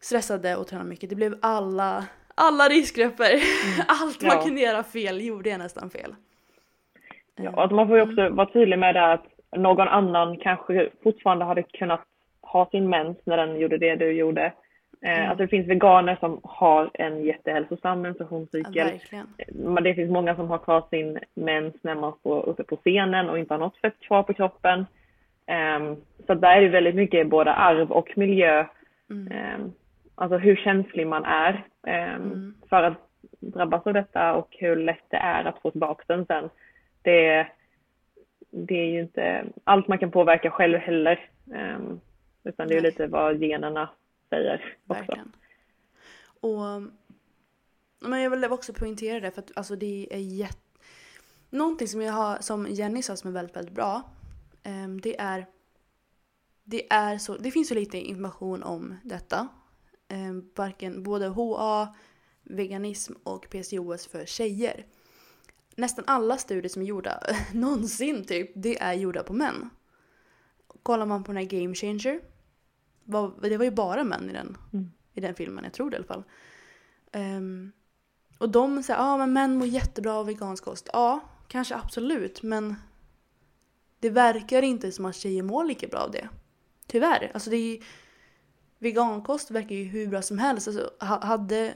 Stressade 0.00 0.56
och 0.56 0.66
tränade 0.66 0.88
mycket. 0.88 1.10
Det 1.10 1.16
blev 1.16 1.34
alla, 1.42 2.04
alla 2.34 2.64
riskgrupper. 2.68 3.30
Mm. 3.30 3.86
Allt 4.02 4.22
man 4.22 4.36
ja. 4.36 4.42
kunde 4.42 4.60
göra 4.60 4.82
fel 4.82 5.24
gjorde 5.24 5.50
jag 5.50 5.58
nästan 5.58 5.90
fel. 5.90 6.14
Ja, 7.36 7.64
att 7.64 7.70
man 7.70 7.88
får 7.88 7.96
ju 7.96 8.02
också 8.02 8.28
vara 8.28 8.50
tydlig 8.50 8.78
med 8.78 8.94
det 8.94 9.12
att 9.12 9.26
någon 9.56 9.88
annan 9.88 10.36
kanske 10.36 10.90
fortfarande 11.02 11.44
hade 11.44 11.62
kunnat 11.62 12.00
ha 12.40 12.70
sin 12.70 12.88
mens 12.88 13.18
när 13.24 13.36
den 13.36 13.60
gjorde 13.60 13.78
det 13.78 13.96
du 13.96 14.12
gjorde. 14.12 14.52
Eh, 15.02 15.18
mm. 15.18 15.30
Alltså 15.30 15.42
det 15.42 15.48
finns 15.48 15.68
veganer 15.68 16.16
som 16.20 16.40
har 16.42 16.90
en 16.94 17.24
jättehälsosam 17.24 18.00
menstruationscykel. 18.00 19.00
Ja, 19.10 19.80
det 19.80 19.94
finns 19.94 20.10
många 20.10 20.36
som 20.36 20.48
har 20.50 20.58
kvar 20.58 20.84
sin 20.90 21.18
mens 21.34 21.74
när 21.82 21.94
man 21.94 22.12
står 22.20 22.48
uppe 22.48 22.64
på 22.64 22.76
scenen 22.76 23.28
och 23.30 23.38
inte 23.38 23.54
har 23.54 23.58
något 23.58 23.76
fett 23.76 24.00
kvar 24.00 24.22
på 24.22 24.34
kroppen. 24.34 24.86
Um, 25.46 25.96
så 26.26 26.34
där 26.34 26.56
är 26.56 26.60
det 26.60 26.68
väldigt 26.68 26.94
mycket 26.94 27.28
både 27.28 27.52
arv 27.52 27.92
och 27.92 28.12
miljö. 28.16 28.66
Mm. 29.10 29.54
Um, 29.54 29.72
alltså 30.14 30.38
hur 30.38 30.56
känslig 30.56 31.06
man 31.06 31.24
är 31.24 31.66
um, 31.82 31.92
mm. 31.92 32.54
för 32.68 32.82
att 32.82 33.10
drabbas 33.40 33.86
av 33.86 33.94
detta 33.94 34.34
och 34.34 34.48
hur 34.50 34.76
lätt 34.76 35.04
det 35.10 35.16
är 35.16 35.44
att 35.44 35.60
få 35.62 35.70
tillbaka 35.70 36.04
den 36.06 36.26
sen. 36.26 36.50
Det, 37.02 37.46
det 38.50 38.74
är 38.74 38.86
ju 38.86 39.00
inte 39.00 39.44
allt 39.64 39.88
man 39.88 39.98
kan 39.98 40.10
påverka 40.10 40.50
själv 40.50 40.78
heller. 40.78 41.30
utan 42.44 42.68
det 42.68 42.76
är 42.76 42.80
lite 42.80 43.06
vad 43.06 43.42
generna 43.42 43.88
säger 44.30 44.76
också. 44.86 44.94
Verkligen. 44.94 45.32
Och 46.40 46.82
men 48.08 48.20
jag 48.20 48.30
vill 48.30 48.44
också 48.44 48.72
poängtera 48.72 49.20
det 49.20 49.30
för 49.30 49.42
att 49.42 49.52
alltså 49.54 49.76
det 49.76 50.08
är 50.10 50.18
jätte... 50.18 50.58
Någonting 51.50 51.88
som 51.88 52.02
jag 52.02 52.12
har, 52.12 52.38
som 52.40 52.66
Jenny 52.70 53.02
sa 53.02 53.16
som 53.16 53.30
är 53.30 53.34
väldigt, 53.34 53.56
väldigt 53.56 53.74
bra. 53.74 54.02
Um, 54.64 55.00
det 55.00 55.20
är... 55.20 55.46
Det 56.66 56.92
är 56.92 57.18
så, 57.18 57.36
det 57.36 57.50
finns 57.50 57.68
så 57.68 57.74
lite 57.74 57.98
information 57.98 58.62
om 58.62 58.94
detta. 59.04 59.48
Um, 60.08 60.50
varken, 60.54 61.02
både 61.02 61.28
HA, 61.28 61.94
veganism 62.42 63.12
och 63.22 63.46
PCOS 63.50 64.06
för 64.06 64.26
tjejer. 64.26 64.86
Nästan 65.76 66.04
alla 66.06 66.38
studier 66.38 66.68
som 66.68 66.82
är 66.82 66.86
gjorda, 66.86 67.20
någonsin 67.52 68.24
typ, 68.24 68.50
det 68.54 68.82
är 68.82 68.92
gjorda 68.92 69.22
på 69.22 69.32
män. 69.32 69.70
Kollar 70.82 71.06
man 71.06 71.24
på 71.24 71.32
den 71.32 71.36
här 71.36 71.60
Game 71.60 71.74
Changer 71.74 72.20
var, 73.04 73.32
det 73.42 73.56
var 73.56 73.64
ju 73.64 73.70
bara 73.70 74.04
män 74.04 74.30
i 74.30 74.32
den, 74.32 74.56
mm. 74.72 74.90
i 75.12 75.20
den 75.20 75.34
filmen, 75.34 75.64
jag 75.64 75.72
tror 75.72 75.90
det 75.90 75.94
i 75.94 75.98
alla 75.98 76.06
fall. 76.06 76.24
Um, 77.12 77.72
och 78.38 78.48
de 78.48 78.82
säger 78.82 79.00
ja 79.00 79.06
ah, 79.06 79.18
men 79.18 79.32
män 79.32 79.56
mår 79.56 79.66
jättebra 79.66 80.14
av 80.14 80.26
vegansk 80.26 80.64
kost. 80.64 80.88
Ja, 80.92 81.20
kanske 81.48 81.74
absolut 81.74 82.42
men 82.42 82.74
det 84.04 84.10
verkar 84.10 84.62
inte 84.62 84.92
som 84.92 85.04
att 85.04 85.16
tjejer 85.16 85.42
mår 85.42 85.64
lika 85.64 85.86
bra 85.86 85.98
av 85.98 86.10
det. 86.10 86.28
Tyvärr. 86.86 87.30
Alltså 87.34 87.50
det 87.50 87.56
är, 87.56 87.84
vegankost 88.78 89.50
verkar 89.50 89.74
ju 89.74 89.84
hur 89.84 90.06
bra 90.06 90.22
som 90.22 90.38
helst. 90.38 90.68
Alltså, 90.68 90.90
hade, 91.00 91.74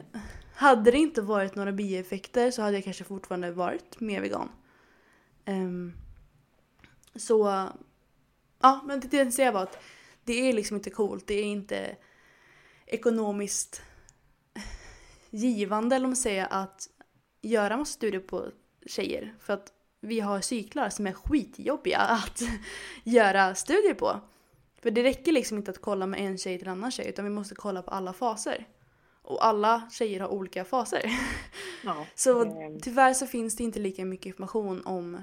hade 0.55 0.91
det 0.91 0.99
inte 0.99 1.23
varit 1.23 1.55
några 1.55 1.73
bieffekter 1.73 2.51
så 2.51 2.63
hade 2.63 2.77
jag 2.77 2.85
kanske 2.85 3.05
fortfarande 3.05 3.51
varit 3.51 4.01
mer 4.01 4.21
vegan. 4.21 4.49
Um, 5.47 5.93
så 7.15 7.69
ja, 8.61 8.83
men 8.87 9.01
det 9.01 9.17
jag 9.17 9.33
säga 9.33 9.53
var 9.53 9.63
att 9.63 9.79
det 10.25 10.49
är 10.49 10.53
liksom 10.53 10.77
inte 10.77 10.91
coolt. 10.91 11.27
Det 11.27 11.35
är 11.35 11.45
inte 11.45 11.97
ekonomiskt 12.87 13.83
givande, 15.31 15.97
eller 15.97 16.07
man 16.07 16.17
säger, 16.17 16.47
att 16.51 16.89
göra 17.43 17.77
massa 17.77 17.93
studier 17.93 18.21
på 18.21 18.51
tjejer. 18.87 19.35
För 19.41 19.53
att 19.53 19.73
vi 20.01 20.21
har 20.21 20.41
cyklar 20.41 20.89
som 20.89 21.07
är 21.07 21.13
skitjobbiga 21.13 21.99
att 21.99 22.43
göra 23.05 23.55
studier 23.55 23.95
på. 23.95 24.21
För 24.83 24.91
det 24.91 25.03
räcker 25.03 25.33
liksom 25.33 25.57
inte 25.57 25.71
att 25.71 25.81
kolla 25.81 26.07
med 26.07 26.21
en 26.21 26.39
tjej 26.39 26.59
till 26.59 26.69
en 26.69 26.73
annan 26.73 26.91
tjej 26.91 27.09
utan 27.09 27.25
vi 27.25 27.31
måste 27.31 27.55
kolla 27.55 27.83
på 27.83 27.91
alla 27.91 28.13
faser. 28.13 28.67
Och 29.23 29.47
alla 29.47 29.89
tjejer 29.91 30.21
har 30.21 30.29
olika 30.29 30.65
faser. 30.65 31.03
Ja, 31.85 32.07
så 32.15 32.45
tyvärr 32.83 33.15
så 33.15 33.27
finns 33.27 33.57
det 33.57 33.63
inte 33.63 33.81
lika 33.81 34.05
mycket 34.05 34.27
information 34.27 34.83
om, 34.85 35.23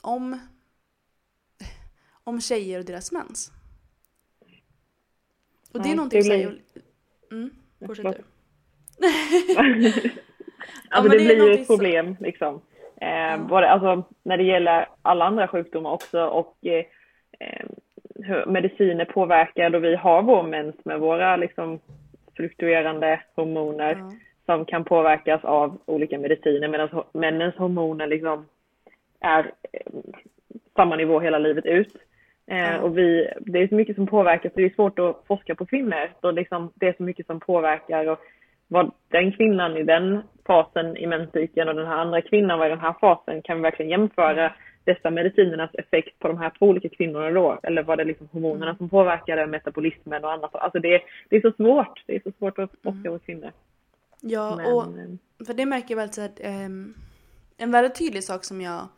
om 0.00 0.38
om 2.30 2.40
tjejer 2.40 2.78
och 2.78 2.84
deras 2.84 3.12
mens. 3.12 3.52
Och 5.72 5.82
det 5.82 5.90
är 5.90 5.94
någonting 5.94 6.22
som. 6.22 6.58
Mm, 7.30 7.50
fortsätt 7.86 8.16
du. 8.16 8.24
det, 10.90 11.02
det 11.02 11.08
blir 11.08 11.46
ju 11.46 11.52
ett 11.52 11.66
problem 11.66 12.16
som... 12.16 12.24
liksom. 12.24 12.60
Eh, 13.00 13.46
både, 13.46 13.70
alltså, 13.70 14.04
när 14.22 14.36
det 14.36 14.42
gäller 14.42 14.86
alla 15.02 15.24
andra 15.24 15.48
sjukdomar 15.48 15.90
också 15.90 16.24
och 16.24 16.56
eh, 16.62 16.84
eh 17.40 17.66
hur 18.24 18.46
mediciner 18.46 19.04
påverkar 19.04 19.70
då 19.70 19.78
vi 19.78 19.96
har 19.96 20.22
vår 20.22 20.42
mens 20.42 20.84
med 20.84 21.00
våra 21.00 21.36
liksom, 21.36 21.80
fluktuerande 22.36 23.20
hormoner 23.34 23.96
ja. 23.98 24.12
som 24.46 24.64
kan 24.64 24.84
påverkas 24.84 25.44
av 25.44 25.78
olika 25.86 26.18
mediciner 26.18 26.68
medan 26.68 27.04
männens 27.12 27.54
hormoner 27.54 28.06
liksom 28.06 28.46
är 29.20 29.52
eh, 29.72 29.92
samma 30.76 30.96
nivå 30.96 31.20
hela 31.20 31.38
livet 31.38 31.66
ut. 31.66 31.96
Eh, 32.46 32.76
och 32.76 32.98
vi, 32.98 33.30
det 33.40 33.58
är 33.58 33.68
så 33.68 33.74
mycket 33.74 33.96
som 33.96 34.06
påverkar 34.06 34.48
så 34.48 34.56
det 34.56 34.64
är 34.64 34.70
svårt 34.70 34.98
att 34.98 35.22
forska 35.26 35.54
på 35.54 35.66
kvinnor. 35.66 36.10
Så 36.20 36.30
liksom, 36.30 36.72
det 36.74 36.88
är 36.88 36.94
så 36.96 37.02
mycket 37.02 37.26
som 37.26 37.40
påverkar 37.40 38.06
och 38.06 38.18
vad 38.70 38.90
den 39.08 39.32
kvinnan 39.32 39.76
i 39.76 39.82
den 39.82 40.22
fasen 40.46 40.96
i 40.96 41.06
menscykeln 41.06 41.68
och 41.68 41.74
den 41.74 41.86
här 41.86 41.96
andra 41.96 42.22
kvinnan 42.22 42.58
var 42.58 42.66
i 42.66 42.68
den 42.68 42.80
här 42.80 42.94
fasen 43.00 43.42
kan 43.42 43.56
vi 43.56 43.62
verkligen 43.62 43.90
jämföra 43.90 44.52
dessa 44.84 45.10
medicinernas 45.10 45.70
effekt 45.74 46.18
på 46.18 46.28
de 46.28 46.38
här 46.38 46.52
två 46.58 46.66
olika 46.66 46.88
kvinnorna 46.88 47.30
då? 47.30 47.60
Eller 47.62 47.82
var 47.82 47.96
det 47.96 48.04
liksom 48.04 48.28
hormonerna 48.32 48.76
som 48.76 48.88
påverkade 48.88 49.46
metabolismen 49.46 50.24
och 50.24 50.32
annat? 50.32 50.54
Alltså 50.54 50.78
det, 50.78 51.02
det 51.28 51.36
är 51.36 51.40
så 51.40 51.52
svårt. 51.52 52.04
Det 52.06 52.16
är 52.16 52.20
så 52.20 52.32
svårt 52.38 52.58
att 52.58 52.70
forska 52.70 53.08
mm. 53.08 53.12
hos 53.12 53.22
kvinnor. 53.22 53.52
Ja, 54.20 54.56
Men, 54.56 54.72
och 54.72 54.82
eh, 54.82 55.46
för 55.46 55.54
det 55.54 55.66
märker 55.66 55.90
jag 55.90 55.96
väl 55.96 56.12
så 56.12 56.22
att 56.22 56.40
um, 56.40 56.94
en 57.56 57.70
väldigt 57.70 57.98
tydlig 57.98 58.24
sak 58.24 58.44
som 58.44 58.60
jag 58.60 58.88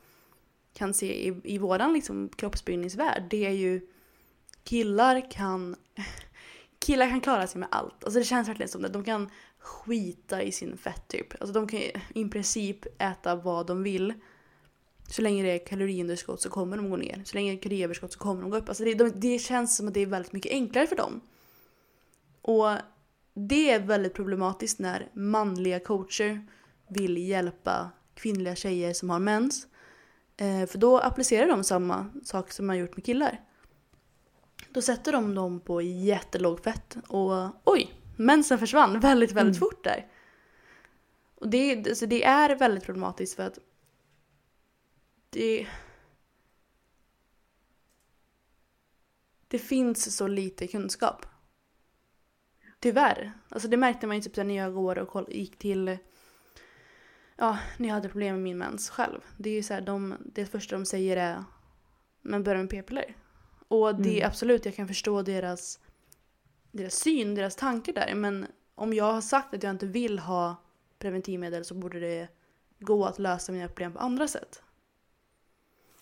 kan 0.78 0.94
se 0.94 1.28
i, 1.28 1.40
i 1.44 1.58
våran 1.58 1.92
liksom 1.92 2.28
kroppsbyggningsvärld 2.28 3.22
det 3.30 3.46
är 3.46 3.50
ju 3.50 3.80
killar 4.64 5.30
kan 5.30 5.76
killar 6.86 7.08
kan 7.08 7.20
klara 7.20 7.46
sig 7.46 7.60
med 7.60 7.68
allt. 7.72 8.04
Alltså 8.04 8.18
det 8.18 8.24
känns 8.24 8.48
verkligen 8.48 8.68
som 8.68 8.82
det. 8.82 8.88
De 8.88 9.04
kan 9.04 9.30
skita 9.62 10.42
i 10.42 10.52
sin 10.52 10.76
fett 10.76 11.08
typ. 11.08 11.40
Alltså 11.40 11.52
de 11.52 11.68
kan 11.68 11.80
i 12.14 12.28
princip 12.28 13.02
äta 13.02 13.34
vad 13.34 13.66
de 13.66 13.82
vill. 13.82 14.14
Så 15.08 15.22
länge 15.22 15.42
det 15.42 15.50
är 15.50 15.66
kaloriunderskott 15.66 16.40
så 16.40 16.50
kommer 16.50 16.76
de 16.76 16.90
gå 16.90 16.96
ner. 16.96 17.22
Så 17.24 17.34
länge 17.34 17.52
det 17.52 17.58
är 17.58 17.62
kaloriöverskott 17.62 18.12
så 18.12 18.18
kommer 18.18 18.42
de 18.42 18.50
gå 18.50 18.56
upp. 18.56 18.68
Alltså 18.68 18.84
det, 18.84 18.94
de, 18.94 19.12
det 19.14 19.38
känns 19.38 19.76
som 19.76 19.88
att 19.88 19.94
det 19.94 20.00
är 20.00 20.06
väldigt 20.06 20.32
mycket 20.32 20.52
enklare 20.52 20.86
för 20.86 20.96
dem. 20.96 21.20
Och 22.42 22.68
det 23.34 23.70
är 23.70 23.80
väldigt 23.80 24.14
problematiskt 24.14 24.78
när 24.78 25.08
manliga 25.12 25.80
coacher 25.80 26.46
vill 26.88 27.16
hjälpa 27.16 27.90
kvinnliga 28.14 28.54
tjejer 28.54 28.92
som 28.92 29.10
har 29.10 29.18
mens 29.18 29.66
Eh, 30.36 30.66
för 30.66 30.78
då 30.78 30.98
applicerar 30.98 31.48
de 31.48 31.64
samma 31.64 32.06
sak 32.24 32.52
som 32.52 32.66
man 32.66 32.78
gjort 32.78 32.96
med 32.96 33.04
killar. 33.04 33.40
Då 34.70 34.82
sätter 34.82 35.12
de 35.12 35.34
dem 35.34 35.60
på 35.60 35.82
jättelåg 35.82 36.64
fett 36.64 36.96
och 37.08 37.32
oj, 37.64 37.90
mensen 38.24 38.58
försvann 38.58 39.00
väldigt, 39.00 39.32
väldigt 39.32 39.56
mm. 39.56 39.68
fort 39.68 39.84
där. 39.84 40.06
Och 41.34 41.48
det, 41.48 41.88
alltså 41.88 42.06
det 42.06 42.24
är 42.24 42.56
väldigt 42.56 42.84
problematiskt 42.84 43.36
för 43.36 43.42
att 43.42 43.58
det... 45.30 45.66
Det 49.48 49.58
finns 49.58 50.16
så 50.16 50.26
lite 50.26 50.66
kunskap. 50.66 51.26
Tyvärr. 52.80 53.32
Alltså 53.48 53.68
det 53.68 53.76
märkte 53.76 54.06
man 54.06 54.16
ju 54.16 54.22
typ 54.22 54.36
när 54.36 54.56
jag 54.56 54.74
går 54.74 54.98
och 54.98 55.32
gick 55.32 55.58
till 55.58 55.98
ja, 57.36 57.58
när 57.76 57.88
jag 57.88 57.94
hade 57.94 58.08
problem 58.08 58.34
med 58.34 58.42
min 58.42 58.58
mens 58.58 58.90
själv. 58.90 59.20
Det 59.36 59.50
är 59.50 59.54
ju 59.54 59.62
så 59.62 59.74
här, 59.74 59.80
de, 59.80 60.16
det 60.20 60.46
första 60.46 60.76
de 60.76 60.86
säger 60.86 61.16
är 61.16 61.44
men 62.22 62.42
börja 62.42 62.60
med 62.60 62.70
p-piller. 62.70 63.16
Och 63.68 63.94
det 63.94 64.08
är 64.08 64.16
Mm. 64.16 64.28
absolut, 64.28 64.64
jag 64.64 64.74
kan 64.74 64.88
förstå 64.88 65.22
deras, 65.22 65.80
deras 66.72 66.94
syn, 66.94 67.34
deras 67.34 67.56
tankar 67.56 67.92
där. 67.92 68.14
Men 68.14 68.46
om 68.74 68.92
jag 68.92 69.12
har 69.12 69.20
sagt 69.20 69.54
att 69.54 69.62
jag 69.62 69.70
inte 69.70 69.86
vill 69.86 70.18
ha 70.18 70.56
preventivmedel 70.98 71.64
så 71.64 71.74
borde 71.74 72.00
det 72.00 72.28
gå 72.78 73.04
att 73.04 73.18
lösa 73.18 73.52
mina 73.52 73.68
problem 73.68 73.92
på 73.92 73.98
andra 73.98 74.28
sätt. 74.28 74.62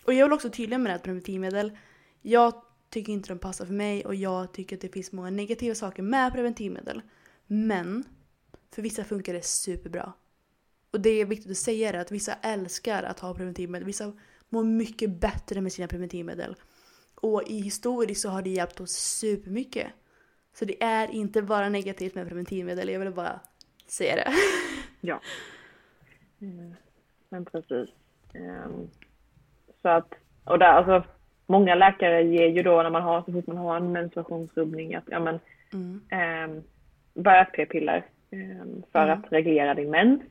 Och 0.03 0.13
jag 0.13 0.25
vill 0.25 0.33
också 0.33 0.49
tydlig 0.49 0.79
med 0.79 0.91
det 0.91 0.95
att 0.95 1.03
preventivmedel, 1.03 1.77
jag 2.21 2.53
tycker 2.89 3.13
inte 3.13 3.29
de 3.29 3.39
passar 3.39 3.65
för 3.65 3.73
mig 3.73 4.05
och 4.05 4.15
jag 4.15 4.53
tycker 4.53 4.75
att 4.75 4.81
det 4.81 4.89
finns 4.89 5.11
många 5.11 5.29
negativa 5.29 5.75
saker 5.75 6.03
med 6.03 6.33
preventivmedel. 6.33 7.01
Men 7.47 8.03
för 8.71 8.81
vissa 8.81 9.03
funkar 9.03 9.33
det 9.33 9.45
superbra. 9.45 10.13
Och 10.91 11.01
det 11.01 11.09
är 11.09 11.25
viktigt 11.25 11.51
att 11.51 11.57
säga 11.57 11.91
det 11.91 12.01
att 12.01 12.11
vissa 12.11 12.33
älskar 12.33 13.03
att 13.03 13.19
ha 13.19 13.33
preventivmedel. 13.33 13.85
Vissa 13.85 14.13
mår 14.49 14.63
mycket 14.63 15.09
bättre 15.21 15.61
med 15.61 15.73
sina 15.73 15.87
preventivmedel. 15.87 16.55
Och 17.15 17.43
i 17.47 17.59
historiskt 17.59 18.21
så 18.21 18.29
har 18.29 18.41
det 18.41 18.49
hjälpt 18.49 18.81
oss 18.81 18.91
supermycket. 18.91 19.87
Så 20.53 20.65
det 20.65 20.83
är 20.83 21.11
inte 21.11 21.41
bara 21.41 21.69
negativt 21.69 22.15
med 22.15 22.27
preventivmedel, 22.27 22.89
jag 22.89 22.99
vill 22.99 23.11
bara 23.11 23.39
säga 23.87 24.15
det. 24.15 24.31
Ja. 25.03 25.19
Mm. 26.41 26.75
Men 27.29 27.45
precis. 27.45 27.89
Ehm, 28.33 28.87
Så 29.81 29.89
att, 29.89 30.13
och 30.43 30.59
där, 30.59 30.67
alltså, 30.67 31.03
många 31.45 31.75
läkare 31.75 32.23
ger 32.23 32.47
ju 32.47 32.63
då 32.63 32.83
när 32.83 32.89
man 32.89 33.01
har, 33.01 33.21
så 33.21 33.31
fort 33.31 33.47
man 33.47 33.57
har 33.57 33.77
en 33.77 33.91
menstruationsrubbning 33.91 34.95
att, 34.95 35.03
ja 35.07 35.19
men, 35.19 35.39
Mm. 35.73 36.01
um, 36.51 36.63
börja 37.23 37.45
p-piller 37.45 38.05
ehm, 38.31 38.83
för 38.91 39.03
Mm. 39.07 39.19
att 39.19 39.31
reglera 39.31 39.73
din 39.73 39.89
mens. 39.91 40.21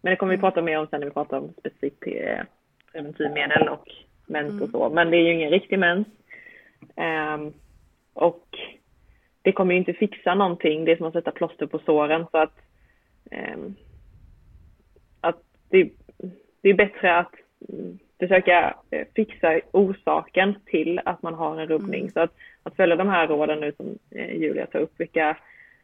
Men 0.00 0.10
det 0.10 0.16
kommer 0.16 0.30
vi 0.30 0.34
Mm. 0.34 0.40
prata 0.40 0.62
mer 0.62 0.78
om 0.78 0.86
sen 0.86 1.00
när 1.00 1.06
vi 1.06 1.12
pratar 1.14 1.38
om 1.38 1.52
specifikt 1.58 2.02
eh, 2.06 2.38
preventivmedel 2.92 3.68
och 3.68 3.88
mens 4.26 4.50
Mm. 4.50 4.62
och 4.62 4.70
så. 4.70 4.90
Men 4.90 5.10
det 5.10 5.16
är 5.16 5.22
ju 5.22 5.34
ingen 5.34 5.50
riktig 5.50 5.78
mens. 5.78 6.08
Ehm, 6.96 7.52
och 8.12 8.46
det 9.48 9.52
kommer 9.52 9.74
ju 9.74 9.78
inte 9.78 9.92
fixa 9.92 10.34
någonting. 10.34 10.84
Det 10.84 10.92
är 10.92 10.96
som 10.96 11.06
att 11.06 11.12
sätta 11.12 11.30
plåster 11.30 11.66
på 11.66 11.78
såren. 11.78 12.26
Så 12.30 12.38
att, 12.38 12.52
ehm, 13.30 13.74
att 15.20 15.42
det, 15.70 15.90
det 16.60 16.70
är 16.70 16.74
bättre 16.74 17.18
att 17.18 17.34
försöka 18.18 18.74
eh, 18.90 19.06
fixa 19.16 19.60
orsaken 19.72 20.54
till 20.66 21.00
att 21.04 21.22
man 21.22 21.34
har 21.34 21.60
en 21.60 21.68
rubbning. 21.68 22.00
Mm. 22.00 22.10
Så 22.10 22.20
att, 22.20 22.30
att 22.62 22.76
följa 22.76 22.96
de 22.96 23.08
här 23.08 23.26
råden 23.26 23.60
nu 23.60 23.72
som 23.76 23.98
eh, 24.10 24.36
Julia 24.36 24.66
tar 24.66 24.78
upp, 24.78 24.92
vilka, 25.00 25.36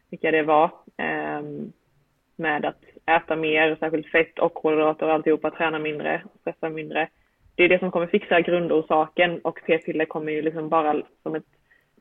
vilka 0.09 0.31
det 0.31 0.43
var. 0.43 0.71
ehm, 0.97 1.71
med 2.35 2.65
att 2.65 2.83
äta 3.05 3.35
mer, 3.35 3.75
särskilt 3.79 4.07
fett 4.07 4.39
och 4.39 4.53
kolhydrater 4.53 5.05
och 5.05 5.13
alltihopa, 5.13 5.51
träna 5.51 5.79
mindre, 5.79 6.23
stressa 6.41 6.69
mindre. 6.69 7.09
Det 7.55 7.63
är 7.63 7.69
det 7.69 7.79
som 7.79 7.91
kommer 7.91 8.07
fixa 8.07 8.41
grundorsaken 8.41 9.39
och 9.39 9.59
p-piller 9.65 10.05
kommer 10.05 10.31
ju 10.31 10.41
liksom 10.41 10.69
bara 10.69 11.01
som 11.23 11.35
ett 11.35 11.45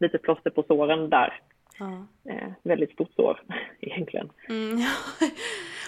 litet 0.01 0.23
plåster 0.23 0.51
på 0.51 0.63
såren 0.63 1.11
där. 1.11 1.41
Ja. 1.79 2.07
Eh, 2.25 2.53
väldigt 2.63 2.93
stort 2.93 3.13
sår 3.15 3.43
egentligen. 3.81 4.31
Mm, 4.49 4.79
ja. 4.81 4.91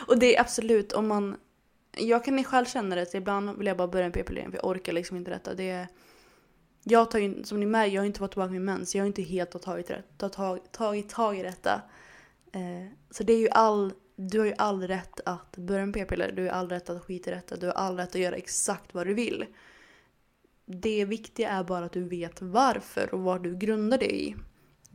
Och 0.08 0.18
det 0.18 0.36
är 0.36 0.40
absolut 0.40 0.92
om 0.92 1.08
man... 1.08 1.36
Jag 1.98 2.24
kan 2.24 2.44
själv 2.44 2.64
känna 2.64 2.96
det, 2.96 3.06
så 3.06 3.16
ibland 3.16 3.58
vill 3.58 3.66
jag 3.66 3.76
bara 3.76 3.88
börja 3.88 4.04
med 4.04 4.12
p-pillering 4.12 4.50
för 4.50 4.58
jag 4.58 4.66
orkar 4.66 4.92
liksom 4.92 5.16
inte 5.16 5.30
detta. 5.30 5.54
Det 5.54 5.70
är, 5.70 5.86
jag 6.84 7.10
tar 7.10 7.18
ju, 7.18 7.44
som 7.44 7.60
ni 7.60 7.66
märker, 7.66 7.94
jag 7.94 8.02
har 8.02 8.06
inte 8.06 8.18
fått 8.18 8.30
tillbaka 8.30 8.52
min 8.52 8.64
mens. 8.64 8.94
Jag 8.94 9.02
har 9.02 9.06
inte 9.06 9.22
helt 9.22 9.62
tagit, 9.62 9.90
rätt, 9.90 10.32
tag, 10.32 10.72
tagit 10.72 11.08
tag 11.08 11.38
i 11.38 11.42
detta. 11.42 11.82
Eh, 12.52 12.92
så 13.10 13.22
det 13.22 13.32
är 13.32 13.38
ju 13.38 13.48
all... 13.48 13.92
Du 14.18 14.38
har 14.38 14.46
ju 14.46 14.54
all 14.58 14.82
rätt 14.82 15.20
att 15.24 15.56
börja 15.56 15.86
med 15.86 15.94
p-piller. 15.94 16.32
Du 16.32 16.42
har 16.42 16.50
all 16.50 16.68
rätt 16.68 16.90
att 16.90 17.04
skita 17.04 17.30
i 17.30 17.34
detta. 17.34 17.56
Du 17.56 17.66
har 17.66 17.72
all 17.72 17.96
rätt 17.96 18.08
att 18.08 18.20
göra 18.20 18.36
exakt 18.36 18.94
vad 18.94 19.06
du 19.06 19.14
vill. 19.14 19.44
Det 20.64 21.04
viktiga 21.04 21.50
är 21.50 21.64
bara 21.64 21.84
att 21.84 21.92
du 21.92 22.08
vet 22.08 22.42
varför 22.42 23.14
och 23.14 23.20
vad 23.20 23.42
du 23.42 23.56
grundar 23.56 23.98
det 23.98 24.16
i. 24.16 24.36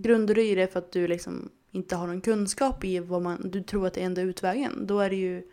Grundar 0.01 0.35
du 0.35 0.41
i 0.41 0.55
det 0.55 0.67
för 0.67 0.79
att 0.79 0.91
du 0.91 1.07
liksom 1.07 1.49
inte 1.71 1.95
har 1.95 2.07
någon 2.07 2.21
kunskap 2.21 2.83
i 2.83 2.99
vad 2.99 3.21
man, 3.21 3.49
du 3.51 3.63
tror 3.63 3.87
att 3.87 3.93
det 3.93 4.01
är 4.01 4.05
enda 4.05 4.21
utvägen, 4.21 4.87
då 4.87 4.99
är 4.99 5.09
det 5.09 5.15
ju 5.15 5.43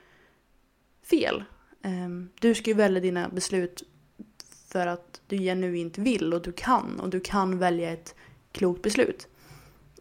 fel. 1.11 1.45
Ehm, 1.83 2.29
du 2.41 2.55
ska 2.55 2.71
ju 2.71 2.77
välja 2.77 3.01
dina 3.01 3.29
beslut 3.29 3.83
för 4.69 4.87
att 4.87 5.21
du 5.27 5.39
genuint 5.39 5.99
vill 5.99 6.35
och 6.35 6.43
du 6.43 6.53
kan 6.53 7.01
och 7.01 7.11
du 7.11 7.21
kan 7.21 7.59
välja 7.59 7.93
ett 7.93 8.15
klokt 8.53 8.83
beslut. 8.83 9.29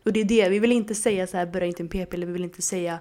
Och 0.03 0.13
det 0.13 0.19
är 0.19 0.25
det, 0.25 0.49
vi 0.49 0.59
vill 0.59 0.71
inte 0.71 0.95
säga 0.95 1.27
så 1.27 1.37
här 1.37 1.45
börja 1.45 1.67
inte 1.67 1.83
med 1.83 1.91
p-piller, 1.91 2.27
vi 2.27 2.33
vill 2.33 2.43
inte 2.43 2.61
säga 2.61 2.99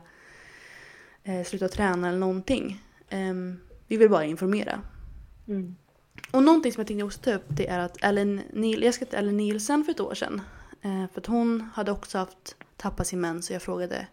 eh, 1.24 1.44
sluta 1.44 1.68
träna 1.68 2.09
eller 2.09 2.18
någonting. 2.18 2.82
Ehm, 3.09 3.61
vi 3.86 3.97
vill 3.97 4.11
bara 4.11 4.24
informera. 4.24 4.80
Mm. 5.49 5.76
Och 6.30 6.42
någonting 6.42 6.72
som 6.72 6.80
jag 6.80 6.86
tänkte 6.86 7.05
också 7.05 7.20
ta 7.20 7.32
upp 7.32 7.47
det 7.49 7.68
är 7.68 7.78
att 7.78 8.05
Ellen, 8.05 8.40
Niel, 8.53 8.82
jag 8.82 8.94
till 8.94 9.07
Ellen 9.12 9.36
Nielsen 9.36 9.84
för 9.84 9.92
ett 9.92 10.01
år 10.01 10.14
sedan. 10.14 10.40
Eh, 10.87 11.11
för 11.12 11.20
att 11.20 11.26
hon 11.26 11.61
hade 11.61 11.93
också 11.93 12.18
haft 12.18 12.57
tappat 12.76 13.07
sin 13.07 13.20
mens 13.20 13.51
och 13.51 13.55
jag 13.55 13.62
frågade 13.62 14.07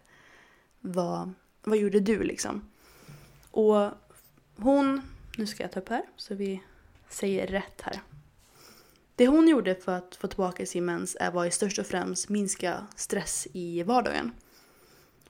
vad, 0.80 1.32
vad 1.62 1.78
gjorde 1.78 2.00
du 2.00 2.22
liksom? 2.22 2.68
Och 3.50 3.90
hon, 4.56 5.02
nu 5.36 5.46
ska 5.46 5.62
jag 5.62 5.72
ta 5.72 5.80
upp 5.80 5.88
här 5.88 6.02
så 6.16 6.34
vi 6.34 6.62
säger 7.08 7.46
rätt 7.46 7.80
här. 7.80 8.00
Det 9.16 9.26
hon 9.26 9.48
gjorde 9.48 9.74
för 9.74 9.92
att 9.92 10.16
få 10.16 10.26
tillbaka 10.26 10.66
sin 10.66 10.84
mens 10.84 11.16
är 11.20 11.30
var 11.30 11.44
i 11.44 11.50
störst 11.50 11.78
och 11.78 11.86
främst 11.86 12.28
minska 12.28 12.86
stress 12.96 13.46
i 13.52 13.82
vardagen. 13.82 14.32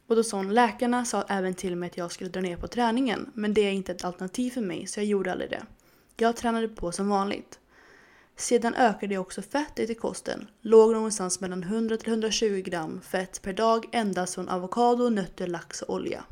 Och 0.06 0.16
då 0.16 0.24
sa 0.24 0.36
hon, 0.36 0.54
läkarna 0.54 1.04
sa 1.04 1.22
även 1.22 1.54
till 1.54 1.76
mig 1.76 1.86
att 1.86 1.96
jag 1.96 2.12
skulle 2.12 2.30
dra 2.30 2.40
ner 2.40 2.56
på 2.56 2.68
träningen 2.68 3.30
men 3.34 3.54
det 3.54 3.60
är 3.60 3.72
inte 3.72 3.92
ett 3.92 4.04
alternativ 4.04 4.50
för 4.50 4.60
mig 4.60 4.86
så 4.86 5.00
jag 5.00 5.06
gjorde 5.06 5.32
aldrig 5.32 5.50
det. 5.50 5.62
Jag 6.16 6.36
tränade 6.36 6.68
på 6.68 6.92
som 6.92 7.08
vanligt. 7.08 7.58
Sedan 8.36 8.74
ökade 8.74 9.14
jag 9.14 9.20
också 9.20 9.42
fettet 9.42 9.90
i 9.90 9.94
kosten. 9.94 10.46
Låg 10.60 10.92
någonstans 10.92 11.40
mellan 11.40 11.64
100-120 11.64 12.60
gram 12.60 13.00
fett 13.00 13.42
per 13.42 13.52
dag 13.52 13.88
endast 13.92 14.34
från 14.34 14.48
avokado, 14.48 15.08
nötter, 15.08 15.46
lax 15.46 15.82
och 15.82 15.94
olja. 15.94 16.24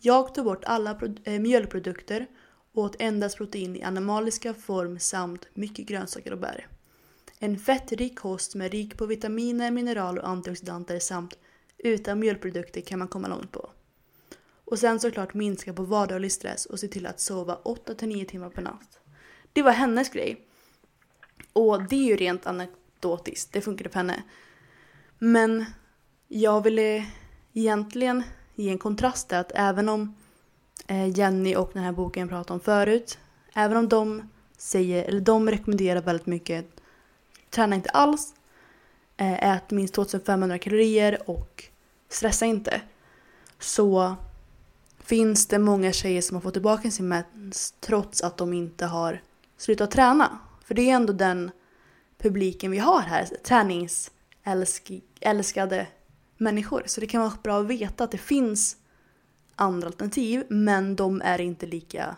Jag 0.00 0.34
tog 0.34 0.44
bort 0.44 0.64
alla 0.64 1.00
eh, 1.24 1.40
mjölkprodukter 1.40 2.26
och 2.72 2.82
åt 2.82 2.96
endast 2.98 3.36
protein 3.36 3.76
i 3.76 3.82
animaliska 3.82 4.54
form 4.54 4.98
samt 4.98 5.46
mycket 5.54 5.86
grönsaker 5.86 6.32
och 6.32 6.38
bär. 6.38 6.66
En 7.38 7.58
fettrik 7.58 8.18
kost 8.18 8.54
med 8.54 8.72
rik 8.72 8.96
på 8.96 9.06
vitaminer, 9.06 9.70
mineral 9.70 10.18
och 10.18 10.28
antioxidanter 10.28 10.98
samt 10.98 11.38
utan 11.78 12.18
mjölkprodukter 12.18 12.80
kan 12.80 12.98
man 12.98 13.08
komma 13.08 13.28
långt 13.28 13.52
på. 13.52 13.70
Och 14.64 14.78
sen 14.78 15.00
såklart 15.00 15.34
minska 15.34 15.72
på 15.72 15.82
vardaglig 15.82 16.32
stress 16.32 16.66
och 16.66 16.80
se 16.80 16.88
till 16.88 17.06
att 17.06 17.20
sova 17.20 17.58
8-9 17.64 18.24
timmar 18.24 18.50
per 18.50 18.62
natt. 18.62 18.98
Det 19.52 19.62
var 19.62 19.72
hennes 19.72 20.08
grej. 20.08 20.48
Och 21.52 21.82
det 21.82 21.96
är 21.96 22.04
ju 22.04 22.16
rent 22.16 22.46
anekdotiskt, 22.46 23.52
det 23.52 23.60
funkade 23.60 23.90
för 23.90 23.98
henne. 23.98 24.22
Men 25.18 25.64
jag 26.28 26.64
ville 26.64 27.06
egentligen 27.52 28.22
ge 28.54 28.70
en 28.70 28.78
kontrast 28.78 29.28
där 29.28 29.40
att 29.40 29.52
även 29.54 29.88
om 29.88 30.14
eh, 30.86 31.18
Jenny 31.18 31.56
och 31.56 31.70
den 31.72 31.82
här 31.82 31.92
boken 31.92 32.20
jag 32.20 32.30
pratade 32.30 32.54
om 32.54 32.60
förut, 32.60 33.18
även 33.54 33.76
om 33.76 33.88
de 33.88 34.28
säger, 34.56 35.04
eller 35.04 35.20
de 35.20 35.50
rekommenderar 35.50 36.02
väldigt 36.02 36.26
mycket, 36.26 36.66
träna 37.50 37.76
inte 37.76 37.90
alls, 37.90 38.34
eh, 39.16 39.52
ät 39.52 39.70
minst 39.70 39.94
2500 39.94 40.58
kalorier 40.58 41.30
och 41.30 41.64
stressa 42.08 42.46
inte. 42.46 42.80
Så 43.58 44.16
finns 44.98 45.46
det 45.46 45.58
många 45.58 45.92
tjejer 45.92 46.22
som 46.22 46.34
har 46.34 46.40
fått 46.40 46.52
tillbaka 46.52 46.90
sin 46.90 47.08
mens 47.08 47.74
trots 47.80 48.22
att 48.22 48.36
de 48.36 48.52
inte 48.52 48.86
har 48.86 49.20
slutat 49.56 49.90
träna. 49.90 50.38
För 50.72 50.76
det 50.76 50.90
är 50.90 50.96
ändå 50.96 51.12
den 51.12 51.50
publiken 52.22 52.70
vi 52.70 52.78
har 52.78 53.00
här, 53.00 53.24
träningsälskade 53.24 55.86
människor. 56.38 56.82
Så 56.86 57.00
det 57.00 57.06
kan 57.06 57.20
vara 57.20 57.32
bra 57.44 57.60
att 57.60 57.70
veta 57.70 58.04
att 58.04 58.10
det 58.10 58.18
finns 58.18 58.76
andra 59.56 59.86
alternativ 59.86 60.44
men 60.48 60.96
de 60.96 61.22
är 61.24 61.40
inte 61.40 61.66
lika, 61.66 62.16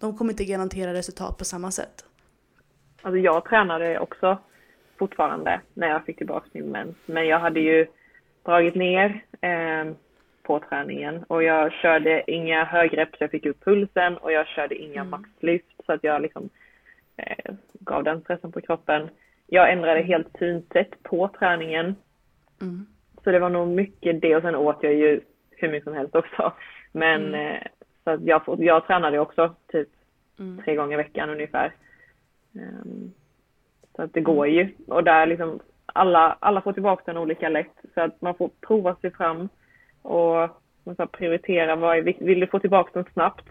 de 0.00 0.16
kommer 0.16 0.32
inte 0.32 0.44
garantera 0.44 0.92
resultat 0.92 1.38
på 1.38 1.44
samma 1.44 1.70
sätt. 1.70 2.04
Alltså 3.02 3.18
jag 3.18 3.44
tränade 3.44 3.98
också 3.98 4.38
fortfarande 4.98 5.60
när 5.74 5.88
jag 5.88 6.04
fick 6.04 6.16
tillbaka 6.16 6.46
min 6.52 6.70
mens. 6.70 6.96
Men 7.06 7.26
jag 7.26 7.38
hade 7.38 7.60
ju 7.60 7.86
dragit 8.42 8.74
ner 8.74 9.24
eh, 9.40 9.84
på 10.42 10.60
träningen 10.68 11.24
och 11.28 11.42
jag 11.42 11.72
körde 11.72 12.30
inga 12.30 12.64
högrepp 12.64 13.08
så 13.10 13.24
jag 13.24 13.30
fick 13.30 13.46
upp 13.46 13.64
pulsen 13.64 14.16
och 14.16 14.32
jag 14.32 14.46
körde 14.46 14.74
inga 14.74 15.00
Mm. 15.00 15.10
maxlyft 15.10 15.66
så 15.86 15.92
att 15.92 16.04
jag 16.04 16.22
liksom 16.22 16.48
eh, 17.16 17.54
gav 17.84 18.04
den 18.04 18.20
stressen 18.20 18.52
på 18.52 18.60
kroppen. 18.60 19.08
Jag 19.46 19.72
ändrade 19.72 20.00
helt 20.02 20.38
synsätt 20.38 21.02
på 21.02 21.28
träningen. 21.38 21.94
Mm. 22.60 22.86
Så 23.24 23.30
det 23.30 23.38
var 23.38 23.50
nog 23.50 23.68
mycket 23.68 24.20
det 24.20 24.36
och 24.36 24.42
sen 24.42 24.54
åt 24.54 24.78
jag 24.82 24.94
ju 24.94 25.20
hur 25.50 25.68
mycket 25.68 25.84
som 25.84 25.94
helst 25.94 26.14
också. 26.14 26.52
Men 26.92 27.22
Mm. 27.34 27.54
eh, 27.54 27.62
så 28.04 28.10
att 28.10 28.22
jag, 28.22 28.42
jag 28.58 28.86
tränade 28.86 29.18
också 29.18 29.54
typ 29.72 29.88
Mm. 30.38 30.64
tre 30.64 30.74
gånger 30.74 30.94
i 30.94 31.02
veckan 31.02 31.30
ungefär. 31.30 31.72
Ehm, 32.54 33.12
Så 33.96 34.02
att 34.02 34.12
det 34.12 34.20
går 34.20 34.46
ju. 34.48 34.68
Och 34.86 35.04
där 35.04 35.26
liksom 35.26 35.60
alla, 35.86 36.36
alla 36.40 36.60
får 36.60 36.72
tillbaka 36.72 37.02
den 37.06 37.22
olika 37.22 37.48
lätt. 37.48 37.76
Så 37.94 38.00
att 38.00 38.20
man 38.20 38.34
får 38.34 38.50
prova 38.60 38.94
sig 38.94 39.10
fram 39.10 39.48
och 40.02 40.48
man 40.84 41.08
prioritera 41.12 41.76
vad 41.76 41.98
är, 41.98 42.02
vill 42.02 42.40
du 42.40 42.46
få 42.46 42.58
tillbaka 42.58 42.90
den 42.94 43.04
snabbt 43.12 43.44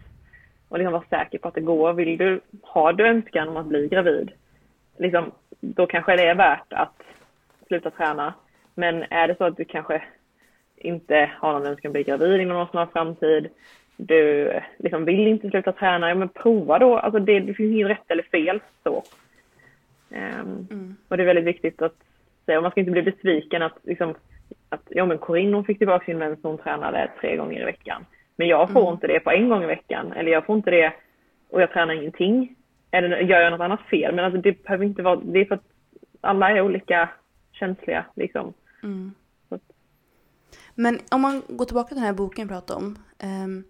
och 0.74 0.80
liksom 0.80 0.94
vara 0.94 1.04
säker 1.10 1.38
på 1.38 1.48
att 1.48 1.54
det 1.54 1.62
går. 1.62 1.94
Vill 1.94 2.18
du, 2.18 2.42
har 2.62 2.94
du 2.94 3.08
önskan 3.08 3.50
om 3.50 3.58
att 3.58 3.66
bli 3.66 3.88
gravid, 3.88 4.32
liksom, 4.98 5.32
då 5.60 5.88
kanske 5.88 6.16
det 6.16 6.28
är 6.28 6.36
värt 6.36 6.74
att 6.74 7.02
sluta 7.68 7.92
träna. 7.92 8.34
Men 8.76 9.04
är 9.10 9.28
det 9.28 9.38
så 9.38 9.44
att 9.44 9.58
du 9.58 9.66
kanske 9.66 10.04
inte 10.76 11.32
har 11.40 11.54
någon 11.54 11.66
önskan 11.66 11.90
att 11.90 11.94
bli 11.94 12.04
gravid 12.04 12.42
inom 12.42 12.58
någon 12.58 12.68
snar 12.68 12.86
framtid, 12.86 13.50
du 13.98 14.52
liksom 14.78 15.06
vill 15.06 15.28
inte 15.28 15.50
sluta 15.50 15.72
träna, 15.72 16.10
ja 16.10 16.16
men 16.16 16.30
prova 16.30 16.80
då. 16.80 16.98
Alltså 16.98 17.20
det, 17.20 17.40
det 17.40 17.54
finns 17.54 17.74
inget 17.74 17.90
rätt 17.90 18.12
eller 18.12 18.24
fel 18.24 18.62
så. 18.84 19.04
Um, 20.10 20.68
mm. 20.72 20.96
Och 21.08 21.18
det 21.18 21.24
är 21.24 21.28
väldigt 21.28 21.46
viktigt 21.46 21.82
att 21.82 21.96
säga, 22.46 22.58
och 22.58 22.64
man 22.64 22.72
ska 22.72 22.80
inte 22.80 22.92
bli 22.92 23.02
besviken 23.02 23.62
att 23.62 23.78
liksom, 23.84 24.16
att 24.70 24.84
ja 24.90 25.06
men 25.06 25.18
Corinne 25.18 25.56
hon 25.56 25.66
fick 25.66 25.78
tillbaka 25.78 26.06
sin 26.06 26.18
mens 26.18 26.40
hon 26.44 26.58
tränade 26.58 27.12
tre 27.22 27.36
gånger 27.36 27.62
i 27.62 27.66
veckan. 27.66 28.06
Men 28.36 28.48
jag 28.48 28.72
får 28.72 28.82
mm. 28.82 28.94
inte 28.94 29.08
det 29.08 29.20
på 29.20 29.32
en 29.32 29.50
gång 29.50 29.64
i 29.64 29.68
veckan. 29.68 30.14
Eller 30.14 30.32
jag 30.32 30.46
får 30.46 30.56
inte 30.56 30.72
det 30.72 30.94
och 31.50 31.62
jag 31.62 31.72
tränar 31.72 31.94
ingenting. 31.94 32.56
Eller 32.92 33.18
gör 33.18 33.42
jag 33.42 33.52
något 33.52 33.62
annat 33.62 33.82
fel? 33.82 34.16
Men 34.16 34.26
alltså 34.26 34.42
det 34.42 34.64
behöver 34.64 34.86
inte 34.86 35.02
vara, 35.02 35.16
det 35.16 35.40
är 35.40 35.46
för 35.46 35.56
att 35.56 35.68
alla 36.22 36.50
är 36.50 36.62
olika 36.62 37.10
känsliga 37.52 38.06
liksom. 38.16 38.54
Mm. 38.84 39.12
Men 40.76 41.00
om 41.12 41.22
man 41.22 41.44
går 41.48 41.66
tillbaka 41.66 41.88
till 41.88 41.98
den 41.98 42.06
här 42.06 42.14
boken 42.14 42.42
jag 42.42 42.50
pratade 42.50 42.86
om. 42.86 42.98
Um, 43.24 43.64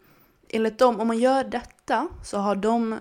enligt 0.49 0.79
dem, 0.79 0.99
om 0.99 1.07
man 1.07 1.19
gör 1.19 1.43
detta 1.43 2.07
så 2.23 2.37
har 2.37 2.55
de, 2.55 2.99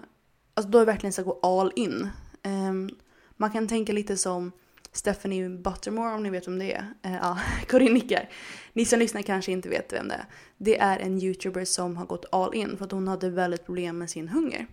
alltså 0.54 0.70
då 0.70 0.78
är 0.78 0.82
det 0.82 0.92
verkligen 0.92 1.12
så 1.12 1.20
att 1.20 1.26
gå 1.26 1.38
all 1.42 1.72
in. 1.76 2.08
Um, 2.44 2.90
man 3.36 3.50
kan 3.50 3.68
tänka 3.68 3.92
lite 3.92 4.16
som 4.16 4.52
Stephanie 4.92 5.48
Buttermore 5.48 6.14
om 6.14 6.22
ni 6.22 6.30
vet 6.30 6.46
vem 6.48 6.58
det 6.58 6.72
är. 6.72 6.94
Eh, 7.02 7.14
ja, 7.14 7.38
Corinne 7.68 7.94
nickar. 7.94 8.28
Ni 8.72 8.84
som 8.84 8.98
lyssnar 8.98 9.22
kanske 9.22 9.52
inte 9.52 9.68
vet 9.68 9.92
vem 9.92 10.08
det 10.08 10.14
är. 10.14 10.24
Det 10.56 10.78
är 10.78 10.98
en 10.98 11.22
youtuber 11.22 11.64
som 11.64 11.96
har 11.96 12.06
gått 12.06 12.24
all 12.32 12.54
in 12.54 12.76
för 12.76 12.84
att 12.84 12.92
hon 12.92 13.08
hade 13.08 13.30
väldigt 13.30 13.66
problem 13.66 13.98
med 13.98 14.10
sin 14.10 14.28
hunger. 14.28 14.66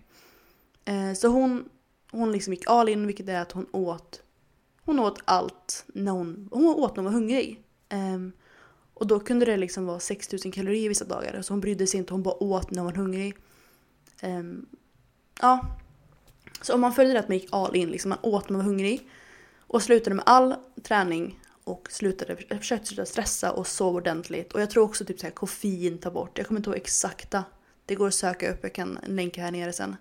Eh, 0.84 1.12
så 1.12 1.28
hon, 1.28 1.68
hon 2.10 2.32
liksom 2.32 2.52
gick 2.52 2.64
all 2.66 2.88
in 2.88 3.06
vilket 3.06 3.28
är 3.28 3.40
att 3.40 3.52
hon 3.52 3.66
åt 3.72 4.22
hon 4.90 4.98
åt 4.98 5.18
allt 5.24 5.84
när 5.86 6.12
hon, 6.12 6.48
hon 6.52 6.66
åt 6.66 6.96
när 6.96 7.02
hon 7.02 7.12
var 7.12 7.20
hungrig. 7.20 7.62
Um, 7.92 8.32
och 8.94 9.06
då 9.06 9.20
kunde 9.20 9.46
det 9.46 9.56
liksom 9.56 9.86
vara 9.86 10.00
6000 10.00 10.52
kalorier 10.52 10.88
vissa 10.88 11.04
dagar. 11.04 11.42
Så 11.42 11.52
hon 11.52 11.60
brydde 11.60 11.86
sig 11.86 11.98
inte, 11.98 12.14
hon 12.14 12.22
bara 12.22 12.42
åt 12.42 12.70
när 12.70 12.82
hon 12.82 12.92
var 12.92 12.98
hungrig. 12.98 13.36
Um, 14.22 14.66
ja. 15.40 15.66
Så 16.62 16.74
om 16.74 16.80
man 16.80 16.92
följde 16.92 17.14
det 17.14 17.20
att 17.20 17.28
man 17.28 17.38
gick 17.38 17.48
all 17.52 17.76
in, 17.76 17.88
liksom 17.88 18.08
man 18.08 18.18
åt 18.22 18.48
när 18.48 18.56
man 18.56 18.66
var 18.66 18.72
hungrig. 18.72 19.10
Och 19.72 19.82
slutade 19.82 20.16
med 20.16 20.24
all 20.26 20.54
träning 20.82 21.40
och 21.64 21.88
slutade, 21.90 22.36
försökte 22.36 22.86
sluta 22.86 23.06
stressa 23.06 23.52
och 23.52 23.66
sov 23.66 23.96
ordentligt. 23.96 24.52
Och 24.52 24.60
jag 24.60 24.70
tror 24.70 24.84
också 24.84 25.04
typ 25.04 25.20
så 25.20 25.26
här, 25.26 25.30
koffein 25.30 25.98
tar 25.98 26.10
bort. 26.10 26.38
Jag 26.38 26.46
kommer 26.46 26.58
inte 26.58 26.70
ihåg 26.70 26.76
exakta. 26.76 27.44
Det 27.86 27.94
går 27.94 28.06
att 28.06 28.14
söka 28.14 28.52
upp, 28.52 28.58
jag 28.62 28.74
kan 28.74 28.98
länka 29.06 29.42
här 29.42 29.50
nere 29.50 29.72
sen. 29.72 29.96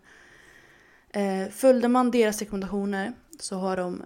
Eh, 1.09 1.49
följde 1.49 1.87
man 1.87 2.11
deras 2.11 2.39
rekommendationer 2.39 3.13
så 3.39 3.55
har 3.55 3.77
de 3.77 4.03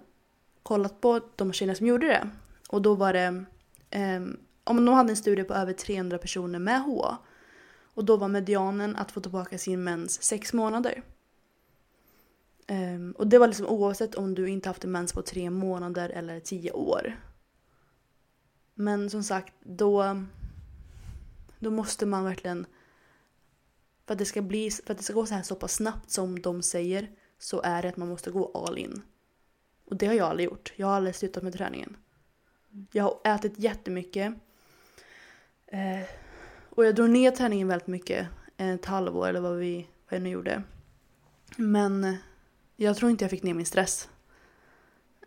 kollat 0.62 1.00
på 1.00 1.20
de 1.36 1.52
tjejerna 1.52 1.74
som 1.74 1.86
gjorde 1.86 2.06
det. 2.06 2.30
Och 2.68 2.82
då 2.82 2.94
var 2.94 3.12
det 3.12 3.44
eh, 3.90 4.20
om 4.64 4.84
de 4.84 4.88
hade 4.88 5.12
en 5.12 5.16
studie 5.16 5.44
på 5.44 5.54
över 5.54 5.72
300 5.72 6.18
personer 6.18 6.58
med 6.58 6.80
HA. 6.80 7.18
Och 7.94 8.04
då 8.04 8.16
var 8.16 8.28
medianen 8.28 8.96
att 8.96 9.12
få 9.12 9.20
tillbaka 9.20 9.58
sin 9.58 9.84
mens 9.84 10.22
sex 10.22 10.52
månader. 10.52 11.02
Um, 12.68 13.12
och 13.12 13.26
det 13.26 13.38
var 13.38 13.46
liksom 13.46 13.66
oavsett 13.66 14.14
om 14.14 14.34
du 14.34 14.48
inte 14.48 14.68
haft 14.68 14.84
en 14.84 14.92
mens 14.92 15.12
på 15.12 15.22
tre 15.22 15.50
månader 15.50 16.08
eller 16.08 16.40
tio 16.40 16.72
år. 16.72 17.16
Men 18.74 19.10
som 19.10 19.22
sagt, 19.22 19.54
då, 19.60 20.22
då 21.58 21.70
måste 21.70 22.06
man 22.06 22.24
verkligen... 22.24 22.66
För 24.06 24.14
att, 24.14 24.18
det 24.18 24.24
ska 24.24 24.42
bli, 24.42 24.70
för 24.70 24.92
att 24.92 24.98
det 24.98 25.04
ska 25.04 25.14
gå 25.14 25.26
så 25.26 25.34
här 25.34 25.42
så 25.42 25.54
pass 25.54 25.74
snabbt 25.74 26.10
som 26.10 26.42
de 26.42 26.62
säger 26.62 27.10
så 27.38 27.62
är 27.62 27.82
det 27.82 27.88
att 27.88 27.96
man 27.96 28.08
måste 28.08 28.30
gå 28.30 28.50
all 28.54 28.78
in. 28.78 29.02
Och 29.84 29.96
det 29.96 30.06
har 30.06 30.14
jag 30.14 30.28
aldrig 30.28 30.48
gjort. 30.48 30.72
Jag 30.76 30.86
har 30.86 30.94
aldrig 30.94 31.14
slutat 31.14 31.42
med 31.42 31.52
träningen. 31.52 31.96
Jag 32.92 33.04
har 33.04 33.20
ätit 33.24 33.58
jättemycket. 33.58 34.34
Eh, 35.66 36.08
och 36.70 36.84
jag 36.84 36.94
drog 36.94 37.10
ner 37.10 37.30
träningen 37.30 37.68
väldigt 37.68 37.86
mycket, 37.86 38.26
ett 38.56 38.84
halvår 38.84 39.28
eller 39.28 39.40
vad 39.40 39.56
vi 39.56 39.88
vad 40.08 40.16
jag 40.16 40.22
nu 40.22 40.30
gjorde. 40.30 40.62
Men 41.56 42.04
eh, 42.04 42.14
jag 42.76 42.96
tror 42.96 43.10
inte 43.10 43.24
jag 43.24 43.30
fick 43.30 43.42
ner 43.42 43.54
min 43.54 43.66
stress. 43.66 44.08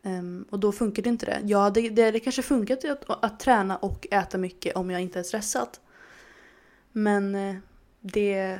Um, 0.03 0.45
och 0.49 0.59
då 0.59 0.71
funkade 0.71 1.09
inte 1.09 1.25
det. 1.25 1.41
Ja, 1.45 1.69
det, 1.69 1.89
det, 1.89 2.11
det 2.11 2.19
kanske 2.19 2.41
funkat 2.41 2.85
att, 2.85 3.23
att 3.23 3.39
träna 3.39 3.77
och 3.77 4.07
äta 4.11 4.37
mycket 4.37 4.75
om 4.75 4.89
jag 4.89 5.01
inte 5.01 5.19
är 5.19 5.23
stressad. 5.23 5.69
Men 6.91 7.35
eh, 7.35 7.55
det, 8.01 8.59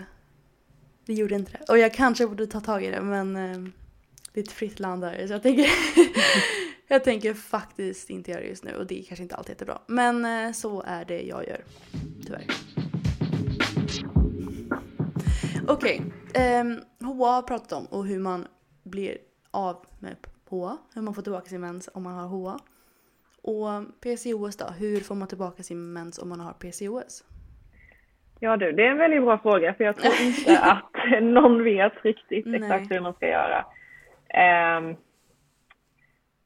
det 1.06 1.14
gjorde 1.14 1.36
inte 1.36 1.52
det. 1.52 1.72
Och 1.72 1.78
jag 1.78 1.94
kanske 1.94 2.28
borde 2.28 2.48
ta 2.48 2.60
tag 2.60 2.84
i 2.84 2.90
det 2.90 3.02
men 3.02 3.36
ehm, 3.36 3.74
det 4.34 4.40
är 4.40 4.44
ett 4.44 4.52
fritt 4.52 4.80
land 4.80 5.02
där 5.02 5.28
så 5.28 5.34
jag 5.34 5.44
tänker 5.44 5.68
Jag 6.88 7.04
tänker 7.04 7.34
faktiskt 7.34 8.10
inte 8.10 8.32
göra 8.32 8.42
det 8.42 8.48
just 8.48 8.64
nu 8.64 8.76
och 8.76 8.88
det 8.88 9.00
är 9.00 9.04
kanske 9.04 9.24
inte 9.24 9.36
alltid 9.36 9.50
jättebra. 9.50 9.82
Men 9.88 10.26
eh, 10.26 10.52
så 10.52 10.82
är 10.82 11.06
det 11.06 11.22
jag 11.22 11.48
gör. 11.48 11.64
Tyvärr. 12.26 12.46
Okej. 15.68 16.02
Ehm, 16.34 16.68
okay. 16.68 17.08
Um, 17.08 17.18
HA 17.20 17.32
har 17.36 17.42
pratat 17.42 17.72
om 17.72 17.86
och 17.86 18.06
hur 18.06 18.20
man 18.20 18.48
blir 18.88 19.18
av 19.52 19.86
med 20.00 20.16
HA. 20.50 20.78
Hur 20.96 21.02
man 21.02 21.14
får 21.14 21.22
tillbaka 21.22 21.46
sin 21.46 21.62
mens 21.62 21.90
om 21.94 22.04
man 22.04 22.14
har 22.14 22.28
HA. 22.28 22.60
Och 23.42 24.02
PCOS 24.02 24.58
då? 24.58 24.66
Hur 24.80 25.00
får 25.00 25.16
man 25.16 25.28
tillbaka 25.28 25.64
sin 25.64 25.94
mens 25.94 26.20
om 26.20 26.30
man 26.30 26.40
har 26.40 26.54
PCOS? 26.54 27.24
Ja 28.40 28.58
du, 28.58 28.72
det 28.72 28.84
är 28.84 28.92
en 28.92 28.98
väldigt 28.98 29.24
bra 29.24 29.38
fråga 29.38 29.74
för 29.74 29.84
jag 29.84 29.96
tror 29.96 30.14
inte 30.22 30.60
att 30.60 31.24
någon 31.24 31.64
vet 31.64 31.94
riktigt 32.06 32.48
exakt 32.54 32.92
hur 32.92 33.00
man 33.00 33.14
ska 33.14 33.28
göra. 33.28 33.66
Um, 34.78 34.96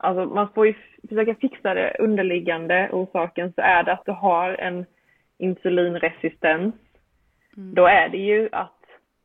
Alltså 0.04 0.26
man 0.26 0.50
får 0.54 0.68
ju 0.68 0.74
försöka 1.10 1.36
fixa 1.36 1.74
det 1.74 1.96
underliggande 2.00 2.90
orsaken 2.92 3.54
så 3.54 3.62
är 3.62 3.84
det 3.84 3.94
att 3.94 4.06
du 4.06 4.12
har 4.12 4.54
en 4.54 4.86
insulinresistens. 5.38 6.76
Mm. 7.58 7.74
Då 7.74 7.86
är 7.86 8.10
det 8.10 8.18
ju 8.18 8.50
att 8.52 8.81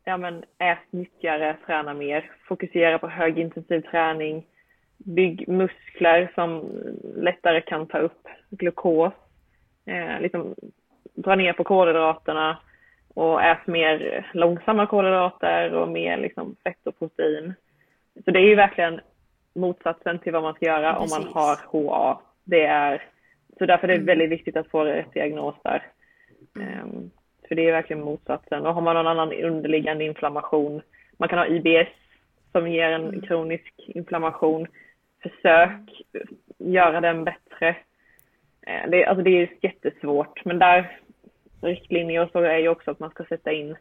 ja, 0.09 0.17
men, 0.17 0.45
ät 0.59 0.93
nyttigare, 0.93 1.57
träna 1.67 1.95
mer, 1.95 2.31
fokusera 2.49 2.99
på 2.99 3.09
högintensiv 3.09 3.81
träning, 3.81 4.47
bygg 4.99 5.49
muskler 5.49 6.33
som 6.35 6.71
lättare 7.17 7.61
kan 7.61 7.87
ta 7.87 7.99
upp 7.99 8.29
glukos, 8.51 9.13
eh, 9.87 10.21
liksom 10.21 10.55
dra 11.15 11.35
ner 11.35 11.53
på 11.53 11.65
kolhydraterna 11.65 12.59
och 13.15 13.43
ät 13.43 13.67
mer 13.67 14.27
långsamma 14.35 14.87
kolhydrater 14.87 15.75
och 15.75 15.89
mer 15.89 16.17
liksom, 16.17 16.57
fett 16.65 16.87
och 16.87 16.99
protein. 16.99 17.55
Så 18.25 18.31
det 18.31 18.39
är 18.39 18.49
ju 18.49 18.55
verkligen 18.55 19.01
motsatsen 19.55 20.19
till 20.19 20.33
vad 20.33 20.43
man 20.43 20.55
ska 20.55 20.67
göra 20.67 20.95
Precis. 20.95 21.17
om 21.17 21.23
man 21.23 21.33
har 21.33 21.57
HA. 21.67 22.21
Det 22.45 22.65
är, 22.65 23.03
så 23.59 23.67
därför 23.67 23.89
är 23.89 23.93
det 23.93 23.95
mm. 23.95 24.07
väldigt 24.07 24.31
viktigt 24.31 24.57
att 24.57 24.71
få 24.71 24.85
rätt 24.85 25.13
diagnos 25.13 25.55
där. 25.63 25.83
Um, 26.55 27.11
för 27.49 27.55
det 27.55 27.69
är 27.69 27.73
verkligen 27.73 28.05
motsatsen. 28.05 28.67
Och 28.67 28.75
har 28.75 28.81
man 28.81 28.95
någon 28.95 29.07
annan 29.07 29.33
underliggande 29.33 30.05
inflammation, 30.05 30.83
man 31.17 31.29
kan 31.29 31.39
ha 31.39 31.47
IBS 31.47 31.89
som 32.53 32.69
ger 32.69 32.91
en 32.91 33.09
mm. 33.09 33.21
kronisk 33.21 33.75
inflammation. 33.87 34.67
Försök 35.23 36.03
göra 36.59 37.01
den 37.01 37.25
bättre. 37.25 37.69
Uh, 38.69 38.91
det, 38.91 39.07
alltså 39.07 39.25
det 39.25 39.31
är 39.31 39.49
jättesvårt, 39.61 40.45
men 40.45 40.59
där 40.59 40.99
riktlinjer 41.61 42.23
och 42.23 42.31
så 42.31 42.41
är 42.41 42.59
ju 42.59 42.69
också 42.69 42.91
att 42.91 42.99
man 42.99 43.11
ska 43.11 43.25
sätta 43.25 43.53
in 43.53 43.77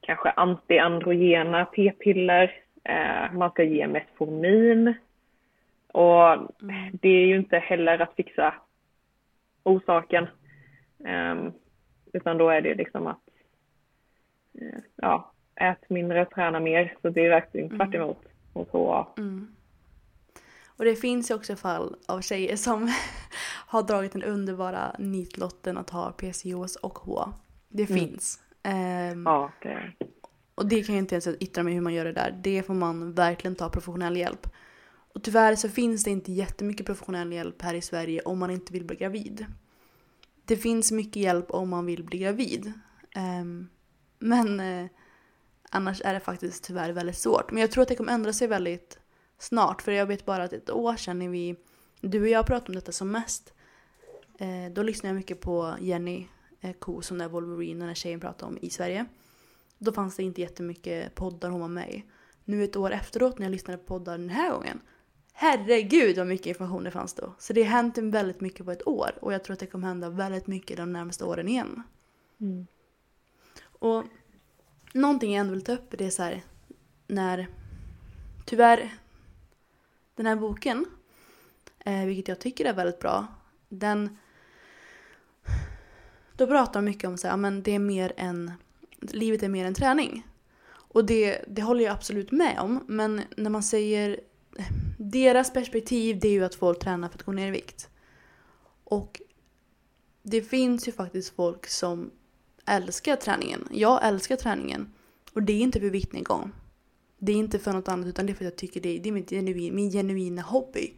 kanske 0.00 0.30
antiandrogena 0.30 1.64
p-piller. 1.64 2.54
Uh, 2.88 3.38
man 3.38 3.50
ska 3.50 3.62
ge 3.62 3.86
Metformin 3.86 4.94
och 5.92 6.32
mm. 6.32 6.44
det 6.92 7.08
är 7.08 7.26
ju 7.26 7.36
inte 7.36 7.58
heller 7.58 7.98
att 7.98 8.14
fixa 8.14 8.54
orsaken. 9.62 10.26
Utan 12.16 12.38
då 12.38 12.48
är 12.48 12.60
det 12.60 12.74
liksom 12.74 13.06
att 13.06 13.20
uh, 14.62 14.78
ja, 14.96 15.32
ät 15.54 15.90
mindre, 15.90 16.24
träna 16.24 16.60
mer. 16.60 16.96
Så 17.02 17.08
det 17.08 17.26
är 17.26 17.30
verkligen 17.30 17.68
tvärt 17.68 17.94
mm. 17.94 18.02
emot 18.02 18.24
mot 18.52 18.70
HA. 18.70 19.08
Mm. 19.18 19.56
Och 20.66 20.84
det 20.84 20.96
finns 20.96 21.30
ju 21.30 21.34
också 21.34 21.56
fall 21.56 21.96
av 22.06 22.20
tjejer 22.20 22.56
som 22.56 22.92
har 23.66 23.82
dragit 23.82 24.12
den 24.12 24.22
underbara 24.22 24.96
nitlotten 24.98 25.78
att 25.78 25.90
ha 25.90 26.12
PCOS 26.12 26.76
och 26.76 26.98
HA. 26.98 27.32
Det 27.68 27.90
mm. 27.90 28.00
finns. 28.00 28.40
Um, 29.12 29.22
ja, 29.26 29.52
det. 29.62 29.92
Och 30.54 30.66
det 30.66 30.82
kan 30.82 30.94
jag 30.94 31.02
inte 31.02 31.14
ens 31.14 31.26
yttra 31.26 31.62
mig 31.62 31.74
hur 31.74 31.80
man 31.80 31.94
gör 31.94 32.04
det 32.04 32.12
där. 32.12 32.38
Det 32.42 32.62
får 32.62 32.74
man 32.74 33.12
verkligen 33.12 33.54
ta 33.54 33.68
professionell 33.68 34.16
hjälp. 34.16 34.46
Och 35.14 35.22
tyvärr 35.22 35.54
så 35.54 35.68
finns 35.68 36.04
det 36.04 36.10
inte 36.10 36.32
jättemycket 36.32 36.86
professionell 36.86 37.32
hjälp 37.32 37.62
här 37.62 37.74
i 37.74 37.80
Sverige 37.80 38.20
om 38.20 38.38
man 38.38 38.50
inte 38.50 38.72
vill 38.72 38.84
bli 38.84 38.96
gravid. 38.96 39.46
Det 40.46 40.56
finns 40.56 40.92
mycket 40.92 41.22
hjälp 41.22 41.50
om 41.50 41.68
man 41.68 41.86
vill 41.86 42.04
bli 42.04 42.18
gravid. 42.18 42.72
Ehm, 43.14 43.68
men 44.18 44.60
eh, 44.60 44.86
annars 45.70 46.00
är 46.04 46.14
det 46.14 46.20
faktiskt 46.20 46.64
tyvärr 46.64 46.92
väldigt 46.92 47.18
svårt. 47.18 47.50
Men 47.50 47.60
jag 47.60 47.70
tror 47.70 47.82
att 47.82 47.88
det 47.88 47.96
kommer 47.96 48.12
ändra 48.12 48.32
sig 48.32 48.48
väldigt 48.48 48.98
snart. 49.38 49.82
För 49.82 49.92
jag 49.92 50.06
vet 50.06 50.24
bara 50.24 50.44
att 50.44 50.52
ett 50.52 50.70
år 50.70 50.96
sedan 50.96 51.18
när 51.18 51.28
vi, 51.28 51.56
du 52.00 52.20
och 52.22 52.28
jag 52.28 52.46
pratade 52.46 52.68
om 52.68 52.74
detta 52.74 52.92
som 52.92 53.10
mest. 53.10 53.54
Eh, 54.38 54.72
då 54.72 54.82
lyssnade 54.82 55.08
jag 55.08 55.16
mycket 55.16 55.40
på 55.40 55.74
Jenny 55.80 56.26
eh, 56.60 56.72
Ko 56.72 57.02
som 57.02 57.20
är 57.20 57.28
Wolverine, 57.28 57.80
den 57.80 57.88
här 57.88 57.94
tjejen 57.94 58.20
pratade 58.20 58.52
om 58.52 58.58
i 58.62 58.70
Sverige. 58.70 59.06
Då 59.78 59.92
fanns 59.92 60.16
det 60.16 60.22
inte 60.22 60.40
jättemycket 60.40 61.14
poddar 61.14 61.50
hon 61.50 61.60
var 61.60 61.68
med 61.68 61.90
i. 61.90 62.04
Nu 62.44 62.64
ett 62.64 62.76
år 62.76 62.90
efteråt 62.90 63.38
när 63.38 63.46
jag 63.46 63.50
lyssnade 63.50 63.78
på 63.78 63.84
poddar 63.84 64.18
den 64.18 64.28
här 64.28 64.50
gången. 64.50 64.80
Herregud 65.38 66.18
vad 66.18 66.26
mycket 66.26 66.46
information 66.46 66.84
det 66.84 66.90
fanns 66.90 67.14
då. 67.14 67.34
Så 67.38 67.52
det 67.52 67.62
har 67.62 67.70
hänt 67.70 67.98
väldigt 67.98 68.40
mycket 68.40 68.66
på 68.66 68.72
ett 68.72 68.86
år 68.86 69.18
och 69.20 69.32
jag 69.32 69.44
tror 69.44 69.54
att 69.54 69.60
det 69.60 69.66
kommer 69.66 69.88
hända 69.88 70.10
väldigt 70.10 70.46
mycket 70.46 70.76
de 70.76 70.92
närmaste 70.92 71.24
åren 71.24 71.48
igen. 71.48 71.82
Mm. 72.40 72.66
Och 73.64 74.04
någonting 74.92 75.32
jag 75.32 75.40
ändå 75.40 75.52
vill 75.52 75.64
ta 75.64 75.72
upp 75.72 75.94
det 75.98 76.06
är 76.06 76.10
så 76.10 76.22
här 76.22 76.42
när 77.06 77.48
tyvärr 78.44 78.94
den 80.14 80.26
här 80.26 80.36
boken, 80.36 80.86
eh, 81.78 82.04
vilket 82.04 82.28
jag 82.28 82.38
tycker 82.38 82.64
är 82.64 82.72
väldigt 82.72 82.98
bra, 82.98 83.26
den 83.68 84.18
då 86.36 86.46
pratar 86.46 86.72
de 86.72 86.84
mycket 86.84 87.08
om 87.08 87.18
så 87.18 87.28
här, 87.28 87.36
men 87.36 87.62
det 87.62 87.74
är 87.74 87.78
mer 87.78 88.12
än, 88.16 88.52
livet 89.00 89.42
är 89.42 89.48
mer 89.48 89.64
än 89.64 89.74
träning. 89.74 90.26
Och 90.68 91.04
det, 91.04 91.44
det 91.48 91.62
håller 91.62 91.84
jag 91.84 91.92
absolut 91.92 92.30
med 92.32 92.58
om, 92.60 92.84
men 92.86 93.22
när 93.36 93.50
man 93.50 93.62
säger 93.62 94.20
deras 95.10 95.52
perspektiv 95.52 96.18
det 96.20 96.28
är 96.28 96.32
ju 96.32 96.44
att 96.44 96.54
folk 96.54 96.78
tränar 96.78 97.08
för 97.08 97.14
att 97.14 97.22
gå 97.22 97.32
ner 97.32 97.48
i 97.48 97.50
vikt. 97.50 97.88
Och 98.84 99.22
det 100.22 100.42
finns 100.42 100.88
ju 100.88 100.92
faktiskt 100.92 101.36
folk 101.36 101.66
som 101.66 102.10
älskar 102.66 103.16
träningen. 103.16 103.68
Jag 103.70 104.06
älskar 104.06 104.36
träningen. 104.36 104.94
Och 105.32 105.42
det 105.42 105.52
är 105.52 105.60
inte 105.60 105.80
för 105.80 105.90
viktnedgång. 105.90 106.52
Det 107.18 107.32
är 107.32 107.36
inte 107.36 107.58
för 107.58 107.72
något 107.72 107.88
annat 107.88 108.06
utan 108.06 108.26
det 108.26 108.32
är 108.32 108.34
för 108.34 108.44
att 108.44 108.50
jag 108.50 108.56
tycker 108.56 108.80
det 108.80 108.88
är, 108.88 109.00
det 109.00 109.08
är 109.08 109.12
min, 109.12 109.26
genuin, 109.26 109.74
min 109.74 109.90
genuina 109.90 110.42
hobby. 110.42 110.94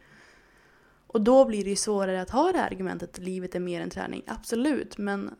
Och 1.06 1.20
då 1.20 1.44
blir 1.44 1.64
det 1.64 1.70
ju 1.70 1.76
svårare 1.76 2.22
att 2.22 2.30
ha 2.30 2.52
det 2.52 2.59
här 2.59 2.66
argumentet 2.66 3.11
att 3.11 3.24
livet 3.24 3.54
är 3.54 3.61
mer 3.61 3.80
än 3.80 3.90
träning. 3.90 4.22
Absolut, 4.26 4.98
men 4.98 5.34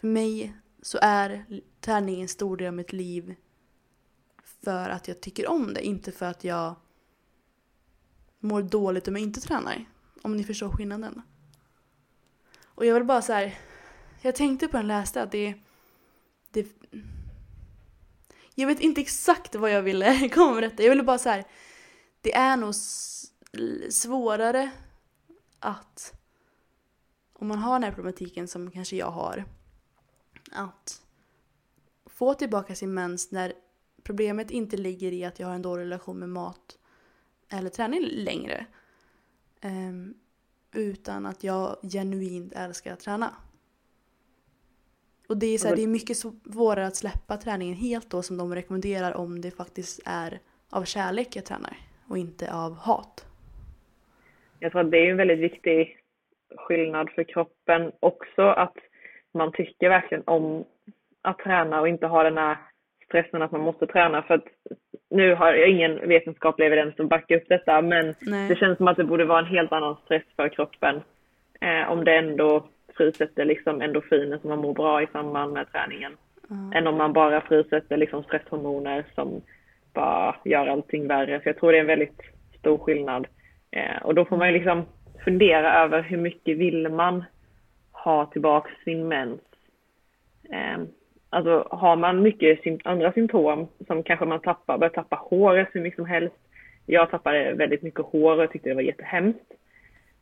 för 0.00 0.06
mig 0.06 0.56
så 0.82 0.98
är 1.02 1.46
träning 1.80 2.22
en 2.22 2.28
stor 2.28 2.56
del 2.56 2.68
av 2.68 2.74
mitt 2.74 2.92
liv 2.92 3.34
för 4.64 4.90
att 4.90 5.08
jag 5.08 5.20
tycker 5.20 5.50
om 5.50 5.74
det, 5.74 5.86
inte 5.86 6.12
för 6.12 6.26
att 6.26 6.44
jag 6.44 6.74
mår 8.42 8.62
dåligt 8.62 9.08
om 9.08 9.16
jag 9.16 9.22
inte 9.22 9.40
tränar. 9.40 9.84
Om 10.22 10.36
ni 10.36 10.44
förstår 10.44 10.70
skillnaden. 10.70 11.22
Och 12.64 12.86
jag 12.86 12.94
vill 12.94 13.04
bara 13.04 13.22
så 13.22 13.32
här, 13.32 13.58
Jag 14.20 14.34
tänkte 14.34 14.68
på 14.68 14.76
den 14.76 14.86
läste 14.86 15.22
att 15.22 15.30
det, 15.30 15.54
det... 16.50 16.66
Jag 18.54 18.66
vet 18.66 18.80
inte 18.80 19.00
exakt 19.00 19.54
vad 19.54 19.70
jag 19.70 19.82
ville 19.82 20.28
komma 20.34 20.54
med 20.54 20.62
detta. 20.62 20.82
Jag 20.82 20.90
ville 20.90 21.02
bara 21.02 21.18
så 21.18 21.28
här, 21.28 21.44
Det 22.20 22.34
är 22.34 22.56
nog 22.56 22.74
svårare 23.90 24.70
att... 25.58 26.14
Om 27.32 27.48
man 27.48 27.58
har 27.58 27.72
den 27.72 27.82
här 27.82 27.92
problematiken 27.92 28.48
som 28.48 28.70
kanske 28.70 28.96
jag 28.96 29.10
har. 29.10 29.44
Att 30.52 31.02
få 32.06 32.34
tillbaka 32.34 32.74
sin 32.74 32.94
mens 32.94 33.30
när 33.30 33.52
problemet 34.02 34.50
inte 34.50 34.76
ligger 34.76 35.12
i 35.12 35.24
att 35.24 35.38
jag 35.38 35.46
har 35.46 35.54
en 35.54 35.62
dålig 35.62 35.84
relation 35.84 36.18
med 36.18 36.28
mat 36.28 36.78
eller 37.52 37.70
träning 37.70 38.00
längre. 38.02 38.66
Um, 39.64 40.14
utan 40.74 41.26
att 41.26 41.44
jag 41.44 41.76
genuint 41.82 42.52
älskar 42.52 42.92
att 42.92 43.00
träna. 43.00 43.30
Och 45.28 45.36
det 45.36 45.46
är, 45.46 45.58
så 45.58 45.68
här, 45.68 45.76
det 45.76 45.82
är 45.82 45.86
mycket 45.86 46.16
svårare 46.16 46.86
att 46.86 46.96
släppa 46.96 47.36
träningen 47.36 47.74
helt 47.74 48.10
då 48.10 48.22
som 48.22 48.36
de 48.36 48.54
rekommenderar 48.54 49.16
om 49.16 49.40
det 49.40 49.50
faktiskt 49.50 50.00
är 50.06 50.40
av 50.70 50.84
kärlek 50.84 51.36
jag 51.36 51.44
tränar 51.44 51.76
och 52.08 52.18
inte 52.18 52.54
av 52.54 52.76
hat. 52.76 53.26
Jag 54.58 54.72
tror 54.72 54.80
att 54.80 54.90
det 54.90 54.98
är 54.98 55.10
en 55.10 55.16
väldigt 55.16 55.38
viktig 55.38 55.98
skillnad 56.56 57.10
för 57.10 57.24
kroppen 57.24 57.92
också 58.00 58.42
att 58.42 58.76
man 59.34 59.52
tycker 59.52 59.88
verkligen 59.88 60.24
om 60.26 60.64
att 61.22 61.38
träna 61.38 61.80
och 61.80 61.88
inte 61.88 62.06
ha 62.06 62.22
den 62.22 62.38
här 62.38 62.56
stressen 63.12 63.42
att 63.42 63.52
man 63.52 63.60
måste 63.60 63.86
träna 63.86 64.22
för 64.22 64.34
att 64.34 64.44
nu 65.10 65.34
har 65.34 65.52
jag 65.52 65.68
ingen 65.68 66.08
vetenskaplig 66.08 66.66
evidens 66.66 66.96
som 66.96 67.08
backar 67.08 67.36
upp 67.36 67.48
detta 67.48 67.82
men 67.82 68.14
Nej. 68.20 68.48
det 68.48 68.56
känns 68.56 68.76
som 68.76 68.88
att 68.88 68.96
det 68.96 69.04
borde 69.04 69.24
vara 69.24 69.38
en 69.38 69.54
helt 69.56 69.72
annan 69.72 69.96
stress 70.04 70.22
för 70.36 70.48
kroppen 70.48 71.00
eh, 71.60 71.92
om 71.92 72.04
det 72.04 72.16
ändå 72.16 72.64
frisätter 72.96 73.44
liksom 73.44 73.80
endorfiner 73.82 74.38
som 74.38 74.50
man 74.50 74.58
mår 74.58 74.74
bra 74.74 75.02
i 75.02 75.06
samband 75.06 75.52
med 75.52 75.72
träningen 75.72 76.12
mm. 76.50 76.72
än 76.72 76.86
om 76.86 76.96
man 76.96 77.12
bara 77.12 77.40
frisätter 77.40 77.96
liksom 77.96 78.22
stresshormoner 78.22 79.04
som 79.14 79.40
bara 79.94 80.36
gör 80.44 80.66
allting 80.66 81.08
värre. 81.08 81.40
Så 81.42 81.48
jag 81.48 81.56
tror 81.56 81.72
det 81.72 81.78
är 81.78 81.80
en 81.80 81.86
väldigt 81.86 82.20
stor 82.58 82.78
skillnad. 82.78 83.26
Eh, 83.70 84.02
och 84.02 84.14
då 84.14 84.24
får 84.24 84.36
man 84.36 84.48
ju 84.48 84.54
liksom 84.54 84.84
fundera 85.24 85.84
över 85.84 86.02
hur 86.02 86.16
mycket 86.16 86.58
vill 86.58 86.88
man 86.88 87.24
ha 87.92 88.26
tillbaks 88.26 88.70
sin 88.84 89.08
mens. 89.08 89.40
Eh, 90.50 90.78
Alltså 91.32 91.68
har 91.70 91.96
man 91.96 92.22
mycket 92.22 92.60
andra 92.84 93.12
symptom 93.12 93.68
som 93.86 94.02
kanske 94.02 94.26
man 94.26 94.40
tappar, 94.40 94.78
börjar 94.78 94.92
tappa 94.92 95.16
håret 95.16 95.68
hur 95.72 95.80
mycket 95.80 95.96
som 95.96 96.06
helst. 96.06 96.36
Jag 96.86 97.10
tappade 97.10 97.54
väldigt 97.54 97.82
mycket 97.82 98.00
hår 98.00 98.44
och 98.44 98.50
tyckte 98.50 98.68
det 98.68 98.74
var 98.74 98.82
jättehemskt. 98.82 99.52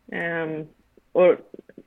Um, 0.06 0.66
och 1.12 1.34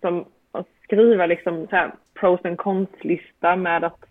som 0.02 0.26
att 0.52 0.68
skriva 0.84 1.26
liksom 1.26 1.68
så 1.68 1.76
här 1.76 1.92
pros 2.14 2.46
and 2.46 2.58
cons-lista 2.58 3.56
med 3.56 3.84
att 3.84 4.06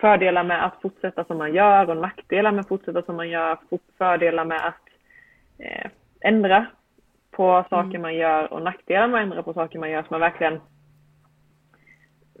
fördelar 0.00 0.44
med 0.44 0.64
att 0.64 0.80
fortsätta 0.82 1.24
som 1.24 1.38
man 1.38 1.54
gör 1.54 1.90
och 1.90 1.96
nackdelar 1.96 2.52
med 2.52 2.60
att 2.60 2.68
fortsätta 2.68 3.02
som 3.02 3.16
man 3.16 3.28
gör, 3.28 3.58
fördelar 3.98 4.44
med 4.44 4.66
att 4.66 4.88
eh, 5.58 5.90
ändra 6.20 6.66
på 7.30 7.64
saker 7.70 7.90
mm. 7.90 8.02
man 8.02 8.14
gör 8.14 8.52
och 8.52 8.62
nackdelar 8.62 9.08
med 9.08 9.20
att 9.20 9.24
ändra 9.24 9.42
på 9.42 9.52
saker 9.54 9.78
man 9.78 9.90
gör 9.90 10.02
så 10.02 10.08
man 10.10 10.20
verkligen 10.20 10.54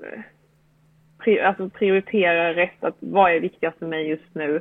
eh, 0.02 0.20
alltså 1.28 1.68
prioritera 1.68 2.54
rätt. 2.54 2.84
Att 2.84 2.96
vad 2.98 3.32
är 3.32 3.40
viktigast 3.40 3.78
för 3.78 3.86
mig 3.86 4.08
just 4.08 4.34
nu? 4.34 4.60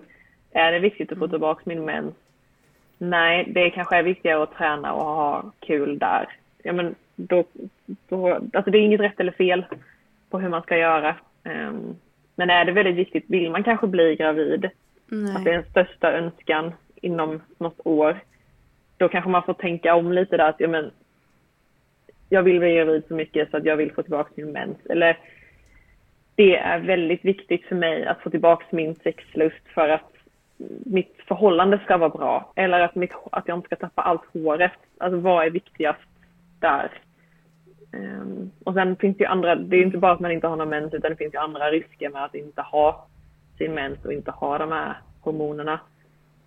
Är 0.52 0.72
det 0.72 0.80
viktigt 0.80 1.12
att 1.12 1.18
få 1.18 1.24
mm. 1.24 1.30
tillbaka 1.30 1.62
min 1.66 1.86
mens? 1.86 2.16
Nej, 2.98 3.46
det 3.48 3.70
kanske 3.70 3.96
är 3.96 4.04
viktigare 4.04 4.44
att 4.44 4.58
träna 4.58 4.94
och 4.94 5.06
ha 5.06 5.52
kul 5.60 6.00
där. 6.00 6.28
Ja, 6.64 6.74
men 6.74 6.96
då, 7.16 7.44
då, 8.10 8.34
alltså 8.34 8.72
det 8.72 8.78
är 8.78 8.82
inget 8.82 9.02
rätt 9.02 9.20
eller 9.20 9.32
fel 9.32 9.66
på 10.30 10.40
hur 10.40 10.50
man 10.50 10.62
ska 10.62 10.78
göra. 10.78 11.16
Um, 11.44 11.96
men 12.36 12.50
är 12.50 12.66
det 12.66 12.72
väldigt 12.72 12.96
viktigt, 12.96 13.26
vill 13.28 13.52
man 13.52 13.64
kanske 13.64 13.88
bli 13.88 14.16
gravid, 14.16 14.70
Nej. 15.08 15.36
att 15.36 15.44
det 15.44 15.52
är 15.52 15.58
en 15.58 15.70
största 15.70 16.12
önskan 16.12 16.74
inom 16.96 17.42
något 17.58 17.80
år, 17.84 18.20
då 18.98 19.10
kanske 19.10 19.30
man 19.30 19.44
får 19.44 19.54
tänka 19.54 19.96
om 19.96 20.12
lite 20.12 20.38
där 20.38 20.50
att 20.50 20.60
ja, 20.60 20.68
men, 20.68 20.92
jag 22.30 22.44
vill 22.44 22.60
bli 22.60 22.76
gravid 22.76 23.04
så 23.08 23.14
mycket 23.14 23.52
så 23.52 23.58
att 23.58 23.66
jag 23.66 23.78
vill 23.78 23.92
få 23.92 24.02
tillbaka 24.02 24.32
min 24.36 24.52
mens. 24.52 24.78
Eller 24.90 25.18
det 26.36 26.58
är 26.58 26.80
väldigt 26.80 27.26
viktigt 27.26 27.66
för 27.66 27.76
mig 27.76 28.06
att 28.06 28.22
få 28.22 28.30
tillbaka 28.30 28.66
min 28.70 28.96
sexlust 28.96 29.68
för 29.74 29.90
att 29.90 30.12
mitt 30.86 31.16
förhållande 31.28 31.80
ska 31.84 31.98
vara 31.98 32.10
bra. 32.10 32.52
Eller 32.56 32.80
att, 32.80 32.96
mitt, 32.96 33.12
att 33.32 33.48
jag 33.48 33.58
inte 33.58 33.66
ska 33.66 33.76
tappa 33.76 34.02
allt 34.02 34.22
håret. 34.34 34.72
Alltså 34.98 35.20
vad 35.20 35.46
är 35.46 35.50
viktigast 35.50 36.00
där? 36.60 36.92
Um, 37.92 38.52
och 38.64 38.74
sen 38.74 38.96
finns 38.96 39.18
det 39.18 39.24
ju 39.24 39.30
andra, 39.30 39.56
det 39.56 39.78
är 39.78 39.84
inte 39.84 39.98
bara 39.98 40.12
att 40.12 40.20
man 40.20 40.32
inte 40.32 40.48
har 40.48 40.56
någon 40.56 40.70
mens 40.70 40.94
utan 40.94 41.12
det 41.12 41.18
finns 41.18 41.34
ju 41.34 41.40
andra 41.40 41.72
risker 41.72 42.10
med 42.10 42.24
att 42.24 42.36
inte 42.36 42.62
ha 42.62 43.08
sin 43.58 43.74
mens 43.74 44.06
och 44.06 44.14
inte 44.14 44.32
ha 44.32 44.58
de 44.58 44.72
här 44.72 44.98
hormonerna. 45.22 45.80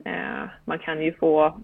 Uh, 0.06 0.48
man 0.64 0.78
kan 0.78 1.02
ju 1.02 1.12
få 1.12 1.60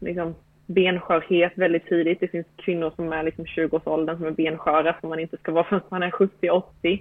liksom, 0.00 0.34
benskörhet 0.66 1.52
väldigt 1.54 1.86
tidigt. 1.86 2.20
Det 2.20 2.28
finns 2.28 2.46
kvinnor 2.56 2.92
som 2.96 3.12
är 3.12 3.22
liksom 3.22 3.44
20-årsåldern 3.44 4.16
som 4.16 4.26
är 4.26 4.30
bensköra 4.30 4.96
som 5.00 5.08
man 5.08 5.20
inte 5.20 5.36
ska 5.36 5.52
vara 5.52 5.64
förrän 5.64 5.82
man 5.88 6.02
är 6.02 6.10
70-80. 6.10 7.00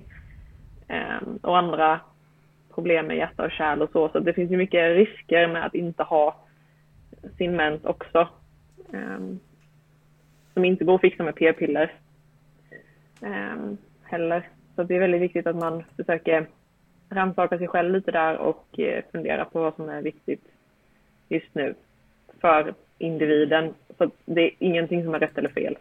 Ehm, 0.88 1.40
och 1.42 1.58
andra 1.58 2.00
problem 2.76 3.08
med 3.08 3.18
hjärta 3.18 3.46
och 3.46 3.52
kärl 3.52 3.82
och 3.82 3.90
så. 3.92 4.10
Så 4.10 4.20
det 4.20 4.34
finns 4.34 4.52
ju 4.52 4.58
mycket 4.58 4.96
risker 4.96 5.48
med 5.48 5.66
att 5.66 5.76
inte 5.76 6.04
ha 6.04 6.36
sin 7.38 7.56
mens 7.56 7.86
också. 7.86 8.28
Ehm, 8.94 9.40
som 10.54 10.66
inte 10.66 10.86
går 10.86 10.96
att 10.96 11.02
fixa 11.02 11.24
med 11.24 11.36
p-piller 11.36 11.94
ehm, 13.22 13.78
heller. 14.04 14.50
Så 14.76 14.84
det 14.84 14.96
är 14.96 15.00
väldigt 15.00 15.22
viktigt 15.22 15.48
att 15.48 15.56
man 15.56 15.84
försöker 15.96 16.48
rannsaka 17.10 17.58
sig 17.58 17.68
själv 17.68 17.94
lite 17.94 18.12
där 18.12 18.38
och 18.38 18.80
eh, 18.80 19.04
fundera 19.12 19.46
på 19.46 19.62
vad 19.62 19.76
som 19.76 19.90
är 19.90 20.02
viktigt 20.02 20.44
just 21.30 21.56
nu 21.56 21.76
för 22.42 22.74
individen. 22.98 23.74
Så 23.98 24.12
det 24.26 24.42
är 24.42 24.52
ingenting 24.60 25.04
som 25.04 25.16
är 25.16 25.20
rätt 25.20 25.38
eller 25.38 25.50
fel 25.50 25.78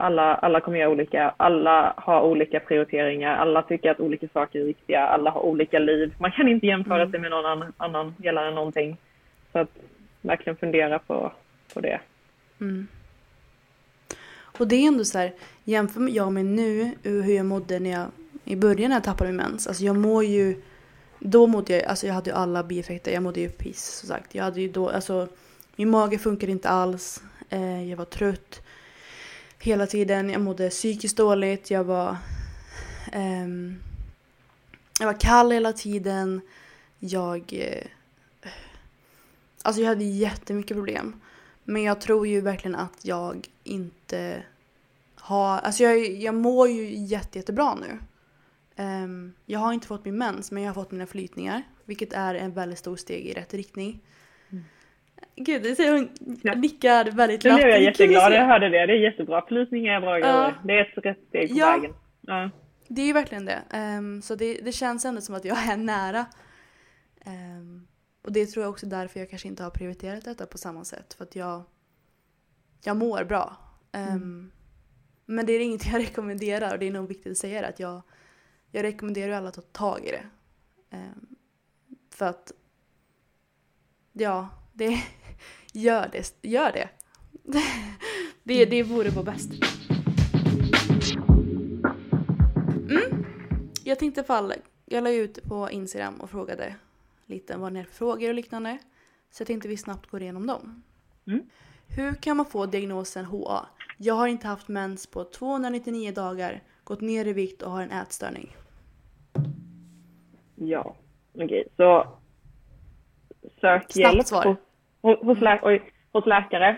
alla, 0.00 0.34
alla 0.34 0.60
kommer 0.60 0.78
göra 0.78 0.90
olika, 0.90 1.34
alla 1.36 1.94
har 1.96 2.22
olika 2.22 2.60
prioriteringar, 2.60 3.36
alla 3.36 3.62
tycker 3.62 3.90
att 3.90 4.00
olika 4.00 4.28
saker 4.28 4.60
är 4.60 4.64
viktiga, 4.64 5.00
alla 5.06 5.30
har 5.30 5.40
olika 5.40 5.78
liv. 5.78 6.14
Man 6.18 6.32
kan 6.32 6.48
inte 6.48 6.66
jämföra 6.66 7.00
mm. 7.00 7.10
sig 7.10 7.20
med 7.20 7.30
någon 7.30 7.46
annan, 7.46 7.72
annan 7.76 8.14
gällande 8.18 8.50
någonting. 8.50 8.96
Så 9.52 9.58
att 9.58 9.70
verkligen 10.20 10.56
fundera 10.56 10.98
på, 10.98 11.32
på 11.74 11.80
det. 11.80 12.00
Mm. 12.60 12.86
Och 14.58 14.68
det 14.68 14.76
är 14.76 14.88
ändå 14.88 15.04
så 15.04 15.18
här, 15.18 15.32
jämför 15.64 16.08
jag 16.08 16.32
med 16.32 16.44
nu 16.44 16.90
hur 17.02 17.36
jag 17.36 17.46
mådde 17.46 17.78
när 17.78 17.90
jag, 17.90 18.06
i 18.44 18.56
början 18.56 18.88
när 18.88 18.96
jag 18.96 19.04
tappade 19.04 19.30
min 19.30 19.36
mens. 19.36 19.66
Alltså 19.66 19.84
jag 19.84 19.96
mår 19.96 20.24
ju, 20.24 20.62
då 21.18 21.46
mådde 21.46 21.72
jag, 21.72 21.84
alltså 21.84 22.06
jag 22.06 22.14
hade 22.14 22.30
ju 22.30 22.36
alla 22.36 22.62
bieffekter, 22.62 23.12
jag 23.12 23.22
mådde 23.22 23.40
ju 23.40 23.48
piss 23.48 23.84
som 23.84 24.08
sagt. 24.08 24.34
Jag 24.34 24.44
hade 24.44 24.60
ju 24.60 24.68
då, 24.68 24.88
alltså 24.88 25.28
min 25.76 25.90
mage 25.90 26.18
funkade 26.18 26.52
inte 26.52 26.68
alls, 26.68 27.22
eh, 27.50 27.90
jag 27.90 27.96
var 27.96 28.04
trött 28.04 28.62
hela 29.60 29.86
tiden. 29.86 30.30
Jag 30.30 30.40
mådde 30.40 30.70
psykiskt 30.70 31.16
dåligt. 31.16 31.70
Jag 31.70 31.84
var... 31.84 32.16
Um, 33.14 33.80
Jag 35.00 35.06
var 35.06 35.20
kall 35.20 35.52
hela 35.52 35.72
tiden. 35.72 36.40
Jag... 36.98 37.52
Eh, 37.52 37.86
alltså 39.62 39.82
jag 39.82 39.88
hade 39.88 40.04
jättemycket 40.04 40.76
problem. 40.76 41.20
Men 41.64 41.82
jag 41.82 42.00
tror 42.00 42.26
ju 42.26 42.40
verkligen 42.40 42.74
att 42.74 42.98
jag 43.02 43.48
inte 43.64 44.42
har... 45.14 45.58
Alltså 45.58 45.82
jag, 45.82 45.98
jag 46.10 46.34
mår 46.34 46.68
ju 46.68 46.94
jätte, 46.94 47.38
jättebra 47.38 47.74
nu. 47.74 47.98
Um, 48.84 49.32
jag 49.46 49.58
har 49.60 49.72
inte 49.72 49.86
fått 49.86 50.04
min 50.04 50.18
mens 50.18 50.50
men 50.50 50.62
jag 50.62 50.70
har 50.70 50.74
fått 50.74 50.90
mina 50.90 51.06
flytningar. 51.06 51.62
Vilket 51.84 52.12
är 52.12 52.34
en 52.34 52.52
väldigt 52.52 52.78
stor 52.78 52.96
steg 52.96 53.26
i 53.26 53.32
rätt 53.32 53.54
riktning. 53.54 54.00
Gud, 55.36 55.62
det 55.62 55.74
säger 55.74 55.92
hon 55.92 56.08
ja. 56.42 56.54
nickar 56.54 57.10
väldigt 57.10 57.42
glatt. 57.42 57.56
Nu 57.56 57.62
är 57.62 57.68
jag 57.68 57.82
jätteglad, 57.82 58.32
jag 58.32 58.46
hörde 58.46 58.68
det. 58.68 58.86
Det 58.86 58.92
är 58.92 58.96
jättebra. 58.96 59.44
Flytningar 59.48 59.94
är 59.94 60.00
bra 60.00 60.14
uh, 60.14 60.20
grejer. 60.20 60.54
Det 60.64 60.72
är 60.72 60.98
ett 60.98 61.04
rätt 61.04 61.28
steg 61.28 61.50
på 61.50 61.58
ja, 61.58 61.70
vägen. 61.70 61.90
Uh. 62.44 62.52
Det 62.88 63.02
är 63.02 63.06
ju 63.06 63.12
verkligen 63.12 63.44
det. 63.44 63.62
Um, 63.74 64.22
så 64.22 64.34
det, 64.34 64.54
det 64.54 64.72
känns 64.72 65.04
ändå 65.04 65.20
som 65.20 65.34
att 65.34 65.44
jag 65.44 65.68
är 65.68 65.76
nära. 65.76 66.26
Um, 67.26 67.88
och 68.22 68.32
det 68.32 68.46
tror 68.46 68.64
jag 68.64 68.70
också 68.70 68.86
därför 68.86 69.20
jag 69.20 69.30
kanske 69.30 69.48
inte 69.48 69.62
har 69.62 69.70
prioriterat 69.70 70.24
detta 70.24 70.46
på 70.46 70.58
samma 70.58 70.84
sätt. 70.84 71.14
För 71.14 71.24
att 71.24 71.36
jag, 71.36 71.62
jag 72.84 72.96
mår 72.96 73.24
bra. 73.24 73.56
Um, 73.92 74.02
mm. 74.02 74.52
Men 75.26 75.46
det 75.46 75.52
är 75.52 75.60
inget 75.60 75.86
jag 75.86 76.00
rekommenderar 76.00 76.72
och 76.72 76.78
det 76.78 76.86
är 76.86 76.92
nog 76.92 77.08
viktigt 77.08 77.32
att 77.32 77.38
säga 77.38 77.60
det. 77.60 77.68
Att 77.68 77.80
jag, 77.80 78.02
jag 78.70 78.82
rekommenderar 78.82 79.32
alla 79.32 79.48
att 79.48 79.54
ta 79.54 79.60
tag 79.60 80.04
i 80.04 80.10
det. 80.10 80.24
för 82.10 82.26
att 82.26 82.52
ja, 84.12 84.48
det, 84.72 85.02
gör 85.72 86.08
det. 86.12 86.34
Gör 86.42 86.72
det. 86.72 86.88
det, 88.42 88.64
det 88.64 88.82
vore 88.82 89.10
på 89.10 89.22
bäst. 89.22 89.50
Mm. 92.90 93.24
Jag 93.84 93.98
tänkte 93.98 94.24
fall, 94.24 94.52
jag 94.84 95.04
la 95.04 95.10
ut 95.10 95.42
på 95.42 95.70
Instagram 95.70 96.20
och 96.20 96.30
frågade 96.30 96.74
lite 97.26 97.56
vad 97.56 97.72
ni 97.72 97.78
har 97.78 97.86
för 97.86 97.94
frågor 97.94 98.28
och 98.28 98.34
liknande. 98.34 98.78
Så 99.30 99.40
jag 99.40 99.46
tänkte 99.46 99.68
vi 99.68 99.76
snabbt 99.76 100.10
går 100.10 100.22
igenom 100.22 100.46
dem. 100.46 100.82
Mm. 101.26 101.42
Hur 101.88 102.14
kan 102.14 102.36
man 102.36 102.46
få 102.46 102.66
diagnosen 102.66 103.24
HA? 103.24 103.66
Jag 103.98 104.14
har 104.14 104.28
inte 104.28 104.46
haft 104.46 104.68
mens 104.68 105.06
på 105.06 105.24
299 105.24 106.12
dagar, 106.12 106.62
gått 106.84 107.00
ner 107.00 107.26
i 107.26 107.32
vikt 107.32 107.62
och 107.62 107.70
har 107.70 107.82
en 107.82 107.90
ätstörning. 107.90 108.56
Ja, 110.54 110.96
okej. 111.34 111.44
Okay. 111.44 111.64
Så 111.76 112.18
sök 113.60 113.82
Snabbt 113.82 113.96
hjälp 113.96 114.26
svar. 114.26 114.56
Hos, 115.02 115.18
hos, 115.22 115.40
lä 115.40 115.58
oj, 115.62 115.82
hos 116.12 116.26
läkare. 116.26 116.76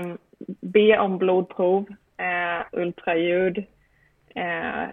Um, 0.00 0.18
be 0.60 0.98
om 0.98 1.18
blodprov, 1.18 1.86
uh, 2.20 2.80
ultraljud. 2.80 3.58
Uh, 4.36 4.88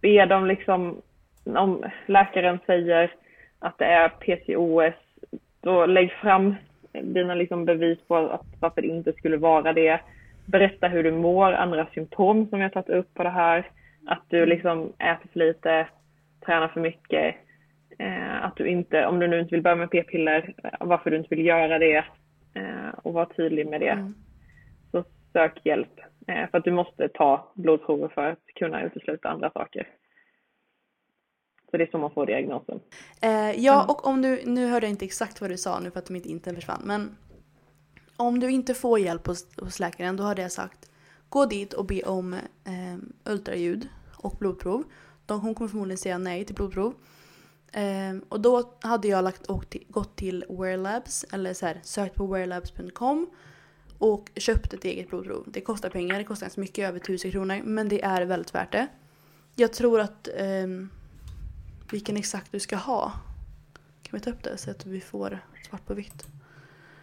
be 0.00 0.26
dem 0.26 0.46
liksom, 0.46 1.02
om 1.44 1.84
läkaren 2.06 2.58
säger 2.66 3.10
att 3.58 3.78
det 3.78 3.84
är 3.84 4.08
PCOS, 4.08 4.94
då 5.60 5.86
lägg 5.86 6.12
fram 6.12 6.54
dina 7.02 7.34
liksom 7.34 7.64
bevis 7.64 7.98
på 8.08 8.16
att 8.16 8.46
varför 8.60 8.82
det 8.82 8.88
inte 8.88 9.12
skulle 9.12 9.36
vara 9.36 9.72
det. 9.72 10.00
Berätta 10.46 10.88
hur 10.88 11.02
du 11.02 11.12
mår, 11.12 11.52
andra 11.52 11.86
symptom 11.94 12.46
som 12.48 12.60
jag 12.60 12.72
tagit 12.72 12.88
upp 12.88 13.14
på 13.14 13.22
det 13.22 13.30
här. 13.30 13.70
Att 14.06 14.22
du 14.28 14.46
liksom 14.46 14.92
äter 14.98 15.28
för 15.32 15.38
lite, 15.38 15.86
tränar 16.46 16.68
för 16.68 16.80
mycket. 16.80 17.34
Eh, 17.98 18.44
att 18.44 18.56
du 18.56 18.68
inte, 18.68 19.06
om 19.06 19.18
du 19.18 19.28
nu 19.28 19.40
inte 19.40 19.54
vill 19.54 19.62
börja 19.62 19.76
med 19.76 19.90
p-piller, 19.90 20.54
varför 20.80 21.10
du 21.10 21.16
inte 21.16 21.34
vill 21.34 21.46
göra 21.46 21.78
det. 21.78 22.04
Eh, 22.54 22.88
och 23.02 23.12
vara 23.12 23.26
tydlig 23.26 23.66
med 23.66 23.80
det. 23.80 23.88
Mm. 23.88 24.14
Så 24.90 25.04
sök 25.32 25.60
hjälp. 25.66 26.00
Eh, 26.26 26.50
för 26.50 26.58
att 26.58 26.64
du 26.64 26.70
måste 26.70 27.08
ta 27.08 27.52
blodprover 27.54 28.08
för 28.08 28.30
att 28.30 28.46
kunna 28.54 28.82
utesluta 28.82 29.28
andra 29.28 29.50
saker. 29.50 29.88
Så 31.70 31.76
det 31.76 31.84
är 31.84 31.90
så 31.90 31.98
man 31.98 32.10
får 32.10 32.26
diagnosen. 32.26 32.80
Eh, 33.22 33.50
ja, 33.50 33.86
och 33.88 34.06
om 34.06 34.22
du, 34.22 34.42
nu 34.46 34.68
hörde 34.68 34.86
jag 34.86 34.92
inte 34.92 35.04
exakt 35.04 35.40
vad 35.40 35.50
du 35.50 35.56
sa 35.56 35.80
nu 35.80 35.90
för 35.90 35.98
att 35.98 36.10
mitt 36.10 36.26
internet 36.26 36.56
försvann, 36.56 36.82
men 36.84 37.16
om 38.16 38.40
du 38.40 38.50
inte 38.50 38.74
får 38.74 38.98
hjälp 38.98 39.26
hos, 39.26 39.58
hos 39.60 39.80
läkaren, 39.80 40.16
då 40.16 40.22
hade 40.22 40.42
jag 40.42 40.52
sagt 40.52 40.90
gå 41.28 41.46
dit 41.46 41.72
och 41.72 41.86
be 41.86 42.02
om 42.02 42.32
eh, 42.32 43.30
ultraljud 43.32 43.88
och 44.22 44.36
blodprov. 44.38 44.84
De, 45.26 45.40
hon 45.40 45.54
kommer 45.54 45.68
förmodligen 45.68 45.98
säga 45.98 46.18
nej 46.18 46.44
till 46.44 46.54
blodprov. 46.54 46.94
Eh, 47.74 48.16
och 48.28 48.40
då 48.40 48.72
hade 48.80 49.08
jag 49.08 49.24
lagt, 49.24 49.46
och 49.46 49.76
gått 49.88 50.16
till 50.16 50.44
Wearlabs, 50.48 51.24
eller 51.32 51.54
så 51.54 51.66
här, 51.66 51.80
sökt 51.82 52.14
på 52.14 52.26
wearlabs.com 52.26 53.30
och 53.98 54.30
köpt 54.36 54.74
ett 54.74 54.84
eget 54.84 55.08
blodprov. 55.08 55.44
Det 55.46 55.60
kostar 55.60 55.90
pengar, 55.90 56.18
det 56.18 56.24
kostar 56.24 56.44
ganska 56.44 56.60
mycket, 56.60 56.88
över 56.88 56.98
1000 56.98 57.30
kronor, 57.30 57.60
men 57.64 57.88
det 57.88 58.04
är 58.04 58.22
väldigt 58.22 58.54
värt 58.54 58.72
det. 58.72 58.86
Jag 59.56 59.72
tror 59.72 60.00
att 60.00 60.28
eh, 60.28 60.66
vilken 61.90 62.16
exakt 62.16 62.52
du 62.52 62.60
ska 62.60 62.76
ha. 62.76 63.12
Kan 64.02 64.18
vi 64.18 64.20
ta 64.20 64.30
upp 64.30 64.42
det 64.42 64.58
så 64.58 64.70
att 64.70 64.86
vi 64.86 65.00
får 65.00 65.38
svart 65.68 65.86
på 65.86 65.94
vitt? 65.94 66.26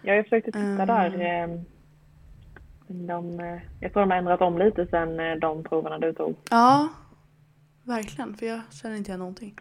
Jag 0.01 0.25
försökte 0.25 0.51
titta 0.51 0.59
um, 0.59 0.77
där. 0.77 1.65
De, 2.87 3.39
eh, 3.39 3.61
jag 3.79 3.93
tror 3.93 4.01
de 4.01 4.11
har 4.11 4.17
ändrat 4.17 4.41
om 4.41 4.57
lite 4.57 4.87
sen 4.87 5.19
eh, 5.19 5.35
de 5.35 5.63
proverna 5.63 5.99
du 5.99 6.13
tog. 6.13 6.35
Ja, 6.49 6.89
verkligen. 7.83 8.37
För 8.37 8.45
jag 8.45 8.61
känner 8.71 8.95
inte 8.95 9.09
igen 9.09 9.19
någonting. 9.19 9.55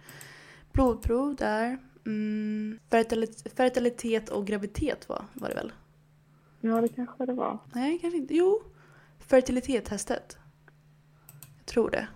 Blodprov 0.73 1.35
där. 1.37 1.79
Mm, 2.07 2.79
fertilitet, 2.91 3.57
fertilitet 3.57 4.29
och 4.29 4.47
graviditet 4.47 5.09
var, 5.09 5.25
var 5.33 5.49
det 5.49 5.55
väl? 5.55 5.73
Ja, 6.61 6.81
det 6.81 6.89
kanske 6.89 7.27
det 7.27 7.33
var. 7.33 7.59
Nej, 7.73 7.99
kanske 7.99 8.19
inte. 8.19 8.35
Jo. 8.35 8.63
Fertilitetstestet. 9.19 10.39
Jag 11.59 11.67
tror 11.67 11.91
det. 11.91 12.07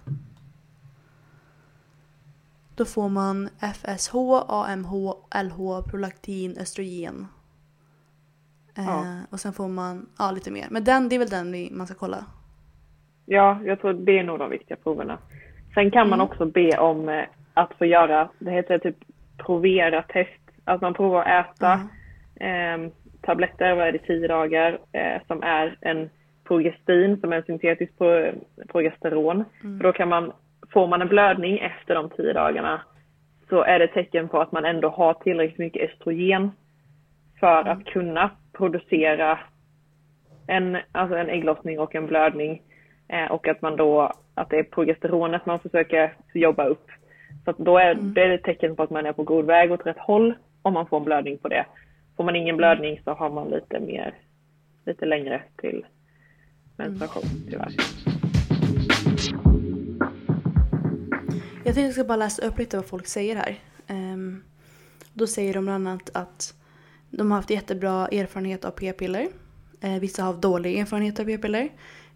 Då 2.76 2.84
får 2.84 3.09
man 3.09 3.48
FSH, 3.74 4.14
AMH, 4.48 4.92
LH, 5.44 5.82
prolaktin, 5.90 6.57
östrogen. 6.59 7.26
Eh, 8.76 8.84
ja. 8.84 9.20
och 9.30 9.40
sen 9.40 9.52
får 9.52 9.68
man 9.68 10.07
ja, 10.18 10.30
lite 10.30 10.50
mer. 10.50 10.66
Men 10.70 10.84
den, 10.84 11.09
det 11.09 11.14
är 11.14 11.18
väl 11.18 11.28
den 11.28 11.52
vi, 11.52 11.70
man 11.72 11.86
ska 11.86 11.96
kolla? 11.96 12.24
Ja, 13.26 13.61
jag 13.64 13.80
tror 13.80 13.92
det 13.92 14.18
är 14.18 14.24
nog 14.24 14.38
de 14.38 14.50
viktiga 14.50 14.76
proverna. 14.76 15.18
Sen 15.74 15.90
kan 15.90 16.09
man 16.09 16.20
mm. 16.20 16.30
också 16.30 16.46
be 16.46 16.78
om 16.78 17.09
eh, 17.09 17.24
att 17.55 17.74
få 17.78 17.84
göra, 17.84 18.28
det 18.38 18.50
heter 18.50 18.78
typ 18.78 18.96
provera 19.46 20.02
test. 20.02 20.40
Att 20.64 20.80
man 20.80 20.94
provar 20.94 21.22
att 21.22 21.57
äta 21.57 21.80
mm. 22.40 22.84
eh, 22.84 22.90
tabletter, 23.22 23.74
vad 23.74 23.88
är 23.88 23.92
det, 23.92 23.98
tio 23.98 24.28
dagar, 24.28 24.78
eh, 24.92 25.20
som 25.26 25.42
är 25.42 25.76
en 25.80 26.11
progestin, 26.44 27.20
som 27.20 27.32
är 27.32 27.36
en 27.36 27.44
syntetisk 27.44 27.98
pro, 27.98 28.32
progesteron. 28.68 29.44
Mm. 29.64 29.78
För 29.78 29.84
då 29.84 29.92
kan 29.92 30.09
man 30.09 30.32
får 30.72 30.86
man 30.86 31.02
en 31.02 31.09
blödning 31.09 31.59
efter 31.59 31.94
de 31.94 32.11
tio 32.11 32.32
dagarna 32.32 32.80
så 33.48 33.62
är 33.62 33.78
det 33.78 33.88
tecken 33.88 34.28
på 34.28 34.40
att 34.40 34.52
man 34.52 34.64
ändå 34.64 34.88
har 34.88 35.14
tillräckligt 35.14 35.59
mycket 35.59 35.90
östrogen 35.90 36.50
för 37.40 37.61
mm. 37.61 37.72
att 37.72 37.84
kunna 37.84 38.30
producera 38.52 39.38
en, 40.46 40.78
alltså 40.92 41.16
en 41.16 41.28
ägglossning 41.28 41.80
och 41.80 41.94
en 41.94 42.07
blödning 42.07 42.62
eh, 43.09 43.32
och 43.32 43.48
att 43.48 43.62
man 43.62 43.76
då, 43.76 44.12
att 44.34 44.50
det 44.50 44.59
är 44.59 44.62
progesteronet 44.62 45.46
man 45.46 45.61
försöker 45.61 46.14
jobba 46.34 46.64
upp. 46.64 46.86
Så 47.45 47.51
att 47.51 47.59
då 47.59 47.78
är 47.78 47.90
mm. 47.90 48.14
det 48.14 48.22
är 48.22 48.30
ett 48.30 48.42
tecken 48.42 48.76
på 48.76 48.82
att 48.82 48.90
man 48.90 49.07
är 49.07 49.12
på 49.12 49.22
god 49.22 49.45
väg 49.45 49.72
åt 49.72 49.86
rätt 49.86 49.99
håll 49.99 50.34
om 50.62 50.74
man 50.74 50.86
får 50.86 50.97
en 50.97 51.05
blödning 51.05 51.38
på 51.38 51.49
det. 51.49 51.66
Får 52.16 52.24
man 52.24 52.36
ingen 52.36 52.55
mm. 52.55 52.57
blödning 52.57 53.01
så 53.05 53.11
har 53.11 53.30
man 53.30 53.49
lite 53.49 53.80
mer, 53.80 54.14
lite 54.86 55.07
längre 55.07 55.42
till 55.57 55.86
menstruation 56.76 57.22
tyvärr. 57.51 57.72
Jag 61.64 61.74
tänkte 61.74 61.80
jag 61.80 61.92
ska 61.92 62.05
bara 62.05 62.16
läsa 62.16 62.47
upp 62.47 62.59
lite 62.59 62.76
vad 62.76 62.86
folk 62.86 63.07
säger 63.07 63.36
här. 63.36 63.57
Um, 63.88 64.45
då 65.12 65.26
säger 65.26 65.55
de 65.55 65.64
bland 65.64 65.88
annat 65.88 66.11
att 66.14 66.55
de 67.11 67.30
har 67.30 67.38
haft 67.38 67.51
jättebra 67.51 68.09
erfarenhet 68.09 68.64
av 68.64 68.70
p-piller. 68.70 69.28
Uh, 69.84 69.99
vissa 70.01 70.22
har 70.22 70.32
haft 70.32 70.42
dålig 70.42 70.78
erfarenhet 70.78 71.20
av 71.20 71.24
p-piller. 71.24 71.68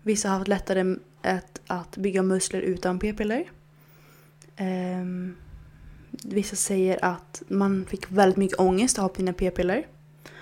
Vissa 0.03 0.29
har 0.29 0.37
haft 0.37 0.49
lättare 0.49 0.97
att, 1.23 1.61
att 1.67 1.97
bygga 1.97 2.23
muskler 2.23 2.61
utan 2.61 2.99
p-piller. 2.99 3.45
Um, 4.61 5.37
vissa 6.11 6.57
säger 6.57 7.05
att 7.05 7.43
man 7.49 7.85
fick 7.85 8.11
väldigt 8.11 8.37
mycket 8.37 8.61
ångest 8.61 8.99
av 8.99 9.09
sina 9.09 9.33
p-piller. 9.33 9.87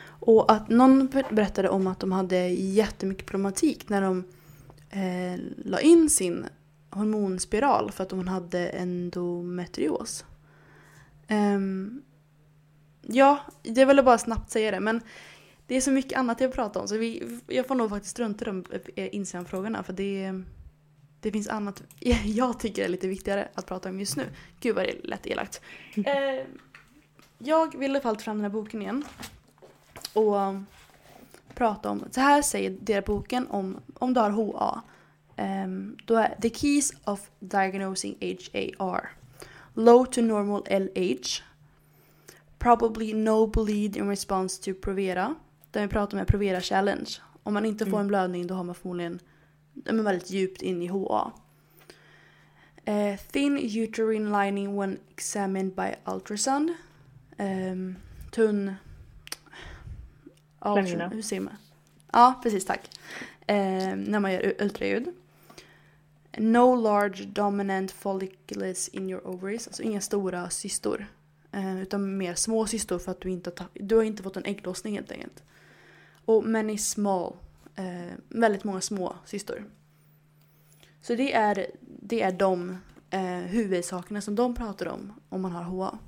Och 0.07 0.53
att 0.53 0.69
någon 0.69 1.07
berättade 1.07 1.69
om 1.69 1.87
att 1.87 2.01
de 2.01 2.13
hade 2.13 2.49
jättemycket 2.49 3.27
problematik 3.27 3.89
när 3.89 4.03
de 4.03 4.25
eh, 4.91 5.41
la 5.65 5.81
in 5.81 6.11
sin 6.11 6.47
hormonspiral 6.91 7.91
för 7.93 8.05
att 8.05 8.11
hon 8.11 8.29
hade 8.29 8.69
endometrios. 8.69 10.25
Um, 11.29 12.03
ja, 13.03 13.41
jag 13.63 13.87
ville 13.87 14.03
bara 14.03 14.19
snabbt 14.19 14.51
säga 14.51 14.71
det 14.71 14.81
men 14.81 15.01
det 15.67 15.77
är 15.77 15.81
så 15.81 15.91
mycket 15.91 16.19
annat 16.19 16.41
jag 16.41 16.53
pratar 16.53 16.81
om 16.81 16.89
så 16.89 16.99
vi, 16.99 17.41
jag 17.47 17.67
får 17.67 17.75
nog 17.75 17.91
faktiskt 17.91 18.11
strunta 18.11 18.45
i 18.45 18.47
de 18.47 18.65
eh, 18.95 19.15
Instagram-frågorna 19.15 19.83
för 19.83 19.93
det, 19.93 20.43
det 21.27 21.33
finns 21.33 21.49
annat 21.49 21.83
jag 22.25 22.61
tycker 22.61 22.85
är 22.85 22.89
lite 22.89 23.09
viktigare 23.09 23.49
att 23.55 23.67
prata 23.67 23.89
om 23.89 24.01
just 24.01 24.17
nu. 24.17 24.25
Gud 24.61 24.75
vad 24.75 24.85
det 24.85 25.05
lät 25.05 25.27
elakt. 25.27 25.61
Uh, 25.99 26.05
jag 27.39 27.79
vill 27.79 27.91
i 27.91 27.95
alla 27.95 28.01
fall 28.01 28.17
ta 28.17 28.23
fram 28.23 28.37
den 28.37 28.45
här 28.45 28.51
boken 28.51 28.83
igen 28.83 29.05
och 30.13 30.37
prata 31.55 31.91
om, 31.91 32.05
så 32.11 32.21
här 32.21 32.43
säger 32.43 32.77
deras 32.81 33.05
boken 33.05 33.47
om, 33.47 33.81
om 33.95 34.15
du 34.15 34.21
har 34.21 34.31
HA. 34.31 34.83
Um, 35.37 35.97
då 36.05 36.17
är 36.17 36.37
The 36.43 36.51
Keys 36.51 36.93
of 37.05 37.31
Diagnosing 37.39 38.17
HAR. 38.79 39.11
low 39.75 40.05
to 40.05 40.23
normal 40.23 40.65
LH, 40.71 41.43
probably 42.59 43.15
no 43.15 43.47
bleed 43.47 43.97
in 43.97 44.09
response 44.09 44.63
to 44.63 44.81
Provera. 44.81 45.35
Den 45.71 45.83
vi 45.83 45.89
pratar 45.89 46.19
med 46.19 46.27
Provera 46.27 46.61
challenge. 46.61 47.11
Om 47.43 47.55
man 47.55 47.65
inte 47.65 47.87
får 47.87 48.01
en 48.01 48.07
blödning 48.07 48.47
då 48.47 48.55
har 48.55 48.65
man 48.65 48.75
förmodligen 48.75 49.21
väldigt 49.85 50.31
djupt 50.31 50.63
in 50.63 50.83
i 50.83 50.87
HA. 50.87 51.33
Eh, 52.85 53.21
thin 53.33 53.59
uterine 53.59 54.45
lining 54.45 54.77
when 54.77 54.99
examined 55.11 55.75
by 55.75 55.95
ultrasound. 56.05 56.75
Ehm, 57.37 57.97
tunn... 58.31 58.75
Ultra, 60.61 60.87
Slemhinna. 60.87 61.09
hur 61.09 61.23
säger 61.23 61.43
man? 61.43 61.57
Ja, 62.13 62.41
precis 62.43 62.65
tack. 62.65 62.91
Ehm, 63.47 64.05
när 64.05 64.21
man 64.21 64.33
gör 64.33 64.55
ultraljud. 64.63 65.15
No 66.39 66.75
large 66.75 67.25
dominant 67.25 67.91
follicles 67.91 68.89
in 68.89 69.11
your 69.11 69.27
ovaries. 69.27 69.67
Alltså 69.67 69.83
inga 69.83 70.01
stora 70.01 70.51
cystor. 70.51 71.07
Eh, 71.53 71.83
utan 71.83 72.17
mer 72.17 72.35
små 72.35 72.67
cystor 72.67 72.99
för 72.99 73.11
att 73.11 73.21
du 73.21 73.31
inte 73.31 73.53
har, 73.57 73.69
du 73.75 73.97
har 73.97 74.03
inte 74.03 74.23
fått 74.23 74.37
en 74.37 74.45
ägglossning 74.45 74.95
helt 74.95 75.13
enkelt. 75.13 75.43
Och 76.25 76.45
many 76.45 76.79
small. 76.79 77.37
Eh, 77.77 78.13
väldigt 78.29 78.65
många 78.65 78.81
små 78.81 79.17
cystor. 79.25 79.65
Så 81.01 81.15
det 81.15 81.33
är, 81.35 81.67
det 81.81 82.23
är 82.23 82.33
de 82.33 82.77
eh, 83.11 83.21
huvudsakerna 83.27 84.21
som 84.21 84.35
de 84.35 84.55
pratar 84.55 84.87
om 84.89 85.21
om 85.29 85.43
man 85.43 85.53
har 85.53 85.63
HA. 85.63 85.99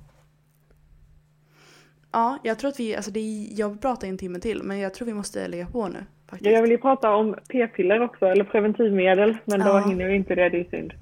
Ja, 2.11 2.37
jag 2.43 2.59
tror 2.59 2.69
att 2.69 2.79
vi, 2.79 2.95
alltså 2.95 3.11
det 3.11 3.19
jag 3.51 3.81
pratar 3.81 4.07
en 4.07 4.17
timme 4.17 4.39
till 4.39 4.63
men 4.63 4.79
jag 4.79 4.93
tror 4.93 5.05
vi 5.05 5.13
måste 5.13 5.47
lägga 5.47 5.65
på 5.67 5.87
nu. 5.87 6.05
Faktiskt. 6.27 6.45
Ja, 6.45 6.51
jag 6.51 6.61
vill 6.61 6.71
ju 6.71 6.77
prata 6.77 7.11
om 7.15 7.35
p-piller 7.49 8.01
också, 8.01 8.25
eller 8.25 8.43
preventivmedel, 8.43 9.37
men 9.45 9.59
då 9.59 9.65
Ja. 9.67 9.87
hinner 9.87 10.07
vi 10.07 10.15
inte 10.15 10.35
det, 10.35 10.49
det 10.49 10.59
är 10.59 10.69
synd. 10.69 10.93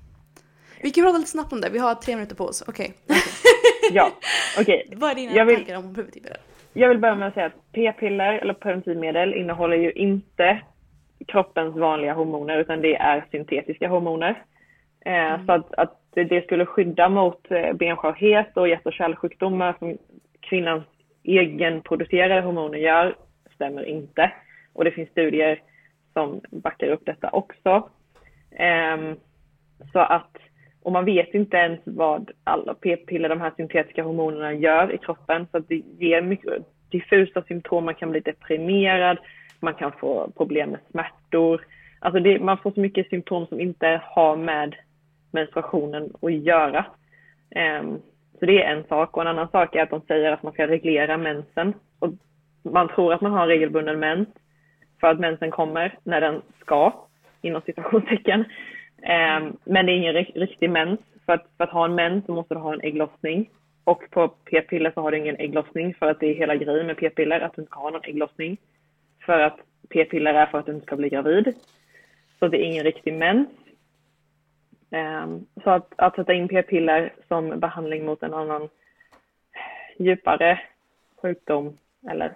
Vi 0.81 0.91
kan 0.91 1.03
prata 1.03 1.17
lite 1.17 1.29
snabbt 1.29 1.53
om 1.53 1.61
det, 1.61 1.69
vi 1.69 1.79
har 1.79 1.95
tre 1.95 2.15
minuter 2.15 2.35
på 2.35 2.45
oss. 2.45 2.63
Okej. 2.67 2.93
Ja, 3.91 4.11
okej. 4.59 4.89
Vad 4.95 5.11
är 5.11 5.15
dina 5.15 5.31
Jag 5.35 5.45
vill- 5.45 5.55
tankar 5.55 5.75
om 5.77 5.93
preventivmedel? 5.95 6.37
Jag 6.79 6.89
vill 6.89 6.97
börja 6.99 7.15
med 7.15 7.27
att 7.27 7.33
säga 7.33 7.45
att 7.45 7.71
p-piller 7.71 8.33
eller 8.33 8.53
preventivmedel 8.53 9.33
innehåller 9.33 9.77
ju 9.77 9.91
inte 9.91 10.61
kroppens 11.27 11.75
vanliga 11.77 12.13
hormoner 12.13 12.57
utan 12.57 12.81
det 12.81 12.95
är 12.95 13.25
syntetiska 13.31 13.87
hormoner. 13.87 14.43
Eh, 15.05 15.45
Så 15.45 15.51
att, 15.51 15.73
att 15.73 16.01
det- 16.13 16.23
det 16.23 16.41
skulle 16.45 16.65
skydda 16.65 17.09
mot 17.09 17.51
eh, 17.51 17.73
benskörhet 17.73 18.57
och 18.57 18.67
hjärt 18.67 18.85
och 18.85 18.93
kärlsjukdomar 18.93 19.75
som 19.79 19.97
kvinnans 20.39 20.83
egenproducerade 21.23 22.41
hormoner 22.41 22.77
gör 22.77 23.15
stämmer 23.55 23.83
inte. 23.83 24.31
Och 24.73 24.83
det 24.83 24.91
finns 24.91 25.09
studier 25.09 25.61
som 26.13 26.41
backar 26.51 26.87
upp 26.87 27.05
detta 27.05 27.29
också. 27.29 27.89
Ehm, 28.55 29.15
så 29.91 29.99
att, 29.99 30.37
och 30.87 30.93
man 30.93 31.05
vet 31.05 31.33
inte 31.33 31.57
ens 31.57 31.79
vad 31.83 32.31
alla 32.43 32.73
p-piller, 32.73 33.29
de 33.29 33.41
här 33.41 33.51
syntetiska 33.57 34.03
hormonerna 34.03 34.53
gör 34.53 34.95
i 34.95 34.97
kroppen. 34.97 35.47
Så 35.51 35.57
att 35.57 35.67
det 35.67 35.81
ger 35.99 36.21
mycket 36.21 36.53
diffusa 36.89 37.41
symptom, 37.41 37.85
man 37.85 37.95
kan 37.95 38.11
bli 38.11 38.19
deprimerad, 38.19 39.17
man 39.59 39.73
kan 39.73 39.91
få 39.91 40.31
problem 40.37 40.69
med 40.69 40.79
smärtor. 40.91 41.65
Alltså 41.99 42.19
det, 42.19 42.39
man 42.39 42.57
får 42.57 42.71
så 42.71 42.79
mycket 42.79 43.09
symptom 43.09 43.47
som 43.47 43.59
inte 43.59 44.01
har 44.03 44.35
med 44.35 44.75
menstruationen 45.31 46.13
att 46.21 46.33
göra. 46.33 46.85
Um, 47.81 48.01
så 48.39 48.45
det 48.45 48.63
är 48.63 48.75
en 48.75 48.83
sak. 48.83 49.17
Och 49.17 49.21
en 49.21 49.27
annan 49.27 49.49
sak 49.49 49.75
är 49.75 49.83
att 49.83 49.89
de 49.89 50.01
säger 50.01 50.31
att 50.31 50.43
man 50.43 50.53
ska 50.53 50.67
reglera 50.67 51.17
mensen. 51.17 51.73
Och 51.99 52.13
man 52.63 52.87
tror 52.87 53.13
att 53.13 53.21
man 53.21 53.31
har 53.31 53.47
regelbunden 53.47 53.99
mens 53.99 54.27
för 54.99 55.07
att 55.07 55.19
mensen 55.19 55.51
kommer 55.51 55.97
när 56.03 56.21
den 56.21 56.41
ska, 56.61 57.07
inom 57.41 57.61
citationstecken. 57.61 58.45
Ehm, 59.03 59.57
men 59.63 59.85
det 59.85 59.91
är 59.91 59.97
ingen 59.97 60.13
riktig 60.13 60.69
mens. 60.69 60.99
För 61.25 61.33
att, 61.33 61.45
för 61.57 61.63
att 61.63 61.69
ha 61.69 61.85
en 61.85 61.95
mens 61.95 62.25
så 62.25 62.33
måste 62.33 62.53
du 62.53 62.59
ha 62.59 62.73
en 62.73 62.81
ägglossning. 62.81 63.49
Och 63.83 64.03
på 64.11 64.27
p-piller 64.27 64.91
så 64.91 65.01
har 65.01 65.11
du 65.11 65.17
ingen 65.17 65.39
ägglossning 65.39 65.93
för 65.93 66.09
att 66.09 66.19
det 66.19 66.27
är 66.27 66.35
hela 66.35 66.55
grejen 66.55 66.87
med 66.87 66.97
p-piller, 66.97 67.39
att 67.39 67.55
du 67.55 67.61
inte 67.61 67.71
ska 67.71 67.79
ha 67.79 67.89
någon 67.89 68.03
ägglossning. 68.03 68.57
För 69.25 69.39
att 69.39 69.59
p-piller 69.89 70.33
är 70.33 70.45
för 70.45 70.57
att 70.57 70.65
du 70.65 70.71
inte 70.71 70.85
ska 70.85 70.95
bli 70.95 71.09
gravid. 71.09 71.53
Så 72.39 72.47
det 72.47 72.57
är 72.57 72.65
ingen 72.65 72.83
riktig 72.83 73.13
mens. 73.13 73.47
Um, 74.89 75.45
så 75.63 75.69
att, 75.69 75.93
att 75.95 76.15
sätta 76.15 76.33
in 76.33 76.47
p-piller 76.47 77.13
som 77.27 77.59
behandling 77.59 78.05
mot 78.05 78.23
en 78.23 78.33
annan 78.33 78.69
djupare 79.97 80.59
sjukdom 81.21 81.77
eller 82.09 82.33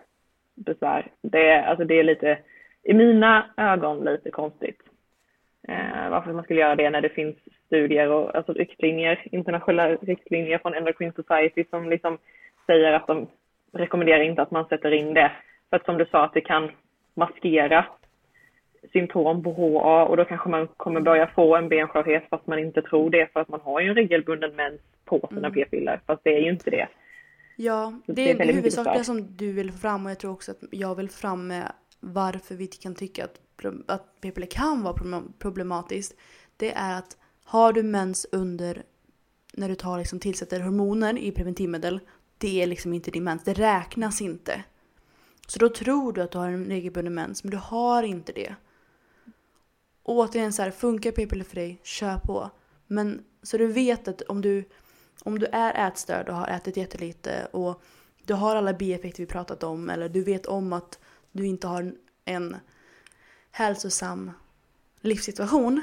besvär, 0.55 1.12
det 1.22 1.49
är, 1.49 1.64
alltså 1.64 1.86
det 1.86 1.99
är 1.99 2.03
lite, 2.03 2.38
i 2.84 2.93
mina 2.93 3.45
ögon 3.57 4.03
lite 4.03 4.32
konstigt. 4.32 4.90
Eh, 5.68 6.09
varför 6.09 6.34
man 6.34 6.43
skulle 6.43 6.59
göra 6.59 6.76
det 6.76 6.89
när 6.89 7.01
det 7.01 7.09
finns 7.09 7.36
studier 7.66 8.12
och 8.12 8.36
alltså 8.36 8.53
riktlinjer, 8.53 9.28
internationella 9.32 9.95
riktlinjer 9.95 10.57
från 10.57 10.74
Endocrine 10.74 11.14
Society 11.16 11.64
som 11.70 11.89
liksom 11.89 12.18
säger 12.66 12.93
att 12.93 13.07
de 13.07 13.28
rekommenderar 13.74 14.24
inte 14.24 14.41
att 14.41 14.51
man 14.51 14.66
sätter 14.66 14.91
in 14.91 15.14
det. 15.14 15.32
För 15.70 15.78
att 15.78 15.86
som 15.86 15.97
du 15.97 16.05
sa, 16.05 16.24
att 16.24 16.34
det 16.34 16.41
kan 16.41 16.72
maskera 17.14 17.86
symptom 18.93 19.43
på 19.43 19.51
HA 19.53 20.05
och 20.05 20.18
då 20.18 20.26
kanske 20.26 20.49
man 20.49 20.68
kommer 20.68 21.01
börja 21.01 21.28
få 21.28 21.55
en 21.55 21.70
benskörhet 21.70 22.24
fast 22.30 22.47
man 22.47 22.59
inte 22.59 22.82
tror 22.82 23.09
det 23.09 23.34
för 23.34 23.39
att 23.39 23.49
man 23.49 23.62
har 23.62 23.82
ju 23.82 23.89
en 23.89 23.95
regelbunden 23.95 24.55
mens 24.55 24.82
på 25.05 25.28
sina 25.30 25.51
p-piller 25.51 26.01
fast 26.07 26.24
det 26.24 26.36
är 26.36 26.39
ju 26.39 26.49
inte 26.49 26.70
det. 26.70 26.88
Ja, 27.55 27.93
det 28.05 28.14
det 28.14 28.32
är 28.32 28.53
huvudsaken 28.53 28.91
besvär. 28.91 29.03
som 29.03 29.38
du 29.38 29.53
vill 29.53 29.72
fram 29.72 30.05
och 30.05 30.12
jag 30.12 30.20
tror 30.20 30.32
också 30.32 30.51
att 30.51 30.64
jag 30.72 30.95
vill 30.95 31.09
fram 31.09 31.47
med 31.47 31.72
varför 31.99 32.55
vi 32.55 32.68
kan 32.68 32.95
tycka 32.95 33.24
att, 33.24 33.36
att 33.88 34.22
p-piller 34.22 34.47
kan 34.47 34.84
vara 34.84 35.24
problematiskt. 35.39 36.16
Det 36.57 36.72
är 36.72 36.97
att 36.97 37.18
har 37.43 37.74
du 37.74 37.84
mens 37.84 38.28
under 38.32 38.84
när 39.53 39.70
du 39.70 39.76
tar 39.76 39.97
liksom 39.99 40.20
tillsätter 40.20 40.59
hormoner 40.59 41.18
i 41.18 41.32
preventivmedel, 41.32 41.99
det 42.38 42.62
är 42.64 42.68
liksom 42.68 42.93
inte 42.93 43.12
din 43.12 43.24
mens, 43.24 43.43
det 43.43 43.53
räknas 43.53 44.22
inte. 44.22 44.64
Så 45.47 45.59
då 45.59 45.70
tror 45.70 46.14
du 46.14 46.22
att 46.22 46.32
du 46.32 46.38
har 46.38 46.47
en 46.49 46.66
regelbunden 46.66 47.14
mens, 47.14 47.43
men 47.43 47.51
du 47.51 47.57
har 47.57 48.03
inte 48.03 48.32
det. 48.32 48.55
Och 50.03 50.16
återigen 50.16 50.53
så 50.53 50.62
här, 50.62 50.72
funkar 50.72 51.12
p-piller 51.12 51.43
för 51.45 51.55
dig, 51.55 51.80
kör 51.84 52.18
på. 52.18 52.49
Men 52.88 53.24
så 53.43 53.57
du 53.57 53.68
vet 53.68 54.07
att 54.07 54.22
om 54.22 54.41
du, 54.41 54.64
om 55.24 55.39
du 55.39 55.45
är 55.45 55.88
ätstörd 55.88 56.30
och 56.30 56.36
har 56.36 56.47
ätit 56.47 56.78
jättelite 56.78 57.47
och 57.51 57.82
du 58.26 58.34
har 58.34 58.55
alla 58.55 58.74
bieffekter 58.74 59.24
vi 59.24 59.28
pratat 59.28 59.64
om 59.64 59.89
eller 59.89 60.09
du 60.09 60.24
vet 60.24 60.45
om 60.45 60.74
att 60.74 60.99
du 61.32 61.45
inte 61.47 61.68
har 61.68 61.82
en- 61.82 61.97
en 62.26 62.55
hälsosam 63.51 64.31
livssituation 65.01 65.81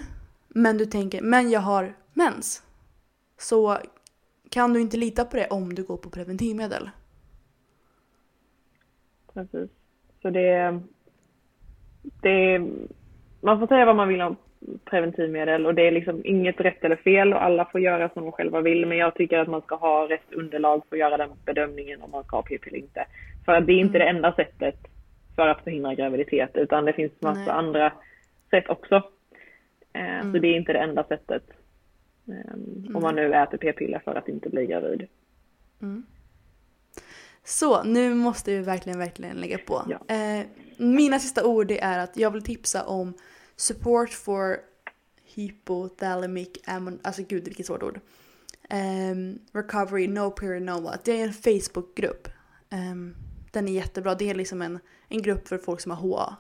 men 0.49 0.79
du 0.79 0.87
tänker 0.87 1.23
men 1.23 1.51
jag 1.51 1.61
har 1.61 1.95
mens 2.15 2.63
så 3.37 3.79
kan 4.51 4.73
du 4.73 4.81
inte 4.81 4.97
lita 4.97 5.25
på 5.25 5.37
det 5.37 5.47
om 5.47 5.75
du 5.75 5.83
går 5.83 5.97
på 5.97 6.11
preventivmedel. 6.11 6.91
Precis. 9.35 9.71
Så 10.23 10.31
det, 10.31 10.81
det 12.23 12.61
man 13.41 13.59
får 13.59 13.67
säga 13.67 13.87
vad 13.87 13.97
man 13.97 14.09
vill 14.09 14.21
om 14.21 14.37
preventivmedel 14.85 15.67
och 15.67 15.75
det 15.75 15.87
är 15.87 15.93
liksom 15.93 16.21
inget 16.25 16.61
rätt 16.61 16.85
eller 16.85 16.97
fel 16.97 17.33
och 17.33 17.45
alla 17.45 17.65
får 17.65 17.81
göra 17.81 18.09
som 18.09 18.23
de 18.23 18.33
själva 18.33 18.61
vill 18.61 18.87
men 18.87 18.99
jag 18.99 19.15
tycker 19.15 19.39
att 19.39 19.49
man 19.49 19.63
ska 19.63 19.75
ha 19.75 20.09
rätt 20.09 20.33
underlag 20.33 20.83
för 20.89 20.97
att 20.97 21.01
göra 21.01 21.17
den 21.17 21.31
bedömningen 21.45 22.03
om 22.03 22.11
man 22.11 22.25
ska 22.25 22.37
ha 22.37 22.43
p-piller 22.43 22.77
eller 22.77 22.87
inte. 22.87 23.07
För 23.45 23.53
att 23.53 23.67
det 23.67 23.73
är 23.73 23.81
inte 23.81 23.99
det 23.99 24.09
enda 24.09 24.33
sättet 24.33 24.77
för 25.39 25.49
att 25.49 25.65
förhindra 25.65 25.95
graviditet 25.95 26.51
utan 26.55 26.85
det 26.85 26.93
finns 26.93 27.13
massa 27.21 27.41
Nej. 27.41 27.51
andra 27.51 27.93
sätt 28.51 28.69
också. 28.69 28.95
Eh, 29.93 30.33
Så 30.33 30.39
det 30.39 30.49
är 30.49 30.57
inte 30.57 30.73
det 30.73 30.79
enda 30.79 31.05
sättet. 31.05 31.43
Eh, 32.29 32.55
Om 32.97 33.03
man 33.03 33.15
nu 33.15 33.35
äter 33.35 33.59
p-piller 33.59 33.99
för 34.05 34.15
att 34.15 34.29
inte 34.29 34.49
bli 34.49 34.67
gravid. 34.67 35.07
Så 37.45 37.83
nu 37.83 38.15
måste 38.15 38.51
vi 38.51 38.59
verkligen, 38.59 38.99
verkligen 38.99 39.37
lägga 39.37 39.59
på. 39.59 39.83
Ja. 39.89 40.15
Eh, 40.15 40.47
mina 40.77 41.19
sista 41.19 41.47
ord 41.47 41.71
är 41.71 41.99
att 41.99 42.17
jag 42.17 42.31
vill 42.31 42.43
tipsa 42.43 42.85
om 42.85 43.15
Support 43.57 44.11
for 44.11 44.57
Hypothalamic 45.35 46.49
Ammon... 46.67 46.99
Alltså 47.03 47.23
gud 47.29 47.45
vilket 47.45 47.67
svårt 47.67 47.83
ord. 47.83 48.01
Ehm, 48.71 49.39
recovery 49.53 50.09
No 50.09 50.31
Period 50.31 50.63
No 50.63 50.81
What. 50.81 51.05
Det 51.05 51.21
är 51.21 51.25
en 51.25 51.33
Facebookgrupp. 51.33 52.29
Ehm, 52.71 53.15
den 53.53 53.69
är 53.69 53.73
jättebra. 53.73 54.15
Det 54.15 54.31
är 54.31 54.35
liksom 54.35 54.63
en, 54.63 54.79
en 55.09 55.23
grupp 55.23 55.49
för 55.49 55.59
folk 55.59 55.81
som 55.81 55.93
har 55.93 55.99
HA. 55.99 56.37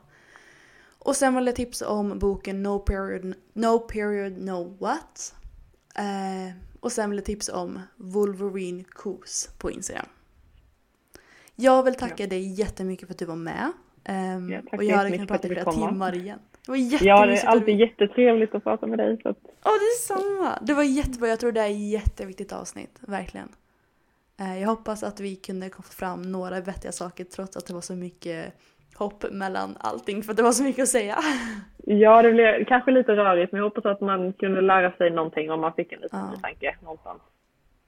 Och 0.99 1.17
sen 1.17 1.35
vill 1.35 1.47
jag 1.47 1.57
tipsa 1.57 1.89
om 1.89 2.19
boken 2.19 2.63
No 2.63 2.79
Period 2.79 3.35
No, 3.53 3.79
period, 3.79 4.39
no 4.39 4.77
What. 4.81 5.35
Eh, 5.95 6.55
och 6.81 6.93
sen 6.93 7.11
vill 7.11 7.17
jag 7.19 7.25
tipsa 7.25 7.57
om 7.57 7.81
Wolverine 7.97 8.85
Coos 8.85 9.49
på 9.59 9.71
Instagram. 9.71 10.07
Jag 11.55 11.83
vill 11.83 11.95
tacka 11.95 12.27
dig 12.27 12.53
jättemycket 12.53 13.09
för 13.09 13.15
att 13.15 13.19
du 13.19 13.25
var 13.25 13.37
med. 13.37 13.73
Ehm, 14.05 14.51
Ja, 14.53 14.61
och 14.73 14.85
jag 14.85 14.97
hade 14.97 15.11
kunnat 15.11 15.29
prata 15.29 15.49
i 15.49 15.51
flera 15.51 15.73
timmar 15.73 16.15
igen. 16.17 16.39
Det 16.67 16.71
var 16.71 16.77
Ja, 17.07 17.27
det 17.27 17.33
är 17.33 17.47
alltid 17.47 17.77
du- 17.79 17.81
jättetrevligt 17.87 18.55
att 18.55 18.63
prata 18.65 18.87
med 18.87 18.99
dig. 18.99 19.19
Så 19.23 19.29
att 19.29 19.39
Åh, 19.65 19.73
detsamma! 19.93 20.59
Det 20.63 20.75
var 20.75 20.83
jättebra. 20.83 21.29
Jag 21.29 21.41
tror 21.41 21.53
det 21.53 21.61
är 21.61 21.71
ett 21.71 21.91
jätteviktigt 21.91 22.53
avsnitt. 22.53 22.99
Verkligen. 23.01 23.49
Eh, 24.41 24.61
Jag 24.61 24.69
hoppas 24.69 25.03
att 25.03 25.21
vi 25.21 25.37
kunde 25.37 25.71
få 25.71 25.83
fram 25.83 26.23
några 26.23 26.61
vettiga 26.61 26.93
saker 26.93 27.25
trots 27.25 27.57
att 27.57 27.67
det 27.67 27.75
var 27.75 27.81
så 27.81 27.95
mycket 27.97 28.55
hopp 28.95 29.25
mellan 29.33 29.77
allting 29.81 30.23
för 30.23 30.31
att 30.31 30.37
det 30.37 30.43
var 30.43 30.53
så 30.53 30.63
mycket 30.63 30.83
att 30.83 30.89
säga. 30.89 31.19
Ja, 31.91 32.23
det 32.23 32.33
blev 32.33 32.65
kanske 32.65 32.91
lite 32.91 33.13
rörigt, 33.17 33.53
men 33.53 33.59
jag 33.59 33.65
hoppas 33.65 33.85
att 33.87 34.01
man 34.01 34.33
kunde 34.33 34.61
lära 34.61 34.93
sig 34.93 35.11
någonting 35.11 35.51
om 35.51 35.61
man 35.61 35.73
fick 35.73 35.93
en 35.93 36.01
liten 36.01 36.19
Ja. 36.35 36.41
tanke 36.43 36.77
någonstans. 36.83 37.23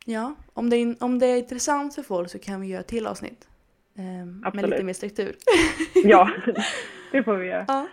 Ja, 0.04 0.34
om 0.52 0.70
det, 0.70 0.76
är, 0.76 0.96
om 1.00 1.18
det 1.18 1.26
är 1.26 1.36
intressant 1.38 1.94
för 1.94 2.02
folk 2.02 2.30
så 2.30 2.38
kan 2.38 2.60
vi 2.60 2.66
göra 2.66 2.82
till 2.82 3.06
avsnitt. 3.06 3.48
Eh, 3.98 4.02
med 4.04 4.40
Absolut. 4.44 4.70
lite 4.70 4.82
mer 4.82 4.92
struktur. 4.92 5.36
Ja, 6.04 6.30
det 7.12 7.22
får 7.22 7.36
vi 7.36 7.46
göra. 7.46 7.64
ja. 7.68 7.86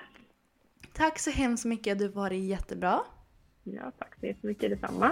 Tack 0.94 1.20
så 1.20 1.30
hemskt 1.32 1.66
mycket, 1.66 2.00
du 2.00 2.08
var 2.08 2.30
jättebra. 2.32 3.00
Ja, 3.64 3.92
tack 4.00 4.16
så 4.20 4.26
jättemycket 4.26 4.70
detsamma. 4.70 5.12